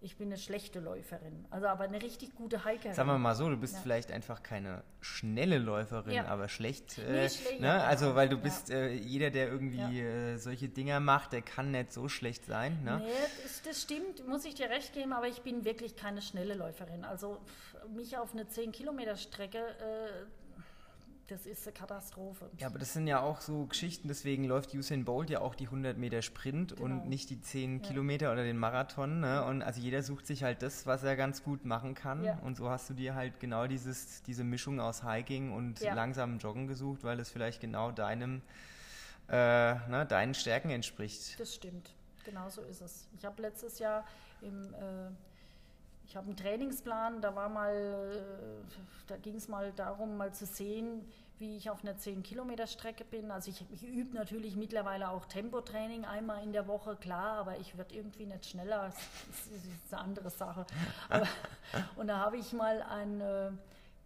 Ich 0.00 0.16
bin 0.16 0.28
eine 0.28 0.36
schlechte 0.36 0.78
Läuferin, 0.78 1.44
also 1.50 1.66
aber 1.66 1.84
eine 1.84 2.00
richtig 2.00 2.32
gute 2.36 2.64
Hikerin. 2.64 2.94
Sagen 2.94 3.08
wir 3.08 3.18
mal 3.18 3.34
so, 3.34 3.48
du 3.48 3.56
bist 3.56 3.74
ja. 3.74 3.80
vielleicht 3.80 4.12
einfach 4.12 4.44
keine 4.44 4.84
schnelle 5.00 5.58
Läuferin, 5.58 6.14
ja. 6.14 6.26
aber 6.26 6.48
schlecht. 6.48 6.98
Äh, 6.98 7.28
schlecht 7.28 7.60
ne? 7.60 7.82
Also 7.82 8.14
weil 8.14 8.28
du 8.28 8.36
bist, 8.36 8.70
äh, 8.70 8.92
jeder, 8.92 9.30
der 9.30 9.48
irgendwie 9.48 10.00
äh, 10.00 10.36
solche 10.36 10.68
Dinger 10.68 11.00
macht, 11.00 11.32
der 11.32 11.42
kann 11.42 11.72
nicht 11.72 11.92
so 11.92 12.08
schlecht 12.08 12.44
sein. 12.44 12.80
Ne? 12.84 13.02
Nee, 13.04 13.12
das, 13.42 13.62
das, 13.62 13.82
stimmt, 13.82 14.24
muss 14.28 14.44
ich 14.44 14.54
dir 14.54 14.70
recht 14.70 14.92
geben, 14.92 15.12
aber 15.12 15.26
ich 15.26 15.42
bin 15.42 15.64
wirklich 15.64 15.96
keine 15.96 16.22
schnelle 16.22 16.54
Läuferin. 16.54 17.04
Also 17.04 17.38
mich 17.88 18.16
auf 18.16 18.32
eine 18.34 18.46
10 18.46 18.70
Kilometer 18.70 19.16
Strecke 19.16 19.58
äh, 19.58 20.37
das 21.28 21.44
ist 21.44 21.66
eine 21.66 21.74
Katastrophe. 21.74 22.50
Ja, 22.56 22.68
aber 22.68 22.78
das 22.78 22.94
sind 22.94 23.06
ja 23.06 23.20
auch 23.20 23.42
so 23.42 23.66
Geschichten, 23.66 24.08
deswegen 24.08 24.44
läuft 24.44 24.74
Usain 24.74 25.04
Bolt 25.04 25.28
ja 25.28 25.40
auch 25.40 25.54
die 25.54 25.66
100 25.66 25.98
Meter 25.98 26.22
Sprint 26.22 26.76
genau. 26.76 26.84
und 26.84 27.08
nicht 27.08 27.28
die 27.28 27.40
10 27.40 27.80
ja. 27.80 27.86
Kilometer 27.86 28.32
oder 28.32 28.44
den 28.44 28.56
Marathon. 28.56 29.20
Ne? 29.20 29.44
Und 29.44 29.62
also 29.62 29.80
jeder 29.80 30.02
sucht 30.02 30.26
sich 30.26 30.42
halt 30.42 30.62
das, 30.62 30.86
was 30.86 31.04
er 31.04 31.16
ganz 31.16 31.44
gut 31.44 31.66
machen 31.66 31.94
kann. 31.94 32.24
Ja. 32.24 32.38
Und 32.38 32.56
so 32.56 32.70
hast 32.70 32.88
du 32.88 32.94
dir 32.94 33.14
halt 33.14 33.40
genau 33.40 33.66
dieses, 33.66 34.22
diese 34.22 34.42
Mischung 34.42 34.80
aus 34.80 35.04
Hiking 35.04 35.52
und 35.52 35.80
ja. 35.80 35.92
langsamem 35.92 36.38
Joggen 36.38 36.66
gesucht, 36.66 37.04
weil 37.04 37.20
es 37.20 37.30
vielleicht 37.30 37.60
genau 37.60 37.92
deinem, 37.92 38.40
äh, 39.28 39.34
ne, 39.34 40.06
deinen 40.08 40.32
Stärken 40.32 40.70
entspricht. 40.70 41.38
Das 41.38 41.54
stimmt, 41.54 41.90
genau 42.24 42.48
so 42.48 42.62
ist 42.62 42.80
es. 42.80 43.06
Ich 43.18 43.24
habe 43.26 43.42
letztes 43.42 43.78
Jahr 43.78 44.06
im 44.40 44.72
äh, 44.72 45.10
ich 46.08 46.16
habe 46.16 46.26
einen 46.26 46.36
Trainingsplan, 46.36 47.20
da 47.20 47.34
war 47.36 47.50
mal, 47.50 47.74
äh, 47.74 48.78
da 49.06 49.16
ging 49.18 49.36
es 49.36 49.46
mal 49.46 49.72
darum, 49.72 50.16
mal 50.16 50.32
zu 50.32 50.46
sehen, 50.46 51.06
wie 51.38 51.58
ich 51.58 51.68
auf 51.68 51.84
einer 51.84 51.96
10-Kilometer-Strecke 51.96 53.04
bin. 53.04 53.30
Also 53.30 53.50
ich, 53.50 53.62
ich 53.70 53.86
übe 53.86 54.16
natürlich 54.16 54.56
mittlerweile 54.56 55.10
auch 55.10 55.26
Tempotraining 55.26 56.06
einmal 56.06 56.42
in 56.42 56.52
der 56.52 56.66
Woche, 56.66 56.96
klar, 56.96 57.36
aber 57.38 57.58
ich 57.58 57.76
werde 57.76 57.94
irgendwie 57.94 58.24
nicht 58.24 58.46
schneller. 58.46 58.86
Das 58.86 59.46
ist 59.46 59.92
eine 59.92 60.02
andere 60.02 60.30
Sache. 60.30 60.64
Aber, 61.10 61.28
und 61.96 62.06
da 62.06 62.16
habe 62.16 62.38
ich 62.38 62.54
mal 62.54 62.82
ein, 62.82 63.20
äh, 63.20 63.50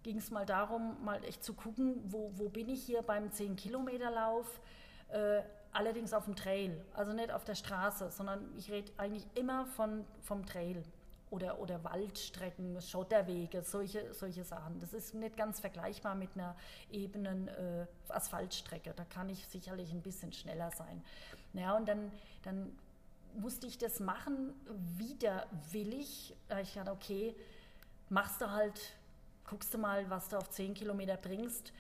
ging 0.03 0.19
es 0.19 0.33
mal 0.33 0.45
darum, 0.45 1.03
mal 1.05 1.23
echt 1.23 1.45
zu 1.45 1.55
gucken, 1.55 2.03
wo, 2.09 2.33
wo 2.35 2.49
bin 2.49 2.69
ich 2.69 2.83
hier 2.83 3.03
beim 3.03 3.29
10-Kilometer-Lauf. 3.29 4.61
Äh, 5.09 5.43
allerdings 5.73 6.12
auf 6.12 6.25
dem 6.25 6.35
Trail, 6.35 6.85
also 6.95 7.12
nicht 7.12 7.31
auf 7.31 7.45
der 7.45 7.55
Straße, 7.55 8.11
sondern 8.11 8.53
ich 8.59 8.73
rede 8.73 8.91
eigentlich 8.97 9.25
immer 9.37 9.67
von, 9.67 10.05
vom 10.21 10.45
Trail 10.45 10.83
oder, 11.33 11.59
oder 11.59 11.83
Waldstrecken, 11.83 12.81
Schotterwege, 12.83 13.62
solche, 13.62 14.12
solche 14.12 14.45
Sachen. 14.45 14.79
Das 14.81 14.92
ist 14.92 15.14
nicht 15.14 15.37
ganz 15.37 15.61
vergleichbar 15.61 16.14
mit 16.14 16.31
einer 16.35 16.55
ebenen 16.90 17.49
äh, 17.49 17.87
Asphaltstrecke. 18.09 18.92
Da 18.95 19.05
kann 19.05 19.31
ich 19.31 19.47
sicherlich 19.47 19.90
ein 19.92 20.03
bisschen 20.03 20.33
schneller 20.33 20.71
sein. 20.77 21.03
Ja, 21.55 21.75
und 21.75 21.88
dann, 21.88 22.12
dann 22.42 22.77
musste 23.35 23.66
ich 23.66 23.79
das 23.79 23.99
machen, 23.99 24.53
widerwillig. 24.99 26.37
Ich 26.62 26.75
dachte, 26.75 26.92
okay, 26.92 27.35
machst 28.11 28.42
du 28.42 28.51
halt, 28.51 28.79
guckst 29.49 29.73
du 29.73 29.79
mal, 29.79 30.09
was 30.11 30.29
du 30.29 30.37
auf 30.37 30.51
10 30.51 30.75
Kilometer 30.75 31.16
bringst 31.16 31.73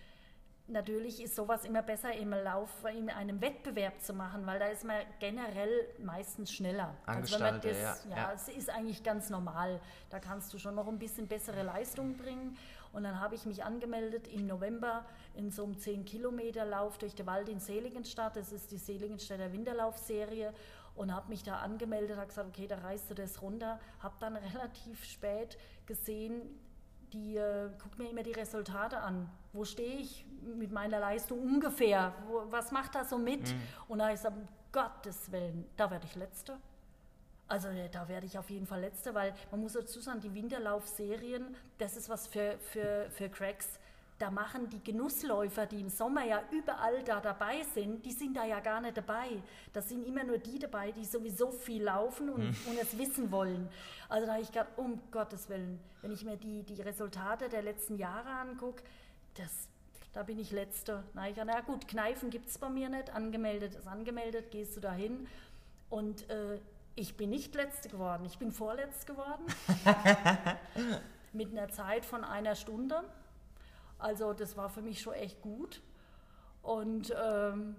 natürlich 0.68 1.22
ist 1.22 1.36
sowas 1.36 1.64
immer 1.64 1.82
besser 1.82 2.12
im 2.14 2.30
Lauf, 2.30 2.70
in 2.96 3.10
einem 3.10 3.40
Wettbewerb 3.40 4.00
zu 4.00 4.14
machen, 4.14 4.46
weil 4.46 4.58
da 4.58 4.66
ist 4.66 4.84
man 4.84 4.96
generell 5.18 5.88
meistens 5.98 6.52
schneller. 6.52 6.94
Also 7.06 7.34
wenn 7.34 7.40
man 7.40 7.60
das, 7.60 7.76
ja, 7.76 7.96
ja, 8.10 8.16
ja, 8.16 8.32
es 8.34 8.48
ist 8.48 8.70
eigentlich 8.70 9.02
ganz 9.02 9.30
normal. 9.30 9.80
Da 10.10 10.18
kannst 10.18 10.52
du 10.54 10.58
schon 10.58 10.74
noch 10.74 10.88
ein 10.88 10.98
bisschen 10.98 11.26
bessere 11.26 11.62
Leistung 11.62 12.16
bringen. 12.16 12.56
Und 12.92 13.04
dann 13.04 13.20
habe 13.20 13.34
ich 13.34 13.46
mich 13.46 13.64
angemeldet 13.64 14.28
im 14.28 14.46
November 14.46 15.04
in 15.34 15.50
so 15.50 15.64
einem 15.64 15.74
10-Kilometer-Lauf 15.74 16.98
durch 16.98 17.14
den 17.14 17.26
Wald 17.26 17.48
in 17.48 17.58
Seligenstadt. 17.58 18.36
Das 18.36 18.52
ist 18.52 18.70
die 18.70 18.78
Seligenstädter 18.78 19.52
Winterlaufserie. 19.52 20.52
Und 20.94 21.14
habe 21.14 21.30
mich 21.30 21.42
da 21.42 21.56
angemeldet, 21.56 22.18
habe 22.18 22.26
gesagt, 22.26 22.48
okay, 22.48 22.66
da 22.66 22.76
reißt 22.76 23.10
du 23.10 23.14
das 23.14 23.40
runter. 23.40 23.80
Habe 24.00 24.14
dann 24.20 24.36
relativ 24.54 25.04
spät 25.04 25.56
gesehen, 25.86 26.42
die 27.12 27.36
äh, 27.36 27.68
guckt 27.82 27.98
mir 27.98 28.10
immer 28.10 28.22
die 28.22 28.32
Resultate 28.32 28.98
an. 28.98 29.30
Wo 29.52 29.64
stehe 29.64 29.98
ich 29.98 30.26
mit 30.56 30.72
meiner 30.72 30.98
Leistung 30.98 31.40
ungefähr? 31.40 32.14
Wo, 32.26 32.44
was 32.50 32.72
macht 32.72 32.94
das 32.94 33.10
so 33.10 33.18
mit? 33.18 33.42
Mhm. 33.42 33.60
Und 33.88 33.98
da 33.98 34.10
ist 34.10 34.26
um 34.26 34.48
Gottes 34.72 35.30
Willen, 35.30 35.66
da 35.76 35.90
werde 35.90 36.06
ich 36.06 36.14
Letzte. 36.14 36.58
Also 37.48 37.68
äh, 37.68 37.88
da 37.90 38.08
werde 38.08 38.26
ich 38.26 38.38
auf 38.38 38.48
jeden 38.50 38.66
Fall 38.66 38.80
Letzte, 38.80 39.14
weil 39.14 39.34
man 39.50 39.60
muss 39.60 39.74
dazu 39.74 40.00
sagen, 40.00 40.20
die 40.20 40.32
Winterlaufserien, 40.34 41.54
das 41.78 41.96
ist 41.96 42.08
was 42.08 42.26
für, 42.26 42.56
für, 42.58 43.10
für 43.10 43.28
Cracks 43.28 43.78
da 44.22 44.30
machen 44.30 44.70
die 44.70 44.82
Genussläufer, 44.84 45.66
die 45.66 45.80
im 45.80 45.88
Sommer 45.88 46.24
ja 46.24 46.44
überall 46.52 47.02
da 47.02 47.20
dabei 47.20 47.64
sind, 47.74 48.06
die 48.06 48.12
sind 48.12 48.36
da 48.36 48.44
ja 48.44 48.60
gar 48.60 48.80
nicht 48.80 48.96
dabei. 48.96 49.42
Da 49.72 49.82
sind 49.82 50.06
immer 50.06 50.22
nur 50.22 50.38
die 50.38 50.60
dabei, 50.60 50.92
die 50.92 51.04
sowieso 51.04 51.50
viel 51.50 51.82
laufen 51.82 52.30
und, 52.30 52.42
hm. 52.42 52.56
und 52.70 52.78
es 52.80 52.96
wissen 52.96 53.32
wollen. 53.32 53.68
Also 54.08 54.26
da 54.26 54.34
habe 54.34 54.42
ich 54.42 54.52
gedacht, 54.52 54.68
um 54.76 55.00
Gottes 55.10 55.48
Willen, 55.48 55.80
wenn 56.02 56.12
ich 56.12 56.24
mir 56.24 56.36
die, 56.36 56.62
die 56.62 56.80
Resultate 56.80 57.48
der 57.48 57.62
letzten 57.62 57.96
Jahre 57.96 58.28
angucke, 58.28 58.84
das, 59.34 59.68
da 60.12 60.22
bin 60.22 60.38
ich 60.38 60.52
Letzte. 60.52 61.02
Na, 61.14 61.28
ich, 61.28 61.34
na 61.44 61.60
gut, 61.60 61.88
Kneifen 61.88 62.30
gibt 62.30 62.48
es 62.48 62.58
bei 62.58 62.68
mir 62.68 62.88
nicht, 62.90 63.10
angemeldet 63.12 63.74
ist 63.74 63.88
angemeldet, 63.88 64.52
gehst 64.52 64.76
du 64.76 64.80
da 64.80 64.92
hin. 64.92 65.26
Und 65.90 66.30
äh, 66.30 66.60
ich 66.94 67.16
bin 67.16 67.30
nicht 67.30 67.56
Letzte 67.56 67.88
geworden, 67.88 68.24
ich 68.24 68.38
bin 68.38 68.52
Vorletzt 68.52 69.04
geworden. 69.04 69.44
mit 71.32 71.50
einer 71.50 71.68
Zeit 71.70 72.04
von 72.04 72.24
einer 72.24 72.54
Stunde. 72.54 73.02
Also 74.02 74.32
das 74.32 74.56
war 74.56 74.68
für 74.68 74.82
mich 74.82 75.00
schon 75.00 75.14
echt 75.14 75.40
gut. 75.40 75.80
Und 76.62 77.14
ähm, 77.24 77.76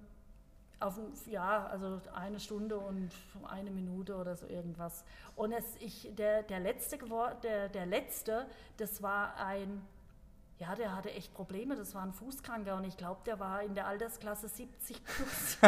auf, 0.80 0.98
ja, 1.28 1.68
also 1.68 2.00
eine 2.14 2.40
Stunde 2.40 2.78
und 2.78 3.12
eine 3.48 3.72
Minute 3.72 4.16
oder 4.16 4.36
so 4.36 4.48
irgendwas. 4.48 5.04
Und 5.36 5.52
es, 5.52 5.66
ich, 5.80 6.10
der, 6.16 6.44
der, 6.44 6.62
letzte, 6.62 6.98
der, 7.44 7.70
der 7.70 7.86
letzte, 7.86 8.46
das 8.78 9.02
war 9.02 9.36
ein, 9.36 9.82
ja, 10.64 10.76
der 10.76 10.96
hatte 10.96 11.12
echt 11.12 11.34
Probleme, 11.34 11.76
das 11.76 11.94
war 11.94 12.04
ein 12.04 12.14
Fußkranker 12.14 12.78
und 12.78 12.86
ich 12.86 12.96
glaube, 12.96 13.20
der 13.26 13.38
war 13.38 13.62
in 13.64 13.76
der 13.76 13.86
Altersklasse 13.86 14.48
70 14.48 15.04
plus. 15.04 15.58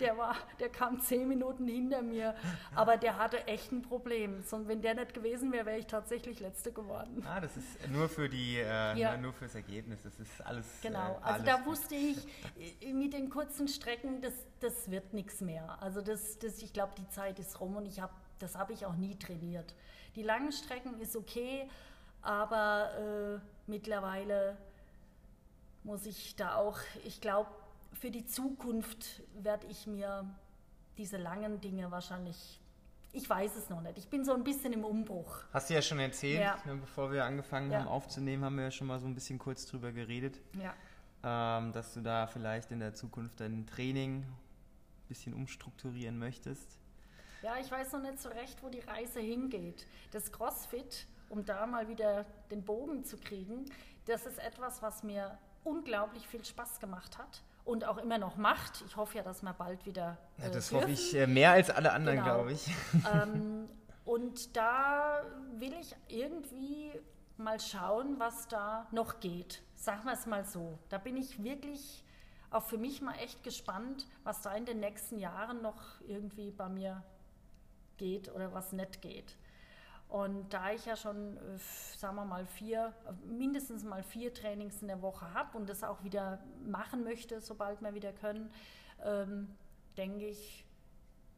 der, 0.00 0.16
war, 0.16 0.34
der 0.58 0.70
kam 0.70 0.98
zehn 1.02 1.28
Minuten 1.28 1.68
hinter 1.68 2.00
mir, 2.00 2.34
aber 2.74 2.96
der 2.96 3.18
hatte 3.18 3.46
echt 3.46 3.70
ein 3.70 3.82
Problem. 3.82 4.42
Und 4.50 4.66
wenn 4.66 4.80
der 4.80 4.94
nicht 4.94 5.12
gewesen 5.12 5.52
wäre, 5.52 5.66
wäre 5.66 5.78
ich 5.78 5.86
tatsächlich 5.86 6.40
Letzte 6.40 6.72
geworden. 6.72 7.22
Ah, 7.28 7.38
das 7.38 7.54
ist 7.58 7.86
nur 7.90 8.08
für 8.08 8.30
die, 8.30 8.56
äh, 8.56 8.98
ja. 8.98 9.18
nur 9.18 9.34
fürs 9.34 9.54
Ergebnis. 9.54 10.02
Das 10.02 10.18
ist 10.18 10.40
alles. 10.46 10.64
Genau. 10.80 11.16
Äh, 11.16 11.22
also 11.22 11.44
da 11.44 11.66
wusste 11.66 11.96
ich 11.96 12.26
äh, 12.80 12.94
mit 12.94 13.12
den 13.12 13.28
kurzen 13.28 13.68
Strecken, 13.68 14.22
das, 14.22 14.32
das 14.60 14.90
wird 14.90 15.12
nichts 15.12 15.42
mehr. 15.42 15.76
Also 15.82 16.00
das, 16.00 16.38
das, 16.38 16.62
ich 16.62 16.72
glaube, 16.72 16.94
die 16.96 17.08
Zeit 17.10 17.38
ist 17.38 17.60
rum 17.60 17.76
und 17.76 17.84
ich 17.84 18.00
habe 18.00 18.14
das 18.38 18.54
habe 18.54 18.74
ich 18.74 18.84
auch 18.84 18.96
nie 18.96 19.18
trainiert. 19.18 19.74
Die 20.14 20.22
langen 20.22 20.52
Strecken 20.52 21.00
ist 21.00 21.16
okay, 21.16 21.68
aber 22.26 23.38
äh, 23.38 23.40
mittlerweile 23.66 24.56
muss 25.84 26.04
ich 26.06 26.36
da 26.36 26.56
auch, 26.56 26.78
ich 27.04 27.20
glaube, 27.20 27.50
für 27.92 28.10
die 28.10 28.26
Zukunft 28.26 29.22
werde 29.34 29.66
ich 29.68 29.86
mir 29.86 30.28
diese 30.98 31.16
langen 31.16 31.60
Dinge 31.60 31.90
wahrscheinlich 31.90 32.60
ich 33.16 33.30
weiß 33.30 33.56
es 33.56 33.70
noch 33.70 33.80
nicht. 33.80 33.96
Ich 33.96 34.08
bin 34.08 34.26
so 34.26 34.34
ein 34.34 34.44
bisschen 34.44 34.74
im 34.74 34.84
Umbruch. 34.84 35.38
Hast 35.50 35.70
du 35.70 35.74
ja 35.74 35.80
schon 35.80 35.98
erzählt, 35.98 36.40
ja. 36.40 36.58
Ne, 36.66 36.76
bevor 36.76 37.10
wir 37.10 37.24
angefangen 37.24 37.70
ja. 37.70 37.78
haben 37.78 37.88
aufzunehmen, 37.88 38.44
haben 38.44 38.56
wir 38.56 38.64
ja 38.64 38.70
schon 38.70 38.86
mal 38.86 39.00
so 39.00 39.06
ein 39.06 39.14
bisschen 39.14 39.38
kurz 39.38 39.64
drüber 39.64 39.90
geredet. 39.90 40.38
Ja. 40.52 40.74
Ähm, 41.58 41.72
dass 41.72 41.94
du 41.94 42.02
da 42.02 42.26
vielleicht 42.26 42.70
in 42.72 42.78
der 42.78 42.92
Zukunft 42.92 43.40
dein 43.40 43.66
Training 43.66 44.18
ein 44.18 45.08
bisschen 45.08 45.32
umstrukturieren 45.32 46.18
möchtest. 46.18 46.78
Ja, 47.42 47.56
ich 47.58 47.70
weiß 47.70 47.92
noch 47.92 48.02
nicht 48.02 48.20
so 48.20 48.28
recht, 48.28 48.62
wo 48.62 48.68
die 48.68 48.80
Reise 48.80 49.20
hingeht. 49.20 49.86
Das 50.10 50.30
CrossFit, 50.30 51.06
um 51.28 51.44
da 51.44 51.66
mal 51.66 51.88
wieder 51.88 52.24
den 52.50 52.64
Bogen 52.64 53.04
zu 53.04 53.16
kriegen, 53.16 53.66
das 54.06 54.26
ist 54.26 54.38
etwas, 54.38 54.82
was 54.82 55.02
mir 55.02 55.38
unglaublich 55.64 56.26
viel 56.28 56.44
Spaß 56.44 56.80
gemacht 56.80 57.18
hat 57.18 57.42
und 57.64 57.84
auch 57.84 57.98
immer 57.98 58.18
noch 58.18 58.36
macht. 58.36 58.84
Ich 58.86 58.96
hoffe 58.96 59.18
ja, 59.18 59.22
dass 59.24 59.42
wir 59.42 59.52
bald 59.52 59.84
wieder. 59.84 60.16
Äh, 60.38 60.44
ja, 60.44 60.50
das 60.50 60.68
dürfen. 60.68 60.82
hoffe 60.82 60.92
ich 60.92 61.14
äh, 61.16 61.26
mehr 61.26 61.50
als 61.50 61.70
alle 61.70 61.92
anderen, 61.92 62.18
genau. 62.18 62.34
glaube 62.34 62.52
ich. 62.52 62.66
Ähm, 63.12 63.68
und 64.04 64.56
da 64.56 65.24
will 65.58 65.74
ich 65.74 65.96
irgendwie 66.06 66.92
mal 67.36 67.58
schauen, 67.58 68.18
was 68.18 68.46
da 68.46 68.86
noch 68.92 69.18
geht. 69.18 69.62
Sagen 69.74 70.04
wir 70.04 70.12
es 70.12 70.26
mal 70.26 70.44
so. 70.44 70.78
Da 70.88 70.98
bin 70.98 71.16
ich 71.16 71.42
wirklich 71.42 72.04
auch 72.50 72.62
für 72.62 72.78
mich 72.78 73.02
mal 73.02 73.14
echt 73.16 73.42
gespannt, 73.42 74.06
was 74.22 74.42
da 74.42 74.54
in 74.54 74.64
den 74.64 74.78
nächsten 74.78 75.18
Jahren 75.18 75.60
noch 75.60 76.00
irgendwie 76.06 76.52
bei 76.52 76.68
mir 76.68 77.02
geht 77.96 78.32
oder 78.32 78.52
was 78.52 78.72
nicht 78.72 79.02
geht. 79.02 79.36
Und 80.08 80.52
da 80.52 80.70
ich 80.70 80.86
ja 80.86 80.96
schon, 80.96 81.36
äh, 81.36 81.58
sagen 81.96 82.16
wir 82.16 82.24
mal, 82.24 82.46
vier, 82.46 82.92
mindestens 83.24 83.82
mal 83.82 84.02
vier 84.02 84.32
Trainings 84.32 84.80
in 84.80 84.88
der 84.88 85.02
Woche 85.02 85.32
habe 85.34 85.56
und 85.58 85.68
das 85.68 85.82
auch 85.82 86.04
wieder 86.04 86.38
machen 86.64 87.02
möchte, 87.02 87.40
sobald 87.40 87.80
wir 87.82 87.94
wieder 87.94 88.12
können, 88.12 88.50
ähm, 89.04 89.48
denke 89.96 90.26
ich, 90.26 90.64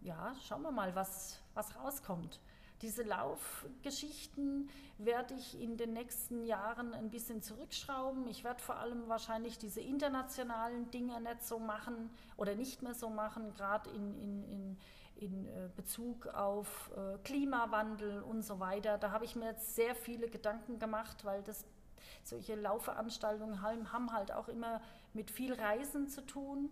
ja, 0.01 0.35
schauen 0.47 0.63
wir 0.63 0.71
mal, 0.71 0.95
was, 0.95 1.41
was 1.55 1.75
rauskommt. 1.77 2.41
Diese 2.83 3.03
Laufgeschichten 3.03 4.69
werde 4.99 5.35
ich 5.35 5.61
in 5.61 5.77
den 5.77 5.95
nächsten 5.95 6.45
Jahren 6.45 6.95
ein 6.95 7.11
bisschen 7.11 7.43
zurückschrauben. 7.43 8.29
Ich 8.29 8.45
werde 8.45 8.63
vor 8.63 8.77
allem 8.77 9.09
wahrscheinlich 9.09 9.59
diese 9.59 9.81
internationalen 9.81 10.89
Dinge 10.93 11.21
nicht 11.21 11.43
so 11.43 11.59
machen 11.59 12.11
oder 12.37 12.55
nicht 12.55 12.83
mehr 12.83 12.95
so 12.95 13.11
machen, 13.11 13.53
gerade 13.55 13.91
in, 13.91 14.15
in, 14.21 14.45
in 14.45 14.79
in 15.19 15.47
äh, 15.47 15.69
Bezug 15.75 16.27
auf 16.29 16.91
äh, 16.97 17.19
Klimawandel 17.25 18.23
und 18.23 18.43
so 18.43 18.61
weiter. 18.61 18.99
Da 18.99 19.11
habe 19.11 19.25
ich 19.25 19.37
mir 19.37 19.47
jetzt 19.47 19.75
sehr 19.75 19.95
viele 19.95 20.29
Gedanken 20.29 20.79
gemacht, 20.79 21.25
weil 21.25 21.43
das 21.43 21.65
solche 22.25 22.55
Laufveranstaltungen 22.55 23.63
haben 23.63 24.13
halt 24.13 24.33
auch 24.33 24.49
immer 24.49 24.81
mit 25.15 25.31
viel 25.31 25.53
Reisen 25.53 26.09
zu 26.09 26.25
tun. 26.25 26.71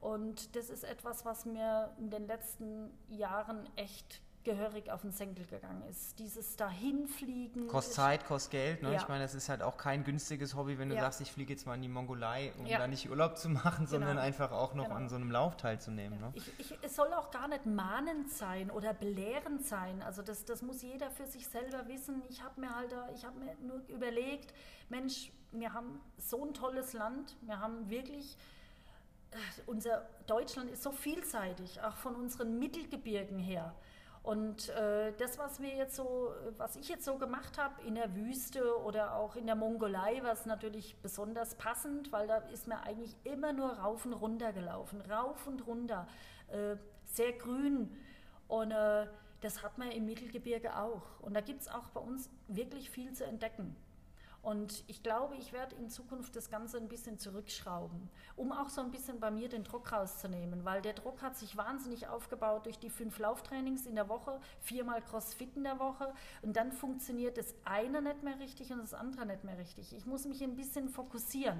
Und 0.00 0.56
das 0.56 0.70
ist 0.70 0.84
etwas, 0.84 1.24
was 1.24 1.44
mir 1.44 1.94
in 1.98 2.10
den 2.10 2.26
letzten 2.26 2.90
Jahren 3.08 3.68
echt 3.76 4.22
gehörig 4.44 4.90
auf 4.90 5.02
den 5.02 5.12
Senkel 5.12 5.44
gegangen 5.46 5.82
ist. 5.88 6.18
Dieses 6.18 6.56
Dahinfliegen. 6.56 7.68
Kostet 7.68 7.94
Zeit, 7.94 8.24
kostet 8.24 8.52
Geld. 8.52 8.82
Ne? 8.82 8.92
Ja. 8.92 9.00
Ich 9.00 9.08
meine, 9.08 9.22
das 9.22 9.34
ist 9.34 9.48
halt 9.48 9.62
auch 9.62 9.76
kein 9.76 10.02
günstiges 10.04 10.54
Hobby, 10.54 10.78
wenn 10.78 10.88
du 10.88 10.94
ja. 10.94 11.02
sagst, 11.02 11.20
ich 11.20 11.30
fliege 11.30 11.52
jetzt 11.52 11.66
mal 11.66 11.74
in 11.74 11.82
die 11.82 11.88
Mongolei, 11.88 12.52
um 12.58 12.66
ja. 12.66 12.78
da 12.78 12.86
nicht 12.86 13.10
Urlaub 13.10 13.36
zu 13.36 13.48
machen, 13.50 13.84
genau. 13.84 13.90
sondern 13.90 14.18
einfach 14.18 14.50
auch 14.52 14.74
noch 14.74 14.84
genau. 14.84 14.96
an 14.96 15.08
so 15.08 15.16
einem 15.16 15.30
Lauf 15.30 15.56
teilzunehmen. 15.56 16.18
Ne? 16.20 16.32
Ich, 16.34 16.58
ich, 16.58 16.78
es 16.82 16.96
soll 16.96 17.12
auch 17.12 17.30
gar 17.30 17.48
nicht 17.48 17.66
mahnend 17.66 18.30
sein 18.30 18.70
oder 18.70 18.94
belehrend 18.94 19.66
sein. 19.66 20.02
Also 20.02 20.22
das, 20.22 20.44
das 20.44 20.62
muss 20.62 20.82
jeder 20.82 21.10
für 21.10 21.26
sich 21.26 21.46
selber 21.46 21.86
wissen. 21.88 22.22
Ich 22.30 22.42
habe 22.42 22.60
mir 22.60 22.74
halt, 22.74 22.94
ich 23.14 23.24
habe 23.24 23.38
mir 23.38 23.54
nur 23.60 23.82
überlegt, 23.88 24.54
Mensch, 24.88 25.32
wir 25.52 25.72
haben 25.72 26.00
so 26.16 26.44
ein 26.44 26.54
tolles 26.54 26.92
Land, 26.92 27.36
wir 27.42 27.58
haben 27.60 27.90
wirklich 27.90 28.36
äh, 29.32 29.36
unser 29.66 30.08
Deutschland 30.26 30.70
ist 30.70 30.82
so 30.82 30.92
vielseitig, 30.92 31.80
auch 31.82 31.96
von 31.96 32.14
unseren 32.16 32.58
Mittelgebirgen 32.58 33.38
her. 33.38 33.74
Und 34.22 34.68
äh, 34.70 35.12
das, 35.18 35.38
was 35.38 35.60
wir 35.60 35.74
jetzt 35.74 35.96
so, 35.96 36.34
was 36.58 36.76
ich 36.76 36.88
jetzt 36.88 37.06
so 37.06 37.16
gemacht 37.16 37.56
habe 37.56 37.80
in 37.86 37.94
der 37.94 38.14
Wüste 38.14 38.78
oder 38.82 39.14
auch 39.14 39.34
in 39.34 39.46
der 39.46 39.54
Mongolei, 39.54 40.20
was 40.22 40.44
natürlich 40.44 40.96
besonders 41.00 41.54
passend, 41.54 42.12
weil 42.12 42.26
da 42.26 42.36
ist 42.52 42.66
mir 42.66 42.82
eigentlich 42.82 43.16
immer 43.24 43.54
nur 43.54 43.70
rauf 43.70 44.04
und 44.04 44.12
runter 44.12 44.52
gelaufen, 44.52 45.00
rauf 45.10 45.46
und 45.46 45.66
runter, 45.66 46.06
äh, 46.48 46.76
sehr 47.06 47.32
grün. 47.32 47.96
Und 48.46 48.72
äh, 48.72 49.06
das 49.40 49.62
hat 49.62 49.78
man 49.78 49.90
im 49.90 50.04
Mittelgebirge 50.04 50.76
auch. 50.76 51.02
Und 51.20 51.34
da 51.34 51.40
gibt 51.40 51.62
es 51.62 51.68
auch 51.68 51.88
bei 51.88 52.00
uns 52.00 52.28
wirklich 52.46 52.90
viel 52.90 53.12
zu 53.14 53.24
entdecken. 53.24 53.74
Und 54.42 54.84
ich 54.86 55.02
glaube, 55.02 55.36
ich 55.36 55.52
werde 55.52 55.76
in 55.76 55.90
Zukunft 55.90 56.34
das 56.34 56.50
Ganze 56.50 56.78
ein 56.78 56.88
bisschen 56.88 57.18
zurückschrauben, 57.18 58.08
um 58.36 58.52
auch 58.52 58.70
so 58.70 58.80
ein 58.80 58.90
bisschen 58.90 59.20
bei 59.20 59.30
mir 59.30 59.50
den 59.50 59.64
Druck 59.64 59.92
rauszunehmen, 59.92 60.64
weil 60.64 60.80
der 60.80 60.94
Druck 60.94 61.20
hat 61.20 61.36
sich 61.36 61.58
wahnsinnig 61.58 62.08
aufgebaut 62.08 62.64
durch 62.64 62.78
die 62.78 62.88
fünf 62.88 63.18
Lauftrainings 63.18 63.84
in 63.84 63.96
der 63.96 64.08
Woche, 64.08 64.40
viermal 64.60 65.02
Crossfit 65.02 65.56
in 65.56 65.64
der 65.64 65.78
Woche 65.78 66.14
und 66.40 66.56
dann 66.56 66.72
funktioniert 66.72 67.36
das 67.36 67.54
eine 67.66 68.00
nicht 68.00 68.22
mehr 68.22 68.38
richtig 68.38 68.72
und 68.72 68.80
das 68.80 68.94
andere 68.94 69.26
nicht 69.26 69.44
mehr 69.44 69.58
richtig. 69.58 69.94
Ich 69.94 70.06
muss 70.06 70.24
mich 70.24 70.42
ein 70.42 70.56
bisschen 70.56 70.88
fokussieren 70.88 71.58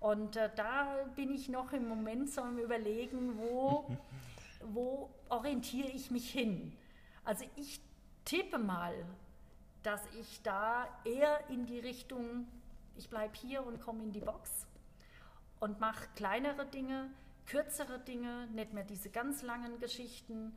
und 0.00 0.36
äh, 0.36 0.50
da 0.56 1.06
bin 1.16 1.32
ich 1.32 1.48
noch 1.48 1.72
im 1.72 1.88
Moment 1.88 2.30
so 2.30 2.42
am 2.42 2.58
Überlegen, 2.58 3.38
wo, 3.38 3.86
wo 4.72 5.08
orientiere 5.30 5.88
ich 5.88 6.10
mich 6.10 6.30
hin. 6.30 6.76
Also 7.24 7.46
ich 7.56 7.80
tippe 8.26 8.58
mal, 8.58 8.94
dass 9.82 10.02
ich 10.18 10.42
da 10.42 10.86
eher 11.04 11.48
in 11.48 11.66
die 11.66 11.78
Richtung, 11.78 12.46
ich 12.96 13.08
bleibe 13.08 13.34
hier 13.36 13.66
und 13.66 13.80
komme 13.80 14.02
in 14.02 14.12
die 14.12 14.20
Box 14.20 14.66
und 15.60 15.80
mache 15.80 16.08
kleinere 16.16 16.66
Dinge, 16.66 17.10
kürzere 17.46 17.98
Dinge, 17.98 18.46
nicht 18.48 18.72
mehr 18.72 18.84
diese 18.84 19.10
ganz 19.10 19.42
langen 19.42 19.78
Geschichten, 19.78 20.54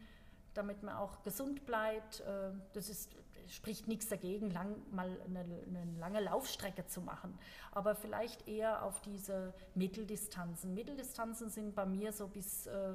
damit 0.53 0.83
man 0.83 0.95
auch 0.95 1.23
gesund 1.23 1.65
bleibt. 1.65 2.21
Äh, 2.21 2.51
das 2.73 2.89
ist, 2.89 3.11
spricht 3.47 3.87
nichts 3.87 4.07
dagegen, 4.07 4.51
lang, 4.51 4.75
mal 4.91 5.09
eine, 5.25 5.39
eine, 5.39 5.99
lange 5.99 6.21
Laufstrecke 6.21 6.85
zu 6.85 7.01
machen, 7.01 7.37
aber 7.71 7.95
vielleicht 7.95 8.47
eher 8.47 8.83
auf 8.83 9.01
diese 9.01 9.53
Mitteldistanzen. 9.75 10.73
Mitteldistanzen 10.73 11.49
sind 11.49 11.75
bei 11.75 11.85
mir 11.85 12.13
so 12.13 12.27
bis, 12.27 12.67
äh, 12.67 12.93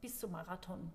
bis 0.00 0.18
zum 0.18 0.32
Marathon. 0.32 0.92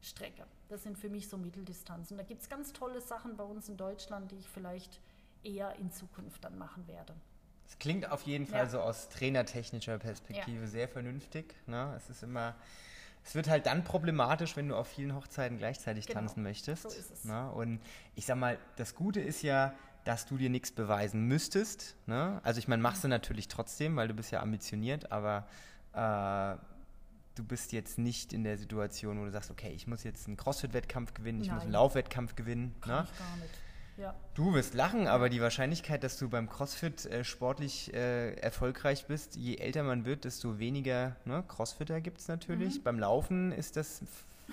Strecke. 0.00 0.46
Das 0.68 0.82
sind 0.82 0.98
für 0.98 1.08
mich 1.08 1.28
so 1.28 1.36
Mitteldistanzen. 1.36 2.16
Da 2.16 2.22
gibt 2.22 2.42
es 2.42 2.48
ganz 2.48 2.72
tolle 2.72 3.00
Sachen 3.00 3.36
bei 3.36 3.44
uns 3.44 3.68
in 3.68 3.76
Deutschland, 3.76 4.30
die 4.30 4.36
ich 4.36 4.48
vielleicht 4.48 5.00
eher 5.42 5.74
in 5.76 5.90
Zukunft 5.90 6.44
dann 6.44 6.58
machen 6.58 6.86
werde. 6.86 7.14
Es 7.66 7.78
klingt 7.78 8.10
auf 8.10 8.22
jeden 8.22 8.46
Fall 8.46 8.64
ja. 8.64 8.68
so 8.68 8.80
aus 8.80 9.08
trainertechnischer 9.08 9.98
Perspektive 9.98 10.62
ja. 10.62 10.66
sehr 10.66 10.88
vernünftig. 10.88 11.54
Ne? 11.66 11.94
Es 11.96 12.08
ist 12.08 12.22
immer, 12.22 12.54
es 13.24 13.34
wird 13.34 13.48
halt 13.48 13.66
dann 13.66 13.84
problematisch, 13.84 14.56
wenn 14.56 14.68
du 14.68 14.76
auf 14.76 14.88
vielen 14.88 15.14
Hochzeiten 15.14 15.58
gleichzeitig 15.58 16.06
genau. 16.06 16.20
tanzen 16.20 16.42
möchtest. 16.42 16.84
So 16.84 16.88
ist 16.88 17.10
es. 17.10 17.24
Ne? 17.24 17.50
Und 17.52 17.80
ich 18.14 18.24
sag 18.24 18.36
mal, 18.36 18.58
das 18.76 18.94
Gute 18.94 19.20
ist 19.20 19.42
ja, 19.42 19.74
dass 20.04 20.24
du 20.24 20.38
dir 20.38 20.48
nichts 20.48 20.72
beweisen 20.72 21.26
müsstest. 21.26 21.96
Ne? 22.06 22.40
Also 22.42 22.58
ich 22.58 22.68
meine, 22.68 22.82
machst 22.82 23.04
du 23.04 23.08
natürlich 23.08 23.48
trotzdem, 23.48 23.96
weil 23.96 24.08
du 24.08 24.14
bist 24.14 24.30
ja 24.30 24.40
ambitioniert, 24.40 25.12
aber 25.12 25.46
äh, 25.92 26.56
du 27.38 27.44
bist 27.44 27.72
jetzt 27.72 27.98
nicht 27.98 28.32
in 28.32 28.44
der 28.44 28.58
Situation, 28.58 29.20
wo 29.20 29.24
du 29.24 29.30
sagst, 29.30 29.50
okay, 29.50 29.72
ich 29.74 29.86
muss 29.86 30.04
jetzt 30.04 30.26
einen 30.26 30.36
CrossFit-Wettkampf 30.36 31.14
gewinnen, 31.14 31.40
ich 31.40 31.48
Nein. 31.48 31.56
muss 31.56 31.64
einen 31.64 31.72
Laufwettkampf 31.72 32.34
gewinnen. 32.34 32.74
Kann 32.80 33.04
ne? 33.04 33.08
ich 33.10 33.18
gar 33.18 33.36
nicht. 33.36 33.54
Ja. 33.98 34.14
Du 34.34 34.54
wirst 34.54 34.74
lachen, 34.74 35.08
aber 35.08 35.28
die 35.28 35.40
Wahrscheinlichkeit, 35.40 36.04
dass 36.04 36.18
du 36.18 36.28
beim 36.28 36.48
CrossFit 36.48 37.06
äh, 37.06 37.24
sportlich 37.24 37.92
äh, 37.92 38.34
erfolgreich 38.34 39.06
bist, 39.06 39.34
je 39.34 39.56
älter 39.56 39.82
man 39.82 40.04
wird, 40.04 40.24
desto 40.24 40.60
weniger 40.60 41.16
ne, 41.24 41.42
Crossfitter 41.46 42.00
gibt 42.00 42.20
es 42.20 42.28
natürlich. 42.28 42.78
Mhm. 42.78 42.82
Beim 42.84 42.98
Laufen 43.00 43.50
ist 43.50 43.76
das 43.76 44.02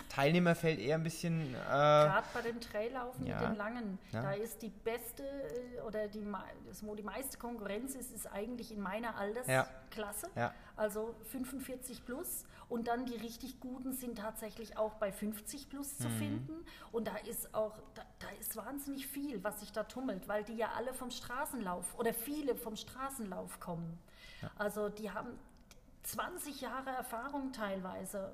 Teilnehmerfeld 0.10 0.80
eher 0.80 0.96
ein 0.96 1.04
bisschen. 1.04 1.42
Äh, 1.42 1.56
Gerade 1.56 2.28
bei 2.34 2.42
den 2.42 2.60
Traillaufen 2.60 3.26
ja, 3.26 3.40
mit 3.40 3.50
den 3.50 3.56
langen, 3.56 4.00
ja. 4.12 4.22
da 4.22 4.32
ist 4.32 4.62
die 4.62 4.70
beste 4.70 5.24
äh, 5.24 5.82
oder 5.82 6.08
die, 6.08 6.26
wo 6.82 6.96
die 6.96 7.04
meiste 7.04 7.38
Konkurrenz 7.38 7.96
ist, 7.96 8.12
ist 8.14 8.32
eigentlich 8.32 8.72
in 8.72 8.82
meiner 8.82 9.18
Altersklasse, 9.18 10.30
ja. 10.36 10.54
also 10.76 11.16
45 11.32 12.06
plus. 12.06 12.46
Und 12.68 12.88
dann 12.88 13.06
die 13.06 13.16
richtig 13.16 13.60
guten 13.60 13.94
sind 13.94 14.18
tatsächlich 14.18 14.78
auch 14.78 14.96
bei 14.96 15.12
50 15.12 15.70
plus 15.70 15.98
zu 15.98 16.10
mhm. 16.10 16.18
finden. 16.18 16.66
Und 16.92 17.08
da 17.08 17.16
ist 17.18 17.54
auch, 17.54 17.78
da, 17.94 18.02
da 18.18 18.28
ist 18.42 18.56
wahnsinnig 18.56 19.06
viel, 19.06 19.44
was 19.44 19.60
sich 19.60 19.72
da 19.72 19.84
tummelt, 19.84 20.28
weil 20.28 20.44
die 20.44 20.56
ja 20.56 20.72
alle 20.76 20.94
vom 20.96 21.12
Straßenlauf 21.12 21.98
oder 22.00 22.12
viele 22.14 22.56
vom 22.56 22.76
Straßenlauf 22.76 23.60
kommen. 23.60 24.00
Also 24.58 24.90
die 24.90 25.12
haben 25.12 25.40
20 26.04 26.62
Jahre 26.62 26.92
Erfahrung 26.92 27.52
teilweise 27.52 28.32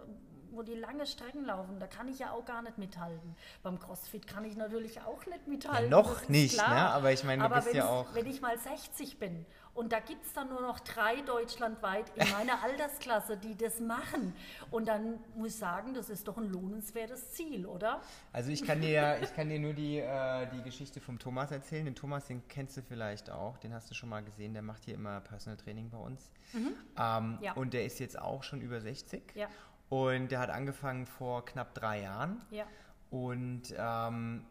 wo 0.52 0.64
die 0.64 0.76
lange 0.76 1.06
Strecken 1.06 1.46
laufen, 1.46 1.80
da 1.80 1.88
kann 1.88 2.08
ich 2.08 2.20
ja 2.20 2.32
auch 2.32 2.46
gar 2.46 2.62
nicht 2.62 2.78
mithalten. 2.78 3.36
Beim 3.64 3.80
CrossFit 3.80 4.28
kann 4.28 4.46
ich 4.46 4.56
natürlich 4.56 5.02
auch 5.02 5.26
nicht 5.26 5.48
mithalten. 5.48 5.90
Ja, 5.90 5.90
noch 5.90 6.28
nicht, 6.30 6.58
ne? 6.58 6.66
aber 6.66 7.12
ich 7.12 7.24
meine, 7.24 7.42
du 7.42 7.46
aber 7.46 7.62
bist 7.62 7.74
ja 7.74 7.88
auch. 7.88 8.14
Wenn 8.14 8.28
ich 8.28 8.42
mal 8.42 8.58
60 8.58 9.20
bin 9.20 9.46
Und 9.74 9.94
da 9.94 10.00
gibt 10.00 10.26
es 10.26 10.34
dann 10.34 10.50
nur 10.50 10.62
noch 10.62 10.80
drei 10.82 11.22
deutschlandweit 11.22 12.12
in 12.16 12.30
meiner 12.32 12.62
Altersklasse, 12.64 13.38
die 13.38 13.56
das 13.56 13.80
machen. 13.80 14.34
Und 14.70 14.88
dann 14.88 15.20
muss 15.36 15.50
ich 15.50 15.56
sagen, 15.56 15.94
das 15.94 16.10
ist 16.10 16.28
doch 16.28 16.38
ein 16.38 16.52
lohnenswertes 16.52 17.32
Ziel, 17.32 17.66
oder? 17.66 18.02
Also 18.34 18.52
ich 18.52 18.66
kann 18.66 18.82
dir, 18.82 19.18
ich 19.24 19.34
kann 19.34 19.48
dir 19.50 19.60
nur 19.60 19.74
die, 19.74 20.00
äh, 20.00 20.48
die 20.54 20.62
Geschichte 20.62 21.00
vom 21.00 21.20
Thomas 21.20 21.52
erzählen. 21.52 21.86
Den 21.86 21.96
Thomas, 21.96 22.26
den 22.28 22.46
kennst 22.48 22.76
du 22.76 22.82
vielleicht 22.82 23.30
auch. 23.30 23.58
Den 23.58 23.74
hast 23.74 23.90
du 23.90 23.96
schon 23.96 24.10
mal 24.10 24.24
gesehen. 24.24 24.54
Der 24.54 24.62
macht 24.62 24.84
hier 24.84 24.96
immer 24.96 25.22
Personal 25.22 25.58
Training 25.58 25.90
bei 25.90 25.98
uns. 25.98 26.32
Mhm. 26.54 26.74
Ähm, 26.98 27.38
ja. 27.42 27.54
Und 27.54 27.74
der 27.74 27.86
ist 27.86 28.00
jetzt 28.00 28.20
auch 28.20 28.44
schon 28.44 28.62
über 28.62 28.82
60. 28.82 29.24
Ja. 29.36 29.48
Und 29.92 30.32
der 30.32 30.40
hat 30.40 30.50
angefangen 30.50 31.06
vor 31.06 31.44
knapp 31.44 31.76
drei 31.76 32.04
Jahren. 32.04 32.42
Ja. 32.50 32.64
Und 33.10 33.76
ähm, 33.78 34.46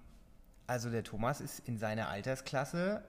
also 0.66 0.91
der 0.91 1.03
Thomas 1.03 1.41
ist 1.41 1.66
in 1.66 1.78
seiner 1.78 2.11
Altersklasse 2.11 3.03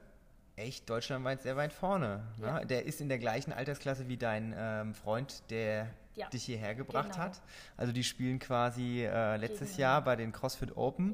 echt 0.55 0.89
deutschlandweit 0.89 1.41
sehr 1.41 1.57
weit 1.57 1.73
vorne. 1.73 2.23
Ne? 2.37 2.47
Ja. 2.47 2.63
Der 2.63 2.85
ist 2.85 3.01
in 3.01 3.09
der 3.09 3.19
gleichen 3.19 3.51
Altersklasse 3.51 4.07
wie 4.07 4.15
dein 4.15 4.55
ähm, 4.57 4.93
Freund, 4.93 5.43
der 5.49 5.89
ja. 6.15 6.29
dich 6.29 6.45
hierher 6.45 6.73
gebracht 6.73 7.11
genau. 7.11 7.23
hat. 7.25 7.41
Also 7.75 7.91
die 7.91 8.05
spielen 8.05 8.39
quasi 8.39 9.03
äh, 9.03 9.35
letztes 9.35 9.71
Gegen 9.71 9.81
Jahr 9.81 10.01
bei 10.01 10.15
den 10.15 10.31
CrossFit 10.31 10.77
Open. 10.77 11.13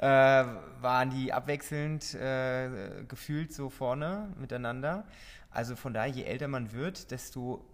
Ja. 0.00 0.40
Äh, 0.42 0.46
waren 0.80 1.10
die 1.10 1.32
abwechselnd 1.32 2.12
äh, 2.14 3.04
gefühlt 3.06 3.52
so 3.52 3.70
vorne 3.70 4.34
miteinander. 4.36 5.04
Also 5.52 5.76
von 5.76 5.94
daher, 5.94 6.12
je 6.12 6.24
älter 6.24 6.48
man 6.48 6.72
wird, 6.72 7.12
desto 7.12 7.64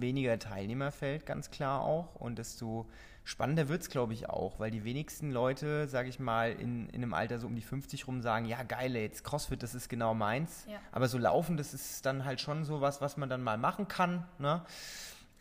weniger 0.00 0.38
Teilnehmer 0.38 0.90
fällt, 0.90 1.26
ganz 1.26 1.50
klar 1.50 1.82
auch. 1.82 2.14
Und 2.16 2.38
desto 2.38 2.86
Spannender 3.24 3.68
wird 3.68 3.82
es, 3.82 3.88
glaube 3.88 4.14
ich, 4.14 4.28
auch, 4.28 4.58
weil 4.58 4.72
die 4.72 4.82
wenigsten 4.82 5.30
Leute, 5.30 5.86
sage 5.86 6.08
ich 6.08 6.18
mal, 6.18 6.50
in, 6.50 6.88
in 6.88 6.96
einem 6.96 7.14
Alter 7.14 7.38
so 7.38 7.46
um 7.46 7.54
die 7.54 7.62
50 7.62 8.08
rum 8.08 8.20
sagen, 8.20 8.46
ja 8.46 8.64
geil, 8.64 8.96
jetzt 8.96 9.22
CrossFit, 9.22 9.62
das 9.62 9.76
ist 9.76 9.88
genau 9.88 10.12
meins. 10.12 10.64
Ja. 10.68 10.78
Aber 10.90 11.06
so 11.06 11.18
laufen, 11.18 11.56
das 11.56 11.72
ist 11.72 12.04
dann 12.04 12.24
halt 12.24 12.40
schon 12.40 12.64
so 12.64 12.80
was, 12.80 13.00
was 13.00 13.16
man 13.16 13.28
dann 13.28 13.42
mal 13.42 13.58
machen 13.58 13.86
kann. 13.86 14.26
Ne? 14.38 14.62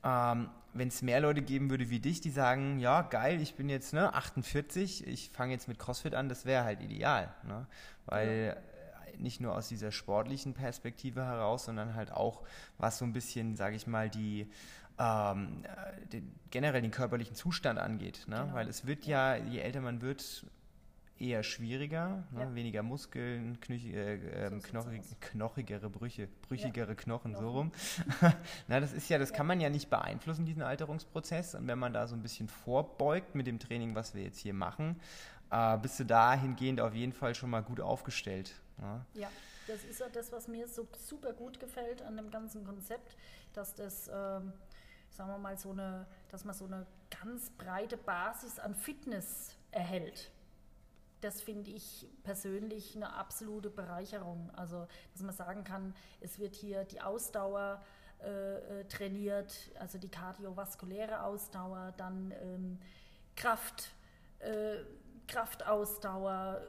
Ähm, 0.03 0.49
Wenn 0.73 0.89
es 0.89 1.01
mehr 1.01 1.21
Leute 1.21 1.41
geben 1.41 1.71
würde 1.71 1.89
wie 1.89 1.99
dich, 1.99 2.21
die 2.21 2.29
sagen, 2.29 2.79
ja 2.79 3.01
geil, 3.01 3.41
ich 3.41 3.55
bin 3.55 3.67
jetzt 3.67 3.93
ne, 3.93 4.13
48, 4.13 5.07
ich 5.07 5.31
fange 5.31 5.53
jetzt 5.53 5.67
mit 5.67 5.79
CrossFit 5.79 6.13
an, 6.13 6.29
das 6.29 6.45
wäre 6.45 6.63
halt 6.63 6.81
ideal. 6.81 7.33
Ne? 7.47 7.65
Weil 8.05 8.55
ja. 8.55 8.70
Nicht 9.21 9.41
nur 9.41 9.55
aus 9.55 9.67
dieser 9.69 9.91
sportlichen 9.91 10.53
Perspektive 10.53 11.23
heraus, 11.25 11.65
sondern 11.65 11.95
halt 11.95 12.11
auch, 12.11 12.41
was 12.77 12.97
so 12.97 13.05
ein 13.05 13.13
bisschen, 13.13 13.55
sage 13.55 13.75
ich 13.75 13.87
mal, 13.87 14.09
die 14.09 14.47
ähm, 14.99 15.63
den, 16.11 16.31
generell 16.49 16.81
den 16.81 16.91
körperlichen 16.91 17.35
Zustand 17.35 17.79
angeht. 17.79 18.25
Ne? 18.27 18.37
Genau. 18.37 18.53
Weil 18.53 18.67
es 18.67 18.85
wird 18.85 19.05
ja, 19.05 19.35
je 19.35 19.59
älter 19.59 19.81
man 19.81 20.01
wird, 20.01 20.45
eher 21.21 21.43
schwieriger, 21.43 22.23
ne? 22.31 22.41
ja. 22.41 22.55
weniger 22.55 22.83
Muskeln, 22.83 23.59
knöchig, 23.61 23.93
äh, 23.93 24.47
äh, 24.47 24.59
knochig, 24.59 25.01
knochigere 25.19 25.89
Brüche, 25.89 26.27
brüchigere 26.47 26.89
ja. 26.89 26.95
Knochen, 26.95 27.33
Knochen, 27.33 27.35
so 27.35 27.51
rum. 27.51 27.71
Na, 28.67 28.79
das 28.79 28.91
ist 28.91 29.07
ja, 29.09 29.19
das 29.19 29.29
ja. 29.29 29.37
kann 29.37 29.45
man 29.47 29.61
ja 29.61 29.69
nicht 29.69 29.89
beeinflussen, 29.89 30.45
diesen 30.45 30.63
Alterungsprozess. 30.63 31.55
Und 31.55 31.67
wenn 31.67 31.79
man 31.79 31.93
da 31.93 32.07
so 32.07 32.15
ein 32.15 32.21
bisschen 32.21 32.47
vorbeugt 32.47 33.35
mit 33.35 33.47
dem 33.47 33.59
Training, 33.59 33.93
was 33.95 34.15
wir 34.15 34.23
jetzt 34.23 34.39
hier 34.39 34.53
machen, 34.53 34.99
äh, 35.51 35.77
bist 35.77 35.99
du 35.99 36.05
dahingehend 36.05 36.81
auf 36.81 36.95
jeden 36.95 37.13
Fall 37.13 37.35
schon 37.35 37.51
mal 37.51 37.61
gut 37.61 37.79
aufgestellt. 37.79 38.55
Ne? 38.81 39.05
Ja, 39.13 39.29
das 39.67 39.83
ist 39.83 39.99
ja 39.99 40.09
das, 40.09 40.31
was 40.31 40.47
mir 40.47 40.67
so 40.67 40.87
super 41.07 41.33
gut 41.33 41.59
gefällt 41.59 42.01
an 42.01 42.17
dem 42.17 42.31
ganzen 42.31 42.65
Konzept, 42.65 43.15
dass 43.53 43.73
das 43.75 44.09
ähm, 44.13 44.53
sagen 45.11 45.29
wir 45.29 45.37
mal, 45.37 45.57
so 45.57 45.71
eine, 45.71 46.07
dass 46.29 46.45
man 46.45 46.55
so 46.55 46.65
eine 46.65 46.85
ganz 47.09 47.49
breite 47.51 47.97
Basis 47.97 48.59
an 48.59 48.75
Fitness 48.75 49.55
erhält. 49.71 50.31
Das 51.21 51.41
finde 51.41 51.69
ich 51.69 52.07
persönlich 52.23 52.95
eine 52.95 53.13
absolute 53.13 53.69
Bereicherung. 53.69 54.49
Also, 54.55 54.87
dass 55.13 55.21
man 55.21 55.35
sagen 55.35 55.63
kann, 55.63 55.93
es 56.19 56.39
wird 56.39 56.55
hier 56.55 56.83
die 56.85 57.01
Ausdauer 57.01 57.83
äh, 58.23 58.79
äh 58.79 58.85
trainiert, 58.85 59.53
also 59.79 59.97
die 59.97 60.09
kardiovaskuläre 60.09 61.23
Ausdauer, 61.23 61.93
dann 61.97 62.33
ähm, 62.41 62.79
Kraft, 63.35 63.91
äh, 64.39 64.77
Kraftausdauer, 65.27 66.61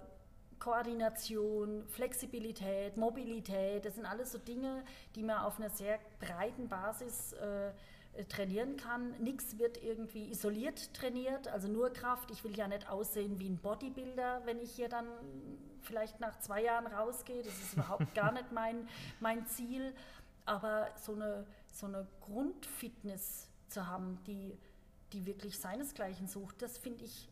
Koordination, 0.62 1.84
Flexibilität, 1.88 2.96
Mobilität, 2.96 3.84
das 3.84 3.96
sind 3.96 4.06
alles 4.06 4.30
so 4.30 4.38
Dinge, 4.38 4.84
die 5.16 5.24
man 5.24 5.38
auf 5.38 5.58
einer 5.58 5.70
sehr 5.70 5.98
breiten 6.20 6.68
Basis 6.68 7.32
äh, 7.32 7.70
äh, 8.14 8.24
trainieren 8.28 8.76
kann. 8.76 9.10
Nichts 9.18 9.58
wird 9.58 9.82
irgendwie 9.82 10.30
isoliert 10.30 10.94
trainiert, 10.94 11.48
also 11.48 11.66
nur 11.66 11.92
Kraft. 11.92 12.30
Ich 12.30 12.44
will 12.44 12.56
ja 12.56 12.68
nicht 12.68 12.88
aussehen 12.88 13.40
wie 13.40 13.48
ein 13.48 13.56
Bodybuilder, 13.56 14.42
wenn 14.44 14.60
ich 14.60 14.70
hier 14.70 14.88
dann 14.88 15.08
vielleicht 15.80 16.20
nach 16.20 16.38
zwei 16.38 16.62
Jahren 16.62 16.86
rausgehe. 16.86 17.42
Das 17.42 17.54
ist 17.54 17.72
überhaupt 17.72 18.14
gar 18.14 18.30
nicht 18.30 18.52
mein, 18.52 18.88
mein 19.18 19.44
Ziel. 19.48 19.92
Aber 20.44 20.90
so 20.94 21.14
eine, 21.14 21.44
so 21.72 21.86
eine 21.86 22.06
Grundfitness 22.20 23.48
zu 23.66 23.88
haben, 23.88 24.22
die, 24.28 24.56
die 25.12 25.26
wirklich 25.26 25.58
seinesgleichen 25.58 26.28
sucht, 26.28 26.62
das 26.62 26.78
finde 26.78 27.04
ich, 27.04 27.31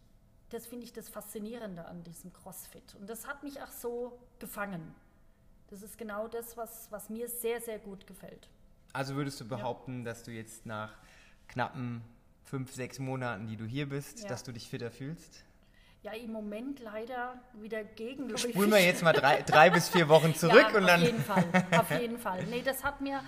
das 0.51 0.67
finde 0.67 0.85
ich 0.85 0.93
das 0.93 1.09
Faszinierende 1.09 1.85
an 1.85 2.03
diesem 2.05 2.33
CrossFit. 2.33 2.95
Und 2.97 3.09
das 3.09 3.27
hat 3.27 3.43
mich 3.43 3.63
auch 3.63 3.71
so 3.71 4.19
gefangen. 4.39 4.95
Das 5.69 5.83
ist 5.83 5.97
genau 5.97 6.27
das, 6.27 6.57
was, 6.57 6.91
was 6.91 7.09
mir 7.09 7.29
sehr, 7.29 7.61
sehr 7.61 7.79
gut 7.79 8.07
gefällt. 8.07 8.49
Also 8.93 9.15
würdest 9.15 9.41
du 9.41 9.47
behaupten, 9.47 9.99
ja. 10.01 10.05
dass 10.07 10.25
du 10.25 10.33
jetzt 10.33 10.67
nach 10.67 10.93
knappen 11.47 12.03
fünf, 12.45 12.75
sechs 12.75 12.99
Monaten, 12.99 13.47
die 13.47 13.57
du 13.57 13.65
hier 13.65 13.89
bist, 13.89 14.23
ja. 14.23 14.29
dass 14.29 14.43
du 14.43 14.53
dich 14.53 14.69
fitter 14.69 14.91
fühlst? 14.91 15.45
Ja, 16.03 16.13
im 16.13 16.33
Moment 16.33 16.81
leider 16.81 17.39
wieder 17.55 17.85
gegenläufig. 17.85 18.53
Spulen 18.53 18.71
wir 18.71 18.83
jetzt 18.83 19.03
mal 19.03 19.13
drei, 19.13 19.43
drei 19.43 19.71
bis 19.71 19.89
vier 19.89 20.09
Wochen 20.09 20.35
zurück 20.35 20.67
ja, 20.73 20.79
und 20.79 20.87
dann. 20.87 21.01
Auf 21.01 21.07
jeden 21.07 21.23
Fall, 21.23 21.45
auf 21.79 21.91
jeden 21.91 22.19
Fall. 22.19 22.45
Nee, 22.47 22.63
das 22.63 22.83
hat 22.83 23.01
mir, 23.01 23.23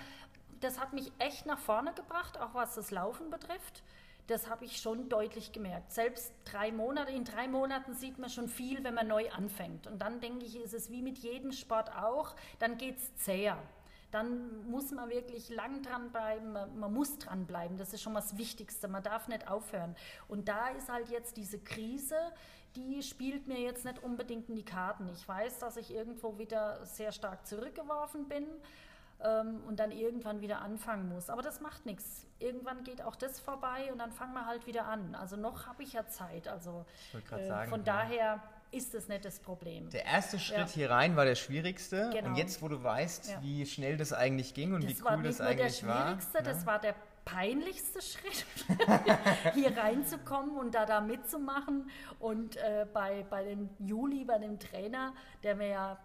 das 0.61 0.81
hat 0.81 0.93
mich 0.93 1.13
echt 1.19 1.47
nach 1.47 1.59
vorne 1.59 1.93
gebracht, 1.93 2.41
auch 2.41 2.55
was 2.55 2.75
das 2.75 2.91
Laufen 2.91 3.31
betrifft. 3.31 3.83
Das 4.29 4.49
habe 4.49 4.65
ich 4.65 4.77
schon 4.77 5.09
deutlich 5.09 5.53
gemerkt. 5.53 5.93
Selbst 5.93 6.33
drei 6.45 6.71
Monate, 6.73 7.11
in 7.13 7.25
drei 7.25 7.49
Monaten 7.49 7.95
sieht 7.95 8.19
man 8.19 8.31
schon 8.31 8.49
viel, 8.49 8.83
wenn 8.85 8.95
man 8.95 9.09
neu 9.09 9.31
anfängt. 9.31 9.87
Und 9.87 10.01
dann 10.01 10.21
denke 10.21 10.45
ich, 10.47 10.57
ist 10.57 10.75
es 10.75 10.91
wie 10.91 11.03
mit 11.03 11.19
jedem 11.19 11.53
Sport 11.53 11.95
auch, 11.97 12.35
dann 12.59 12.79
geht 12.79 12.99
es 12.99 13.17
zäher 13.17 13.59
dann 14.13 14.71
muss 14.71 14.91
man 14.91 15.09
wirklich 15.09 15.49
lang 15.49 15.83
dranbleiben, 15.83 16.53
man, 16.53 16.79
man 16.79 16.93
muss 16.93 17.19
dranbleiben, 17.19 17.79
das 17.79 17.95
ist 17.95 18.03
schon 18.03 18.13
mal 18.13 18.21
das 18.21 18.37
Wichtigste, 18.37 18.87
man 18.87 19.03
darf 19.03 19.27
nicht 19.27 19.49
aufhören. 19.49 19.97
Und 20.29 20.49
da 20.49 20.69
ist 20.69 20.91
halt 20.91 21.09
jetzt 21.09 21.39
diese 21.39 21.59
Krise, 21.59 22.17
die 22.77 23.03
spielt 23.03 23.49
mir 23.49 23.59
jetzt 23.59 23.85
nicht 23.85 24.03
unbedingt 24.03 24.51
in 24.51 24.55
die 24.55 24.65
Karten. 24.65 25.09
Ich 25.09 25.27
weiß, 25.27 25.59
dass 25.59 25.79
ich 25.79 25.93
irgendwo 25.93 26.39
wieder 26.39 26.85
sehr 26.85 27.11
stark 27.11 27.47
zurückgeworfen 27.47 28.29
bin 28.29 28.47
ähm, 29.25 29.61
und 29.67 29.79
dann 29.79 29.91
irgendwann 29.91 30.41
wieder 30.41 30.61
anfangen 30.61 31.09
muss. 31.09 31.31
Aber 31.31 31.43
das 31.43 31.61
macht 31.61 31.87
nichts. 31.87 32.27
Irgendwann 32.39 32.85
geht 32.85 33.03
auch 33.03 33.17
das 33.17 33.41
vorbei 33.41 33.93
und 33.93 33.99
dann 33.99 34.13
fangen 34.13 34.35
wir 34.35 34.47
halt 34.47 34.67
wieder 34.67 34.87
an. 34.87 35.15
Also 35.15 35.37
noch 35.37 35.67
habe 35.67 35.83
ich 35.83 35.93
ja 35.93 36.07
Zeit. 36.07 36.49
Also 36.49 36.85
äh, 37.13 37.47
sagen, 37.47 37.71
von 37.71 37.85
ja. 37.85 37.85
daher 37.85 38.43
ist 38.73 38.95
es 38.95 39.09
nicht 39.09 39.25
das 39.25 39.39
Problem. 39.39 39.91
Der 39.91 40.07
erste 40.07 40.39
Schritt 40.39 40.59
ja. 40.59 40.67
hier 40.67 40.91
rein 40.91 41.15
war 41.15 41.25
der 41.25 41.35
schwierigste. 41.35 42.11
Genau. 42.13 42.29
Und 42.29 42.37
jetzt, 42.37 42.63
wo 42.63 42.69
du 42.69 42.83
weißt, 42.83 43.31
ja. 43.31 43.43
wie 43.43 43.67
schnell 43.67 43.97
das 43.97 44.13
eigentlich 44.13 44.55
ging 44.55 44.73
und 44.73 44.83
das 44.83 44.91
wie 44.91 45.03
cool 45.03 45.23
das 45.23 45.41
eigentlich 45.41 45.87
war. 45.87 46.17
Das 46.17 46.35
war 46.35 46.43
der 46.43 46.43
schwierigste, 46.43 46.43
das 46.43 46.67
war 46.67 46.79
der 46.79 46.95
peinlichste 47.25 48.01
Schritt, 48.03 48.47
hier 49.55 49.77
reinzukommen 49.77 50.57
und 50.57 50.75
da 50.75 50.87
da 50.87 51.01
mitzumachen. 51.01 51.91
Und 52.19 52.57
äh, 52.57 52.87
bei, 52.93 53.25
bei 53.29 53.45
dem 53.45 53.71
Juli, 53.79 54.25
bei 54.25 54.39
dem 54.39 54.59
Trainer, 54.59 55.15
der 55.43 55.55
mir 55.55 55.69
ja, 55.69 55.99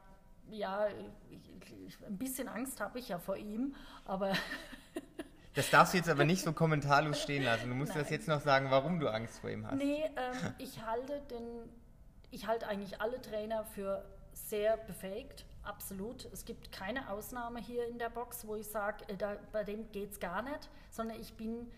ja, 0.52 0.88
ich, 1.30 1.98
ein 2.06 2.18
bisschen 2.18 2.48
Angst 2.48 2.80
habe 2.80 3.00
ich 3.00 3.10
ja 3.10 3.20
vor 3.20 3.38
ihm, 3.38 3.76
aber 4.06 4.34
Das 5.58 5.72
darfst 5.72 5.94
du 5.94 5.98
jetzt 5.98 6.10
aber 6.10 6.24
nicht 6.24 6.44
so 6.44 6.54
kommentarlos 6.54 7.20
stehen 7.20 7.44
lassen. 7.44 7.70
Du 7.70 7.76
musst 7.76 7.94
Nein. 7.94 8.04
das 8.04 8.12
jetzt 8.12 8.28
noch 8.28 8.42
sagen, 8.42 8.70
warum 8.70 9.00
du 9.00 9.12
Angst 9.12 9.40
vor 9.40 9.50
ihm 9.50 9.66
hast. 9.66 9.76
Nee, 9.76 10.04
ähm, 10.04 10.54
ich 10.60 10.86
halte 10.86 11.20
den 11.32 11.68
ich 12.30 12.46
halte 12.46 12.68
eigentlich 12.68 13.02
alle 13.02 13.22
Trainer 13.22 13.64
für 13.64 14.06
sehr 14.34 14.78
befähigt, 14.78 15.46
absolut. 15.64 16.26
Es 16.32 16.46
gibt 16.46 16.72
keine 16.72 17.10
Ausnahme 17.10 17.60
hier 17.60 17.88
in 17.88 17.98
der 17.98 18.10
Box, 18.10 18.46
wo 18.46 18.56
ich 18.56 18.68
sage, 18.68 19.06
äh, 19.08 19.38
bei 19.52 19.64
dem 19.64 19.92
geht 19.92 20.12
es 20.12 20.20
gar 20.20 20.42
nicht, 20.42 20.70
sondern 20.92 21.20
ich 21.20 21.34
bin 21.36 21.72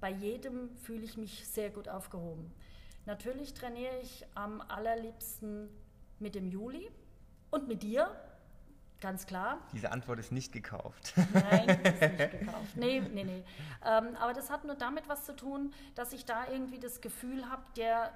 bei 0.00 0.10
jedem 0.10 0.74
fühle 0.78 1.04
ich 1.04 1.16
mich 1.16 1.46
sehr 1.46 1.70
gut 1.70 1.88
aufgehoben. 1.88 2.52
Natürlich 3.04 3.54
trainiere 3.54 3.98
ich 4.02 4.26
am 4.34 4.62
allerliebsten 4.62 5.68
mit 6.18 6.34
dem 6.34 6.46
Juli 6.46 6.90
und 7.50 7.68
mit 7.68 7.82
dir, 7.82 8.10
ganz 9.00 9.26
klar. 9.26 9.58
Diese 9.72 9.92
Antwort 9.92 10.18
ist 10.18 10.32
nicht 10.32 10.52
gekauft. 10.52 11.14
Nein, 11.32 11.68
ist 11.68 12.00
nicht 12.00 12.30
gekauft. 12.40 12.76
Nee, 12.76 13.00
nee, 13.00 13.24
nee. 13.24 13.44
Ähm, 13.84 14.16
aber 14.16 14.32
das 14.32 14.50
hat 14.50 14.64
nur 14.64 14.74
damit 14.74 15.08
was 15.08 15.24
zu 15.24 15.34
tun, 15.34 15.72
dass 15.94 16.12
ich 16.12 16.24
da 16.24 16.48
irgendwie 16.50 16.78
das 16.78 17.00
Gefühl 17.00 17.48
habe, 17.48 17.62
der 17.76 18.12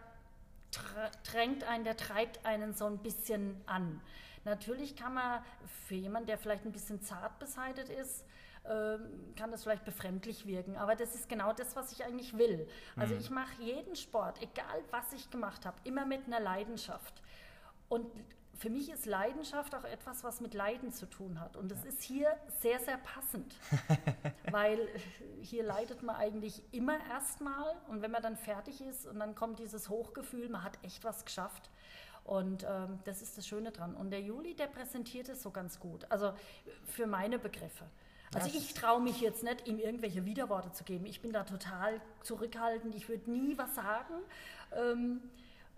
drängt 1.24 1.64
einen, 1.64 1.84
der 1.84 1.96
treibt 1.96 2.44
einen 2.44 2.74
so 2.74 2.86
ein 2.86 2.98
bisschen 2.98 3.60
an. 3.66 4.00
Natürlich 4.44 4.96
kann 4.96 5.14
man 5.14 5.42
für 5.86 5.94
jemanden, 5.94 6.26
der 6.26 6.38
vielleicht 6.38 6.64
ein 6.64 6.72
bisschen 6.72 7.00
zart 7.00 7.38
beseitigt 7.38 7.88
ist, 7.88 8.24
ähm, 8.66 9.34
kann 9.36 9.50
das 9.50 9.62
vielleicht 9.62 9.84
befremdlich 9.84 10.46
wirken. 10.46 10.76
Aber 10.76 10.96
das 10.96 11.14
ist 11.14 11.28
genau 11.28 11.52
das, 11.52 11.76
was 11.76 11.92
ich 11.92 12.04
eigentlich 12.04 12.36
will. 12.36 12.66
Also 12.96 13.14
mhm. 13.14 13.20
ich 13.20 13.30
mache 13.30 13.62
jeden 13.62 13.96
Sport, 13.96 14.40
egal 14.42 14.82
was 14.90 15.12
ich 15.12 15.30
gemacht 15.30 15.64
habe, 15.66 15.76
immer 15.84 16.06
mit 16.06 16.26
einer 16.26 16.40
Leidenschaft. 16.40 17.22
Und 17.88 18.06
für 18.58 18.70
mich 18.70 18.90
ist 18.90 19.06
Leidenschaft 19.06 19.74
auch 19.74 19.84
etwas, 19.84 20.24
was 20.24 20.40
mit 20.40 20.54
Leiden 20.54 20.92
zu 20.92 21.06
tun 21.06 21.40
hat. 21.40 21.56
Und 21.56 21.70
das 21.70 21.82
ja. 21.82 21.88
ist 21.88 22.02
hier 22.02 22.28
sehr, 22.60 22.78
sehr 22.80 22.98
passend, 22.98 23.54
weil 24.50 24.88
hier 25.40 25.64
leidet 25.64 26.02
man 26.02 26.16
eigentlich 26.16 26.62
immer 26.72 26.98
erstmal 27.10 27.74
und 27.88 28.02
wenn 28.02 28.10
man 28.10 28.22
dann 28.22 28.36
fertig 28.36 28.80
ist 28.80 29.06
und 29.06 29.18
dann 29.18 29.34
kommt 29.34 29.58
dieses 29.58 29.88
Hochgefühl, 29.88 30.48
man 30.48 30.64
hat 30.64 30.78
echt 30.82 31.04
was 31.04 31.24
geschafft. 31.24 31.70
Und 32.24 32.64
ähm, 32.64 33.00
das 33.04 33.20
ist 33.20 33.36
das 33.36 33.46
Schöne 33.46 33.70
dran. 33.70 33.94
Und 33.94 34.10
der 34.10 34.22
Juli, 34.22 34.54
der 34.54 34.66
präsentiert 34.66 35.28
es 35.28 35.42
so 35.42 35.50
ganz 35.50 35.78
gut. 35.78 36.06
Also 36.10 36.32
für 36.86 37.06
meine 37.06 37.38
Begriffe. 37.38 37.84
Also 38.34 38.48
ich 38.48 38.74
traue 38.74 39.00
mich 39.00 39.20
jetzt 39.20 39.44
nicht, 39.44 39.68
ihm 39.68 39.78
irgendwelche 39.78 40.24
Widerworte 40.24 40.72
zu 40.72 40.84
geben. 40.84 41.06
Ich 41.06 41.20
bin 41.20 41.32
da 41.32 41.44
total 41.44 42.00
zurückhaltend. 42.22 42.94
Ich 42.94 43.08
würde 43.08 43.30
nie 43.30 43.56
was 43.56 43.74
sagen. 43.74 44.14
Ähm, 44.74 45.20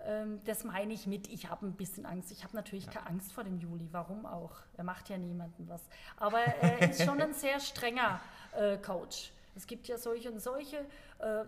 ähm, 0.05 0.41
das 0.45 0.65
meine 0.65 0.93
ich 0.93 1.07
mit, 1.07 1.29
ich 1.29 1.49
habe 1.49 1.67
ein 1.67 1.73
bisschen 1.73 2.07
Angst. 2.07 2.31
Ich 2.31 2.45
habe 2.45 2.55
natürlich 2.55 2.87
ja. 2.87 2.93
keine 2.93 3.07
Angst 3.09 3.33
vor 3.33 3.45
dem 3.45 3.59
Juli. 3.59 3.89
Warum 3.93 4.27
auch? 4.27 4.53
Er 4.77 4.85
macht 4.85 5.09
ja 5.09 5.19
niemandem 5.19 5.69
was. 5.69 5.83
Aber 6.17 6.39
er 6.39 6.81
ist 6.91 7.03
schon 7.03 7.21
ein 7.21 7.35
sehr 7.35 7.61
strenger 7.61 8.21
äh, 8.53 8.77
Coach. 8.79 9.33
Es 9.55 9.67
gibt 9.67 9.89
ja 9.89 9.99
solche 9.99 10.31
und 10.31 10.41
solche. 10.41 10.79
Äh, 11.19 11.45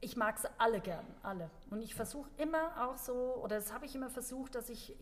ich 0.00 0.16
mag 0.16 0.38
sie 0.38 0.48
alle 0.58 0.80
gern, 0.80 1.06
alle. 1.22 1.48
Und 1.70 1.80
ich 1.80 1.94
versuche 1.94 2.28
immer 2.36 2.88
auch 2.88 2.96
so, 2.96 3.36
oder 3.42 3.56
das 3.56 3.72
habe 3.72 3.86
ich 3.86 3.94
immer 3.94 4.10
versucht, 4.10 4.56
dass 4.56 4.68
ich 4.68 4.96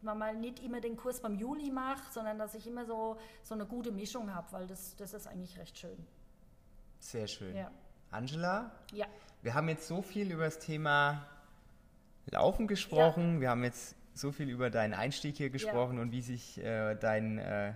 mal 0.00 0.34
nicht 0.34 0.62
immer 0.62 0.80
den 0.80 0.96
Kurs 0.96 1.20
beim 1.20 1.34
Juli 1.34 1.70
mache, 1.70 2.02
sondern 2.10 2.38
dass 2.38 2.54
ich 2.54 2.66
immer 2.66 2.86
so, 2.86 3.18
so 3.42 3.54
eine 3.54 3.66
gute 3.66 3.92
Mischung 3.92 4.34
habe, 4.34 4.50
weil 4.52 4.66
das, 4.66 4.96
das 4.96 5.12
ist 5.12 5.26
eigentlich 5.26 5.58
recht 5.58 5.78
schön. 5.78 6.06
Sehr 6.98 7.26
schön. 7.26 7.54
Ja. 7.54 7.70
Angela? 8.10 8.72
Ja. 8.92 9.06
Wir 9.42 9.54
haben 9.54 9.68
jetzt 9.68 9.86
so 9.86 10.02
viel 10.02 10.30
über 10.30 10.44
das 10.44 10.58
Thema 10.58 11.26
Laufen 12.30 12.66
gesprochen. 12.66 13.34
Ja. 13.34 13.40
Wir 13.40 13.50
haben 13.50 13.64
jetzt 13.64 13.96
so 14.14 14.32
viel 14.32 14.48
über 14.48 14.70
deinen 14.70 14.94
Einstieg 14.94 15.36
hier 15.36 15.50
gesprochen 15.50 15.96
ja. 15.96 16.02
und 16.02 16.12
wie 16.12 16.22
sich 16.22 16.58
äh, 16.58 16.94
dein 16.94 17.38
äh, 17.38 17.72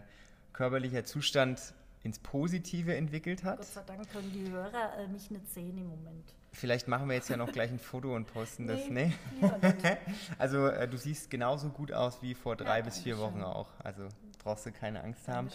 körperlicher 0.52 1.04
Zustand 1.04 1.74
ins 2.02 2.18
Positive 2.18 2.94
entwickelt 2.94 3.42
hat. 3.44 3.58
Gott 3.58 3.66
sei 3.66 3.82
Dank 3.84 4.10
können 4.10 4.30
die 4.32 4.50
Hörer 4.50 4.98
äh, 4.98 5.08
mich 5.08 5.30
nicht 5.30 5.48
sehen 5.52 5.76
im 5.76 5.88
Moment. 5.88 6.34
Vielleicht 6.52 6.88
machen 6.88 7.08
wir 7.08 7.16
jetzt 7.16 7.28
ja 7.28 7.36
noch 7.36 7.52
gleich 7.52 7.70
ein 7.70 7.78
Foto 7.78 8.14
und 8.14 8.26
posten 8.32 8.66
das. 8.66 8.88
Nee. 8.88 9.12
nee? 9.42 9.52
also 10.38 10.68
äh, 10.68 10.88
du 10.88 10.96
siehst 10.96 11.30
genauso 11.30 11.68
gut 11.68 11.92
aus 11.92 12.22
wie 12.22 12.34
vor 12.34 12.56
drei 12.56 12.78
ja, 12.78 12.84
bis 12.84 12.98
vier 12.98 13.18
Wochen 13.18 13.42
auch. 13.42 13.68
Also 13.82 14.08
brauchst 14.42 14.64
du 14.64 14.72
keine 14.72 15.02
Angst 15.02 15.28
haben. 15.28 15.50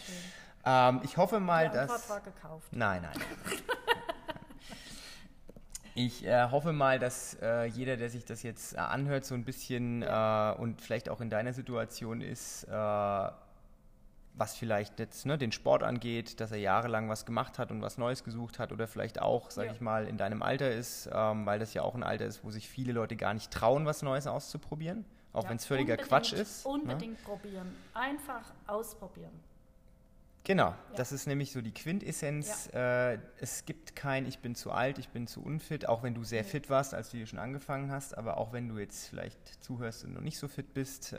Ähm, 0.63 1.01
ich 1.03 1.17
hoffe 1.17 1.39
mal, 1.39 1.69
Die 1.69 1.75
dass. 1.75 2.09
War 2.09 2.21
gekauft. 2.21 2.67
Nein, 2.71 3.01
nein. 3.01 3.17
Ich 5.93 6.25
äh, 6.25 6.49
hoffe 6.49 6.71
mal, 6.71 6.99
dass 6.99 7.37
äh, 7.41 7.65
jeder, 7.65 7.97
der 7.97 8.09
sich 8.09 8.23
das 8.23 8.43
jetzt 8.43 8.75
äh, 8.75 8.77
anhört, 8.77 9.25
so 9.25 9.35
ein 9.35 9.43
bisschen 9.43 10.03
äh, 10.03 10.55
und 10.57 10.81
vielleicht 10.81 11.09
auch 11.09 11.21
in 11.21 11.29
deiner 11.29 11.53
Situation 11.53 12.21
ist, 12.21 12.63
äh, 12.63 12.71
was 14.33 14.55
vielleicht 14.55 14.99
jetzt 14.99 15.25
ne, 15.25 15.37
den 15.37 15.51
Sport 15.51 15.83
angeht, 15.83 16.39
dass 16.39 16.51
er 16.51 16.57
jahrelang 16.57 17.09
was 17.09 17.25
gemacht 17.25 17.59
hat 17.59 17.71
und 17.71 17.81
was 17.81 17.97
Neues 17.97 18.23
gesucht 18.23 18.59
hat 18.59 18.71
oder 18.71 18.87
vielleicht 18.87 19.21
auch, 19.21 19.51
sage 19.51 19.67
ja. 19.67 19.73
ich 19.73 19.81
mal, 19.81 20.07
in 20.07 20.17
deinem 20.17 20.41
Alter 20.41 20.71
ist, 20.71 21.09
ähm, 21.13 21.45
weil 21.45 21.59
das 21.59 21.73
ja 21.73 21.81
auch 21.81 21.95
ein 21.95 22.03
Alter 22.03 22.25
ist, 22.25 22.43
wo 22.43 22.51
sich 22.51 22.69
viele 22.69 22.93
Leute 22.93 23.17
gar 23.17 23.33
nicht 23.33 23.51
trauen, 23.51 23.85
was 23.85 24.01
Neues 24.01 24.27
auszuprobieren, 24.27 25.03
auch 25.33 25.43
ja, 25.43 25.49
wenn 25.49 25.57
es 25.57 25.65
völliger 25.65 25.97
Quatsch 25.97 26.31
ist. 26.31 26.65
Ne? 26.65 26.71
Unbedingt 26.71 27.19
ne? 27.19 27.25
probieren, 27.25 27.75
einfach 27.93 28.43
ausprobieren. 28.67 29.50
Genau, 30.43 30.69
ja. 30.69 30.77
das 30.95 31.11
ist 31.11 31.27
nämlich 31.27 31.51
so 31.51 31.61
die 31.61 31.73
Quintessenz. 31.73 32.69
Ja. 32.73 33.11
Äh, 33.11 33.19
es 33.39 33.65
gibt 33.65 33.95
kein 33.95 34.25
Ich 34.25 34.39
bin 34.39 34.55
zu 34.55 34.71
alt, 34.71 34.97
ich 34.97 35.09
bin 35.09 35.27
zu 35.27 35.43
unfit, 35.43 35.87
auch 35.87 36.01
wenn 36.01 36.15
du 36.15 36.23
sehr 36.23 36.43
fit 36.43 36.69
warst, 36.69 36.93
als 36.93 37.11
du 37.11 37.17
hier 37.17 37.27
schon 37.27 37.39
angefangen 37.39 37.91
hast, 37.91 38.17
aber 38.17 38.37
auch 38.37 38.51
wenn 38.51 38.67
du 38.67 38.79
jetzt 38.79 39.07
vielleicht 39.07 39.63
zuhörst 39.63 40.03
und 40.03 40.13
noch 40.13 40.21
nicht 40.21 40.39
so 40.39 40.47
fit 40.47 40.73
bist, 40.73 41.13
äh, 41.13 41.17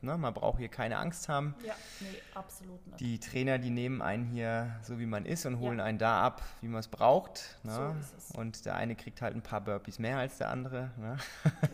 ne, 0.00 0.18
man 0.18 0.34
braucht 0.34 0.58
hier 0.58 0.68
keine 0.68 0.98
Angst 0.98 1.28
haben. 1.28 1.54
Ja, 1.64 1.74
nee, 2.00 2.06
absolut 2.34 2.84
nicht. 2.86 3.00
Die 3.00 3.20
Trainer, 3.20 3.58
die 3.58 3.70
nehmen 3.70 4.02
einen 4.02 4.24
hier 4.24 4.74
so, 4.82 4.98
wie 4.98 5.06
man 5.06 5.24
ist 5.24 5.46
und 5.46 5.60
holen 5.60 5.78
ja. 5.78 5.84
einen 5.84 5.98
da 5.98 6.22
ab, 6.22 6.42
wie 6.60 6.68
man 6.68 6.80
es 6.80 6.88
braucht. 6.88 7.58
Ne? 7.62 7.72
So 7.72 8.16
es. 8.16 8.34
Und 8.34 8.64
der 8.64 8.74
eine 8.74 8.96
kriegt 8.96 9.22
halt 9.22 9.36
ein 9.36 9.42
paar 9.42 9.60
Burpees 9.60 10.00
mehr 10.00 10.18
als 10.18 10.38
der 10.38 10.50
andere. 10.50 10.90
Ne? 10.96 11.16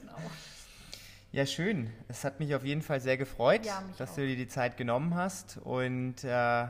Genau. 0.01 0.17
Ja, 1.35 1.47
schön. 1.47 1.91
Es 2.07 2.23
hat 2.23 2.39
mich 2.39 2.55
auf 2.55 2.65
jeden 2.65 2.81
Fall 2.81 3.01
sehr 3.01 3.17
gefreut, 3.17 3.67
ja, 3.67 3.83
dass 3.99 4.13
auch. 4.13 4.15
du 4.15 4.25
dir 4.25 4.37
die 4.37 4.47
Zeit 4.47 4.77
genommen 4.77 5.17
hast. 5.17 5.57
Und 5.57 6.23
äh, 6.23 6.69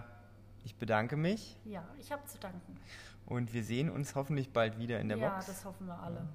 ich 0.65 0.75
bedanke 0.77 1.19
mich. 1.19 1.59
Ja, 1.67 1.87
ich 2.01 2.11
habe 2.11 2.25
zu 2.25 2.39
danken. 2.39 2.81
Und 3.27 3.53
wir 3.53 3.63
sehen 3.63 3.91
uns 3.91 4.15
hoffentlich 4.15 4.55
bald 4.55 4.79
wieder 4.79 5.01
in 5.01 5.09
der 5.09 5.19
ja, 5.19 5.29
Box. 5.29 5.47
Ja, 5.47 5.53
das 5.53 5.65
hoffen 5.67 5.87
wir 5.87 5.99
alle. 5.99 6.27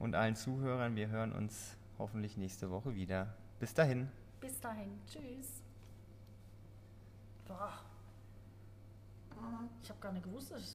Und 0.00 0.16
allen 0.16 0.34
Zuhörern, 0.34 0.96
wir 0.96 1.06
hören 1.06 1.32
uns 1.32 1.76
hoffentlich 2.00 2.36
nächste 2.36 2.68
Woche 2.68 2.96
wieder. 2.96 3.32
Bis 3.60 3.74
dahin. 3.74 4.08
Bis 4.40 4.58
dahin. 4.58 4.98
Tschüss. 5.06 5.62
Boah. 7.46 7.74
Ich 9.80 9.88
habe 9.88 10.00
gar 10.00 10.10
nicht 10.10 10.24
gewusst, 10.24 10.50
dass 10.50 10.62